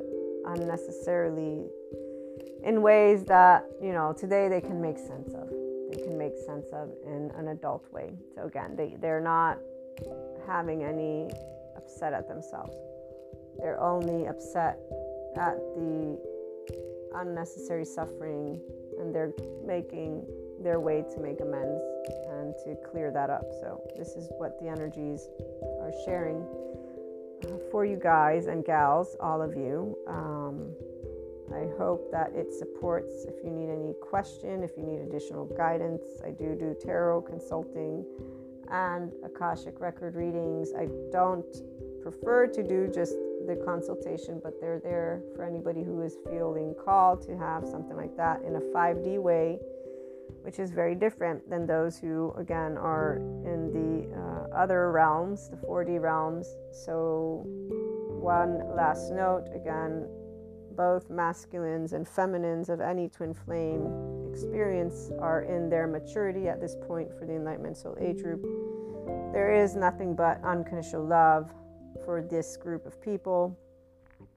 unnecessarily 0.47 1.67
in 2.63 2.83
ways 2.83 3.25
that 3.25 3.65
you 3.83 3.93
know 3.93 4.13
today 4.13 4.49
they 4.49 4.61
can 4.61 4.81
make 4.81 4.99
sense 4.99 5.33
of 5.35 5.49
they 5.91 6.03
can 6.03 6.17
make 6.17 6.37
sense 6.47 6.67
of 6.73 6.91
in 7.07 7.31
an 7.37 7.49
adult 7.49 7.85
way 7.93 8.13
so 8.35 8.45
again 8.45 8.75
they, 8.77 8.97
they're 9.01 9.21
not 9.21 9.59
having 10.47 10.85
any 10.85 11.29
upset 11.79 12.13
at 12.13 12.29
themselves 12.29 12.77
they're 13.59 13.81
only 13.81 14.27
upset 14.27 14.79
at 15.37 15.57
the 15.75 16.19
unnecessary 17.17 17.85
suffering 17.85 18.61
and 19.01 19.15
they're 19.15 19.33
making 19.67 20.25
their 20.63 20.81
way 20.81 21.05
to 21.15 21.21
make 21.21 21.41
amends 21.41 21.83
and 22.31 22.55
to 22.65 22.77
clear 22.91 23.11
that 23.11 23.31
up. 23.31 23.45
So, 23.61 23.83
this 23.97 24.15
is 24.17 24.29
what 24.39 24.59
the 24.61 24.69
energies 24.69 25.29
are 25.81 25.93
sharing 26.05 26.43
uh, 27.45 27.59
for 27.71 27.85
you 27.85 27.97
guys 27.97 28.47
and 28.47 28.65
gals, 28.65 29.17
all 29.21 29.43
of 29.43 29.57
you. 29.57 29.97
Um, 30.09 30.75
I 31.55 31.67
hope 31.79 32.11
that 32.13 32.33
it 32.35 32.53
supports. 32.53 33.25
If 33.25 33.43
you 33.45 33.51
need 33.51 33.71
any 33.71 33.95
question, 34.03 34.63
if 34.63 34.77
you 34.77 34.83
need 34.85 35.01
additional 35.01 35.47
guidance, 35.47 36.05
I 36.25 36.31
do 36.31 36.55
do 36.55 36.77
tarot 36.81 37.23
consulting 37.23 38.05
and 38.71 39.13
Akashic 39.25 39.81
record 39.81 40.15
readings. 40.15 40.73
I 40.77 40.89
don't 41.11 41.47
prefer 42.03 42.47
to 42.47 42.63
do 42.63 42.91
just 42.93 43.15
the 43.47 43.57
consultation, 43.65 44.41
but 44.43 44.61
they're 44.61 44.81
there 44.81 45.23
for 45.35 45.45
anybody 45.45 45.83
who 45.83 46.03
is 46.03 46.17
feeling 46.31 46.75
called 46.85 47.23
to 47.27 47.37
have 47.37 47.67
something 47.67 47.97
like 47.97 48.17
that 48.17 48.43
in 48.43 48.57
a 48.57 48.61
5D 48.61 49.21
way, 49.21 49.59
which 50.43 50.59
is 50.59 50.71
very 50.71 50.95
different 50.95 51.49
than 51.49 51.67
those 51.67 51.99
who, 51.99 52.33
again, 52.37 52.77
are 52.77 53.17
in 53.45 53.73
the 53.73 54.15
uh, 54.15 54.57
other 54.57 54.93
realms, 54.93 55.49
the 55.49 55.57
4D 55.57 56.01
realms. 56.01 56.47
So, 56.85 57.43
one 58.21 58.75
last 58.77 59.13
note 59.13 59.47
again, 59.55 60.09
both 60.77 61.11
masculines 61.11 61.93
and 61.93 62.07
feminines 62.07 62.69
of 62.69 62.81
any 62.81 63.09
twin 63.09 63.35
flame 63.35 63.85
experience 64.29 65.11
are 65.21 65.43
in 65.43 65.69
their 65.69 65.87
maturity 65.87 66.49
at 66.49 66.61
this 66.61 66.77
point 66.87 67.09
for 67.19 67.27
the 67.27 67.35
Enlightenment 67.35 67.77
Soul 67.77 67.97
Age 68.01 68.23
group. 68.23 68.43
There 69.33 69.53
is 69.55 69.75
nothing 69.75 70.15
but 70.15 70.43
unconditional 70.45 71.05
love 71.05 71.51
for 72.05 72.23
this 72.23 72.57
group 72.57 72.87
of 72.87 73.01
people. 73.01 73.59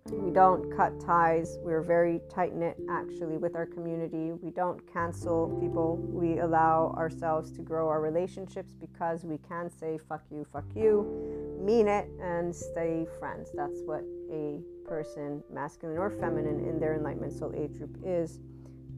We 0.09 0.31
don't 0.31 0.75
cut 0.75 0.99
ties. 0.99 1.57
We're 1.61 1.81
very 1.83 2.21
tight 2.27 2.55
knit 2.55 2.75
actually 2.89 3.37
with 3.37 3.55
our 3.55 3.67
community. 3.67 4.31
We 4.31 4.49
don't 4.49 4.81
cancel 4.91 5.55
people. 5.61 5.97
We 5.97 6.39
allow 6.39 6.93
ourselves 6.97 7.51
to 7.51 7.61
grow 7.61 7.87
our 7.87 8.01
relationships 8.01 8.73
because 8.73 9.23
we 9.23 9.37
can 9.47 9.69
say 9.69 9.99
fuck 10.09 10.23
you, 10.31 10.45
fuck 10.51 10.65
you, 10.75 11.59
mean 11.63 11.87
it, 11.87 12.09
and 12.19 12.53
stay 12.53 13.05
friends. 13.19 13.51
That's 13.53 13.81
what 13.85 14.03
a 14.31 14.59
person, 14.87 15.43
masculine 15.53 15.97
or 15.97 16.09
feminine, 16.09 16.67
in 16.67 16.79
their 16.79 16.95
enlightenment 16.95 17.33
soul 17.33 17.53
age 17.55 17.77
group 17.77 17.97
is. 18.03 18.39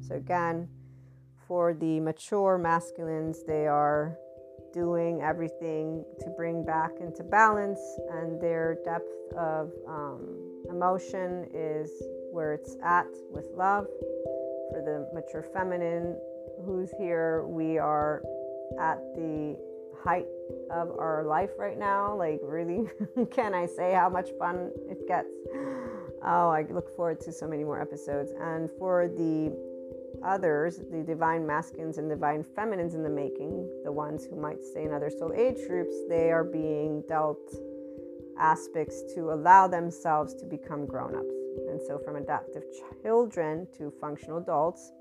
So, 0.07 0.15
again, 0.15 0.67
for 1.47 1.73
the 1.73 1.99
mature 1.99 2.57
masculines, 2.57 3.43
they 3.45 3.67
are 3.67 4.17
doing 4.73 5.21
everything 5.21 6.03
to 6.19 6.29
bring 6.31 6.65
back 6.65 6.91
into 6.99 7.23
balance, 7.23 7.79
and 8.11 8.41
their 8.41 8.77
depth 8.83 9.11
of 9.37 9.71
um, 9.87 10.63
emotion 10.69 11.47
is 11.53 11.91
where 12.31 12.53
it's 12.53 12.75
at 12.83 13.07
with 13.31 13.47
love. 13.55 13.85
For 14.71 14.81
the 14.81 15.07
mature 15.13 15.43
feminine 15.53 16.17
who's 16.65 16.91
here, 16.97 17.45
we 17.45 17.77
are 17.77 18.23
at 18.79 18.97
the 19.15 19.57
height 20.03 20.27
of 20.71 20.89
our 20.97 21.23
life 21.25 21.51
right 21.57 21.77
now. 21.77 22.15
Like, 22.15 22.39
really, 22.43 22.89
can 23.31 23.53
I 23.53 23.67
say 23.67 23.93
how 23.93 24.09
much 24.09 24.29
fun 24.39 24.71
it 24.89 25.07
gets? 25.07 25.29
Oh, 26.25 26.49
I 26.49 26.65
look 26.69 26.95
forward 26.95 27.19
to 27.21 27.31
so 27.31 27.47
many 27.47 27.63
more 27.63 27.81
episodes. 27.81 28.31
And 28.39 28.69
for 28.79 29.07
the 29.07 29.55
others, 30.23 30.81
the 30.91 31.03
divine 31.03 31.45
masculines 31.45 31.97
and 31.97 32.09
divine 32.09 32.43
feminines 32.43 32.93
in 32.93 33.03
the 33.03 33.09
making, 33.09 33.69
the 33.83 33.91
ones 33.91 34.25
who 34.25 34.35
might 34.35 34.63
stay 34.63 34.83
in 34.83 34.93
other 34.93 35.09
soul 35.09 35.33
age 35.35 35.57
groups, 35.67 35.95
they 36.09 36.31
are 36.31 36.43
being 36.43 37.03
dealt 37.07 37.55
aspects 38.39 39.03
to 39.15 39.31
allow 39.31 39.67
themselves 39.67 40.33
to 40.35 40.45
become 40.45 40.85
grown 40.85 41.15
ups. 41.15 41.33
And 41.69 41.79
so, 41.87 41.99
from 41.99 42.15
adaptive 42.15 42.63
children 43.01 43.67
to 43.77 43.91
functional 44.01 44.39
adults. 44.39 44.91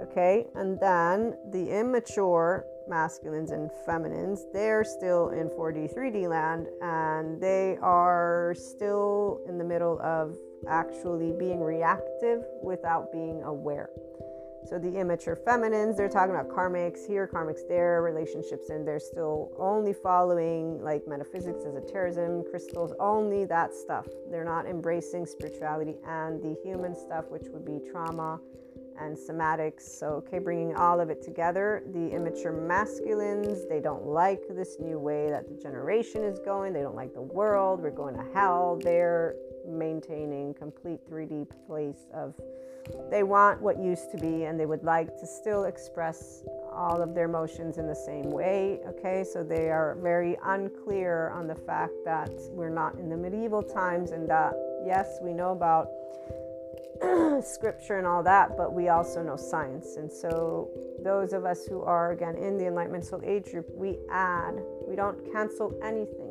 Okay, 0.00 0.46
and 0.54 0.80
then 0.80 1.34
the 1.50 1.68
immature 1.70 2.64
masculines 2.88 3.50
and 3.50 3.70
feminines, 3.84 4.46
they're 4.52 4.84
still 4.84 5.30
in 5.30 5.48
4D, 5.48 5.94
3D 5.94 6.28
land, 6.28 6.66
and 6.80 7.40
they 7.40 7.76
are 7.82 8.54
still 8.56 9.40
in 9.48 9.58
the 9.58 9.64
middle 9.64 10.00
of 10.00 10.36
actually 10.68 11.32
being 11.32 11.60
reactive 11.60 12.42
without 12.62 13.12
being 13.12 13.42
aware. 13.42 13.90
So 14.68 14.78
the 14.78 14.96
immature 14.96 15.36
feminines, 15.36 15.96
they're 15.96 16.08
talking 16.08 16.34
about 16.34 16.48
karmics 16.48 17.06
here, 17.06 17.26
karmics 17.26 17.66
there, 17.68 18.00
relationships, 18.00 18.70
and 18.70 18.86
they're 18.86 19.00
still 19.00 19.50
only 19.58 19.92
following 19.92 20.80
like 20.82 21.06
metaphysics, 21.06 21.64
esotericism, 21.64 22.44
crystals, 22.50 22.92
only 23.00 23.44
that 23.46 23.74
stuff. 23.74 24.06
They're 24.30 24.44
not 24.44 24.66
embracing 24.66 25.26
spirituality 25.26 25.96
and 26.06 26.40
the 26.42 26.56
human 26.62 26.94
stuff, 26.94 27.24
which 27.28 27.48
would 27.48 27.64
be 27.64 27.80
trauma 27.90 28.40
and 29.00 29.16
somatics. 29.16 29.82
So, 29.82 30.22
okay, 30.26 30.38
bringing 30.38 30.74
all 30.76 31.00
of 31.00 31.10
it 31.10 31.22
together. 31.22 31.82
The 31.92 32.10
immature 32.10 32.52
masculines, 32.52 33.68
they 33.68 33.80
don't 33.80 34.06
like 34.06 34.42
this 34.50 34.76
new 34.80 34.98
way 34.98 35.28
that 35.30 35.48
the 35.48 35.60
generation 35.60 36.22
is 36.22 36.38
going. 36.38 36.72
They 36.72 36.82
don't 36.82 36.96
like 36.96 37.14
the 37.14 37.22
world. 37.22 37.80
We're 37.80 37.90
going 37.90 38.14
to 38.14 38.24
hell. 38.32 38.78
They're 38.82 39.34
maintaining 39.66 40.54
complete 40.54 41.00
3D 41.10 41.48
place 41.66 42.06
of 42.12 42.34
they 43.10 43.22
want 43.22 43.60
what 43.60 43.78
used 43.78 44.10
to 44.10 44.16
be 44.16 44.44
and 44.44 44.58
they 44.58 44.66
would 44.66 44.84
like 44.84 45.18
to 45.20 45.26
still 45.26 45.64
express 45.64 46.42
all 46.72 47.02
of 47.02 47.14
their 47.14 47.26
emotions 47.26 47.78
in 47.78 47.86
the 47.86 47.94
same 47.94 48.30
way. 48.30 48.80
Okay, 48.86 49.24
so 49.24 49.42
they 49.42 49.70
are 49.70 49.96
very 50.00 50.36
unclear 50.44 51.30
on 51.30 51.46
the 51.46 51.54
fact 51.54 51.92
that 52.04 52.30
we're 52.50 52.70
not 52.70 52.94
in 52.94 53.08
the 53.08 53.16
medieval 53.16 53.62
times 53.62 54.12
and 54.12 54.28
that, 54.28 54.54
yes, 54.86 55.18
we 55.22 55.32
know 55.32 55.52
about 55.52 55.88
scripture 57.44 57.98
and 57.98 58.06
all 58.06 58.22
that, 58.22 58.56
but 58.56 58.72
we 58.72 58.88
also 58.88 59.22
know 59.22 59.36
science. 59.36 59.96
And 59.96 60.10
so, 60.10 60.70
those 61.02 61.32
of 61.32 61.44
us 61.44 61.66
who 61.66 61.82
are 61.82 62.12
again 62.12 62.36
in 62.36 62.56
the 62.56 62.66
Enlightenment 62.66 63.04
Soul 63.04 63.20
Age 63.24 63.50
group, 63.50 63.66
we 63.74 63.98
add, 64.10 64.54
we 64.86 64.94
don't 64.94 65.18
cancel 65.32 65.76
anything. 65.82 66.21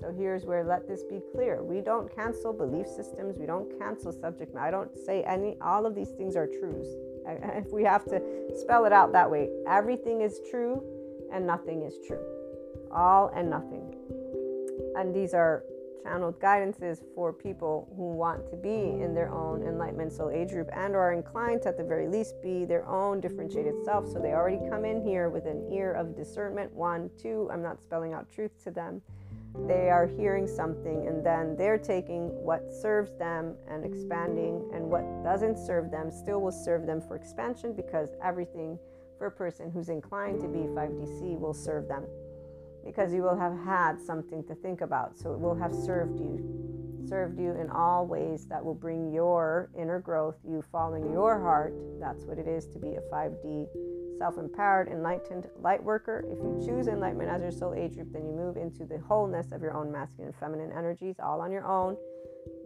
So 0.00 0.12
here's 0.12 0.44
where 0.44 0.62
let 0.62 0.86
this 0.86 1.02
be 1.02 1.20
clear. 1.32 1.62
We 1.62 1.80
don't 1.80 2.14
cancel 2.14 2.52
belief 2.52 2.86
systems. 2.86 3.36
We 3.36 3.46
don't 3.46 3.76
cancel 3.78 4.12
subject 4.12 4.54
matter. 4.54 4.66
I 4.66 4.70
don't 4.70 4.96
say 4.96 5.24
any, 5.24 5.56
all 5.60 5.86
of 5.86 5.94
these 5.94 6.10
things 6.10 6.36
are 6.36 6.46
truths. 6.46 6.88
If 7.26 7.72
we 7.72 7.82
have 7.84 8.04
to 8.06 8.22
spell 8.56 8.84
it 8.84 8.92
out 8.92 9.12
that 9.12 9.30
way, 9.30 9.50
everything 9.66 10.20
is 10.20 10.40
true 10.50 10.82
and 11.32 11.46
nothing 11.46 11.82
is 11.82 11.94
true. 12.06 12.24
All 12.92 13.28
and 13.34 13.50
nothing. 13.50 13.94
And 14.96 15.14
these 15.14 15.34
are 15.34 15.64
channeled 16.04 16.40
guidances 16.40 17.00
for 17.14 17.32
people 17.32 17.92
who 17.96 18.12
want 18.12 18.48
to 18.50 18.56
be 18.56 19.02
in 19.02 19.14
their 19.14 19.30
own 19.30 19.62
enlightenment 19.62 20.12
soul 20.12 20.30
age 20.30 20.50
group 20.50 20.68
and 20.72 20.94
are 20.94 21.12
inclined 21.12 21.62
to 21.62 21.68
at 21.68 21.76
the 21.76 21.84
very 21.84 22.06
least 22.08 22.40
be 22.40 22.64
their 22.64 22.86
own 22.86 23.20
differentiated 23.20 23.74
self. 23.84 24.08
So 24.08 24.20
they 24.20 24.32
already 24.32 24.60
come 24.70 24.84
in 24.84 25.02
here 25.02 25.28
with 25.28 25.44
an 25.44 25.70
ear 25.72 25.92
of 25.92 26.16
discernment. 26.16 26.72
One, 26.72 27.10
two, 27.20 27.50
I'm 27.52 27.62
not 27.62 27.82
spelling 27.82 28.14
out 28.14 28.30
truth 28.30 28.52
to 28.64 28.70
them 28.70 29.02
they 29.66 29.90
are 29.90 30.06
hearing 30.06 30.46
something 30.46 31.06
and 31.06 31.24
then 31.24 31.56
they're 31.56 31.78
taking 31.78 32.28
what 32.44 32.72
serves 32.72 33.16
them 33.18 33.54
and 33.68 33.84
expanding, 33.84 34.68
and 34.72 34.84
what 34.84 35.04
doesn't 35.24 35.58
serve 35.58 35.90
them 35.90 36.10
still 36.10 36.40
will 36.40 36.52
serve 36.52 36.86
them 36.86 37.00
for 37.00 37.16
expansion 37.16 37.72
because 37.74 38.10
everything 38.22 38.78
for 39.18 39.26
a 39.26 39.30
person 39.30 39.70
who's 39.70 39.88
inclined 39.88 40.40
to 40.40 40.48
be 40.48 40.60
5DC 40.60 41.38
will 41.38 41.54
serve 41.54 41.88
them 41.88 42.04
because 42.84 43.12
you 43.12 43.22
will 43.22 43.36
have 43.36 43.56
had 43.64 44.00
something 44.00 44.44
to 44.44 44.54
think 44.54 44.80
about. 44.80 45.18
So 45.18 45.32
it 45.32 45.40
will 45.40 45.56
have 45.56 45.74
served 45.74 46.18
you, 46.18 47.04
served 47.06 47.38
you 47.38 47.50
in 47.60 47.68
all 47.70 48.06
ways 48.06 48.46
that 48.46 48.64
will 48.64 48.74
bring 48.74 49.12
your 49.12 49.70
inner 49.78 50.00
growth, 50.00 50.36
you 50.48 50.62
following 50.70 51.12
your 51.12 51.40
heart. 51.40 51.74
That's 52.00 52.24
what 52.24 52.38
it 52.38 52.46
is 52.46 52.66
to 52.68 52.78
be 52.78 52.94
a 52.94 53.00
5D 53.12 53.66
self 54.18 54.38
empowered, 54.38 54.88
enlightened 54.88 55.48
light 55.60 55.82
worker. 55.82 56.24
If 56.28 56.38
you 56.38 56.60
choose 56.66 56.88
enlightenment 56.88 57.30
as 57.30 57.42
your 57.42 57.52
soul 57.52 57.74
age 57.74 57.94
group, 57.94 58.12
then 58.12 58.26
you 58.26 58.32
move 58.32 58.56
into 58.56 58.84
the 58.84 58.98
wholeness 58.98 59.52
of 59.52 59.62
your 59.62 59.74
own 59.74 59.92
masculine 59.92 60.28
and 60.28 60.36
feminine 60.36 60.72
energies 60.76 61.16
all 61.22 61.40
on 61.40 61.52
your 61.52 61.66
own, 61.66 61.96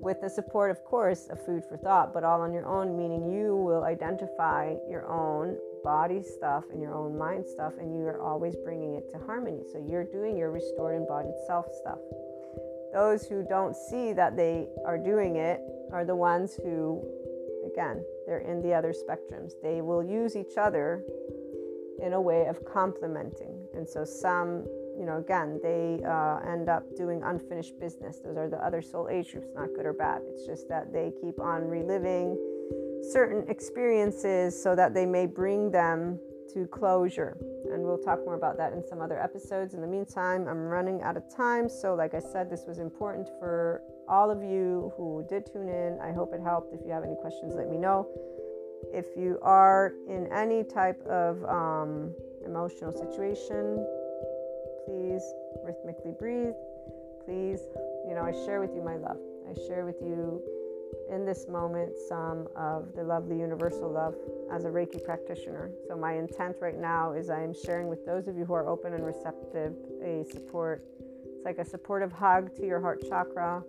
with 0.01 0.21
the 0.21 0.29
support, 0.29 0.71
of 0.71 0.83
course, 0.85 1.29
of 1.31 1.45
food 1.45 1.63
for 1.69 1.77
thought, 1.77 2.13
but 2.13 2.25
all 2.25 2.41
on 2.41 2.53
your 2.53 2.67
own, 2.67 2.97
meaning 2.97 3.33
you 3.33 3.57
will 3.57 3.85
identify 3.85 4.75
your 4.89 5.07
own 5.07 5.57
body 5.85 6.23
stuff 6.23 6.65
and 6.73 6.81
your 6.81 6.95
own 6.95 7.19
mind 7.19 7.47
stuff, 7.47 7.73
and 7.79 7.95
you 7.95 8.03
are 8.03 8.21
always 8.21 8.57
bringing 8.65 8.95
it 8.95 9.11
to 9.13 9.19
harmony. 9.27 9.63
So 9.73 9.85
you're 9.87 10.05
doing 10.05 10.37
your 10.37 10.51
restored 10.51 10.97
embodied 10.97 11.35
self 11.47 11.67
stuff. 11.81 11.99
Those 12.93 13.27
who 13.27 13.45
don't 13.49 13.75
see 13.75 14.13
that 14.13 14.37
they 14.37 14.69
are 14.85 14.99
doing 14.99 15.37
it 15.37 15.61
are 15.93 16.05
the 16.05 16.17
ones 16.17 16.55
who, 16.63 17.03
again, 17.65 18.05
they're 18.27 18.41
in 18.41 18.61
the 18.61 18.75
other 18.75 18.93
spectrums. 18.93 19.53
They 19.63 19.81
will 19.81 20.05
use 20.05 20.37
each 20.37 20.57
other 20.59 21.03
in 22.01 22.13
a 22.13 22.21
way 22.21 22.47
of 22.47 22.65
complementing. 22.65 23.57
And 23.75 23.89
so 23.89 24.05
some, 24.05 24.65
you 24.99 25.05
know, 25.05 25.19
again, 25.19 25.61
they 25.63 26.01
uh, 26.07 26.39
end 26.41 26.69
up 26.69 26.85
doing 26.97 27.23
unfinished 27.23 27.79
business. 27.79 28.19
Those 28.25 28.37
are 28.37 28.49
the 28.49 28.65
other 28.65 28.83
soul 28.83 29.09
age 29.09 29.33
groups, 29.33 29.49
not 29.55 29.69
good 29.75 29.87
or 29.87 29.93
bad. 29.93 30.23
It's 30.29 30.47
just 30.47 30.69
that 30.69 30.93
they 30.93 31.13
keep 31.21 31.39
on 31.39 31.65
reliving 31.65 32.39
certain 33.11 33.49
experiences 33.49 34.61
so 34.61 34.75
that 34.75 34.95
they 34.95 35.07
may 35.07 35.27
bring 35.27 35.71
them 35.71 36.19
to 36.55 36.67
closure. 36.67 37.37
And 37.73 37.83
we'll 37.83 37.99
talk 37.99 38.25
more 38.25 38.35
about 38.35 38.59
that 38.59 38.73
in 38.73 38.85
some 38.87 39.01
other 39.01 39.19
episodes. 39.21 39.75
In 39.75 39.81
the 39.81 39.87
meantime, 39.87 40.47
I'm 40.49 40.69
running 40.69 41.03
out 41.03 41.17
of 41.17 41.25
time. 41.35 41.69
So, 41.69 41.95
like 41.95 42.15
I 42.15 42.21
said, 42.21 42.51
this 42.51 42.65
was 42.67 42.79
important 42.79 43.29
for 43.39 43.83
all 44.09 44.31
of 44.31 44.43
you 44.43 44.93
who 44.97 45.25
did 45.29 45.51
tune 45.51 45.69
in. 45.69 45.99
I 46.03 46.13
hope 46.13 46.35
it 46.35 46.41
helped. 46.43 46.75
If 46.75 46.81
you 46.85 46.93
have 46.93 47.05
any 47.05 47.17
questions, 47.17 47.55
let 47.55 47.69
me 47.69 47.79
know 47.79 48.07
if 48.93 49.07
you 49.17 49.39
are 49.43 49.95
in 50.09 50.27
any 50.33 50.65
type 50.65 51.01
of 51.07 51.45
um, 51.45 52.13
emotional 52.45 52.93
situation, 52.93 53.87
please 54.87 55.23
rhythmically 55.65 56.13
breathe. 56.19 56.55
Please, 57.25 57.61
you 58.09 58.15
know, 58.15 58.23
I 58.23 58.33
share 58.45 58.61
with 58.61 58.75
you 58.75 58.83
my 58.83 58.97
love. 58.97 59.19
I 59.49 59.55
share 59.67 59.85
with 59.85 60.01
you 60.01 60.43
in 61.11 61.25
this 61.25 61.49
moment 61.49 61.93
some 62.09 62.49
of 62.57 62.95
the 62.95 63.03
lovely 63.03 63.39
universal 63.39 63.91
love 63.91 64.15
as 64.51 64.65
a 64.65 64.69
Reiki 64.69 65.03
practitioner. 65.03 65.71
So, 65.89 65.97
my 65.97 66.15
intent 66.15 66.57
right 66.61 66.79
now 66.79 67.13
is 67.13 67.31
I 67.31 67.43
am 67.43 67.55
sharing 67.55 67.89
with 67.89 68.05
those 68.05 68.29
of 68.29 68.37
you 68.37 68.45
who 68.45 68.55
are 68.55 68.69
open 68.69 68.93
and 68.93 69.05
receptive 69.05 69.75
a 70.03 70.25
support. 70.31 70.85
It's 71.25 71.45
like 71.45 71.59
a 71.59 71.65
supportive 71.65 72.13
hug 72.13 72.55
to 72.57 72.67
your 72.67 72.81
heart 72.81 73.03
chakra 73.09 73.63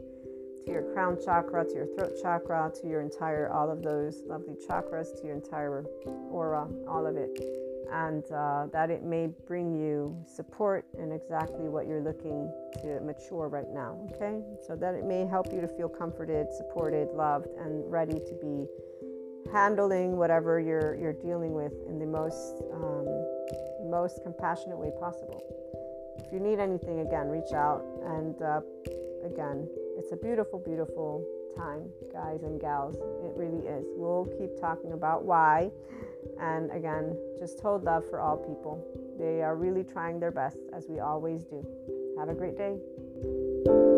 to 0.65 0.71
your 0.71 0.83
crown 0.93 1.17
chakra, 1.23 1.65
to 1.65 1.73
your 1.73 1.87
throat 1.87 2.13
chakra, 2.21 2.71
to 2.81 2.87
your 2.87 3.01
entire, 3.01 3.51
all 3.51 3.69
of 3.69 3.81
those 3.81 4.23
lovely 4.25 4.55
chakras, 4.67 5.19
to 5.19 5.27
your 5.27 5.35
entire 5.35 5.85
aura, 6.29 6.67
all 6.87 7.05
of 7.05 7.17
it. 7.17 7.37
And 7.91 8.23
uh, 8.31 8.67
that 8.71 8.89
it 8.89 9.03
may 9.03 9.27
bring 9.47 9.75
you 9.75 10.17
support 10.25 10.85
in 10.97 11.11
exactly 11.11 11.69
what 11.69 11.85
you're 11.85 12.01
looking 12.01 12.51
to 12.81 12.99
mature 13.01 13.49
right 13.49 13.69
now. 13.71 13.99
Okay? 14.15 14.41
So 14.65 14.75
that 14.75 14.95
it 14.95 15.05
may 15.05 15.25
help 15.25 15.53
you 15.53 15.61
to 15.61 15.67
feel 15.67 15.89
comforted, 15.89 16.47
supported, 16.57 17.09
loved, 17.13 17.47
and 17.59 17.89
ready 17.91 18.19
to 18.19 18.33
be 18.41 18.65
handling 19.51 20.17
whatever 20.17 20.59
you're, 20.59 20.95
you're 20.95 21.13
dealing 21.13 21.53
with 21.53 21.73
in 21.87 21.99
the 21.99 22.05
most, 22.05 22.63
um, 22.73 23.05
most 23.91 24.23
compassionate 24.23 24.77
way 24.77 24.91
possible. 24.99 25.43
If 26.17 26.31
you 26.31 26.39
need 26.39 26.59
anything, 26.59 27.01
again, 27.01 27.27
reach 27.27 27.53
out. 27.53 27.83
And 28.05 28.41
uh, 28.41 28.61
again, 29.25 29.67
it's 29.97 30.11
a 30.11 30.15
beautiful, 30.15 30.59
beautiful 30.59 31.25
time, 31.55 31.89
guys 32.11 32.43
and 32.43 32.59
gals. 32.59 32.95
It 32.95 33.33
really 33.35 33.67
is. 33.67 33.85
We'll 33.95 34.25
keep 34.37 34.59
talking 34.59 34.93
about 34.93 35.23
why. 35.23 35.71
And 36.39 36.71
again, 36.71 37.17
just 37.39 37.59
hold 37.59 37.83
love 37.83 38.03
for 38.09 38.19
all 38.19 38.37
people. 38.37 38.83
They 39.19 39.41
are 39.41 39.55
really 39.55 39.83
trying 39.83 40.19
their 40.19 40.31
best, 40.31 40.57
as 40.73 40.87
we 40.89 40.99
always 40.99 41.43
do. 41.43 41.65
Have 42.17 42.29
a 42.29 42.33
great 42.33 42.57
day. 42.57 43.92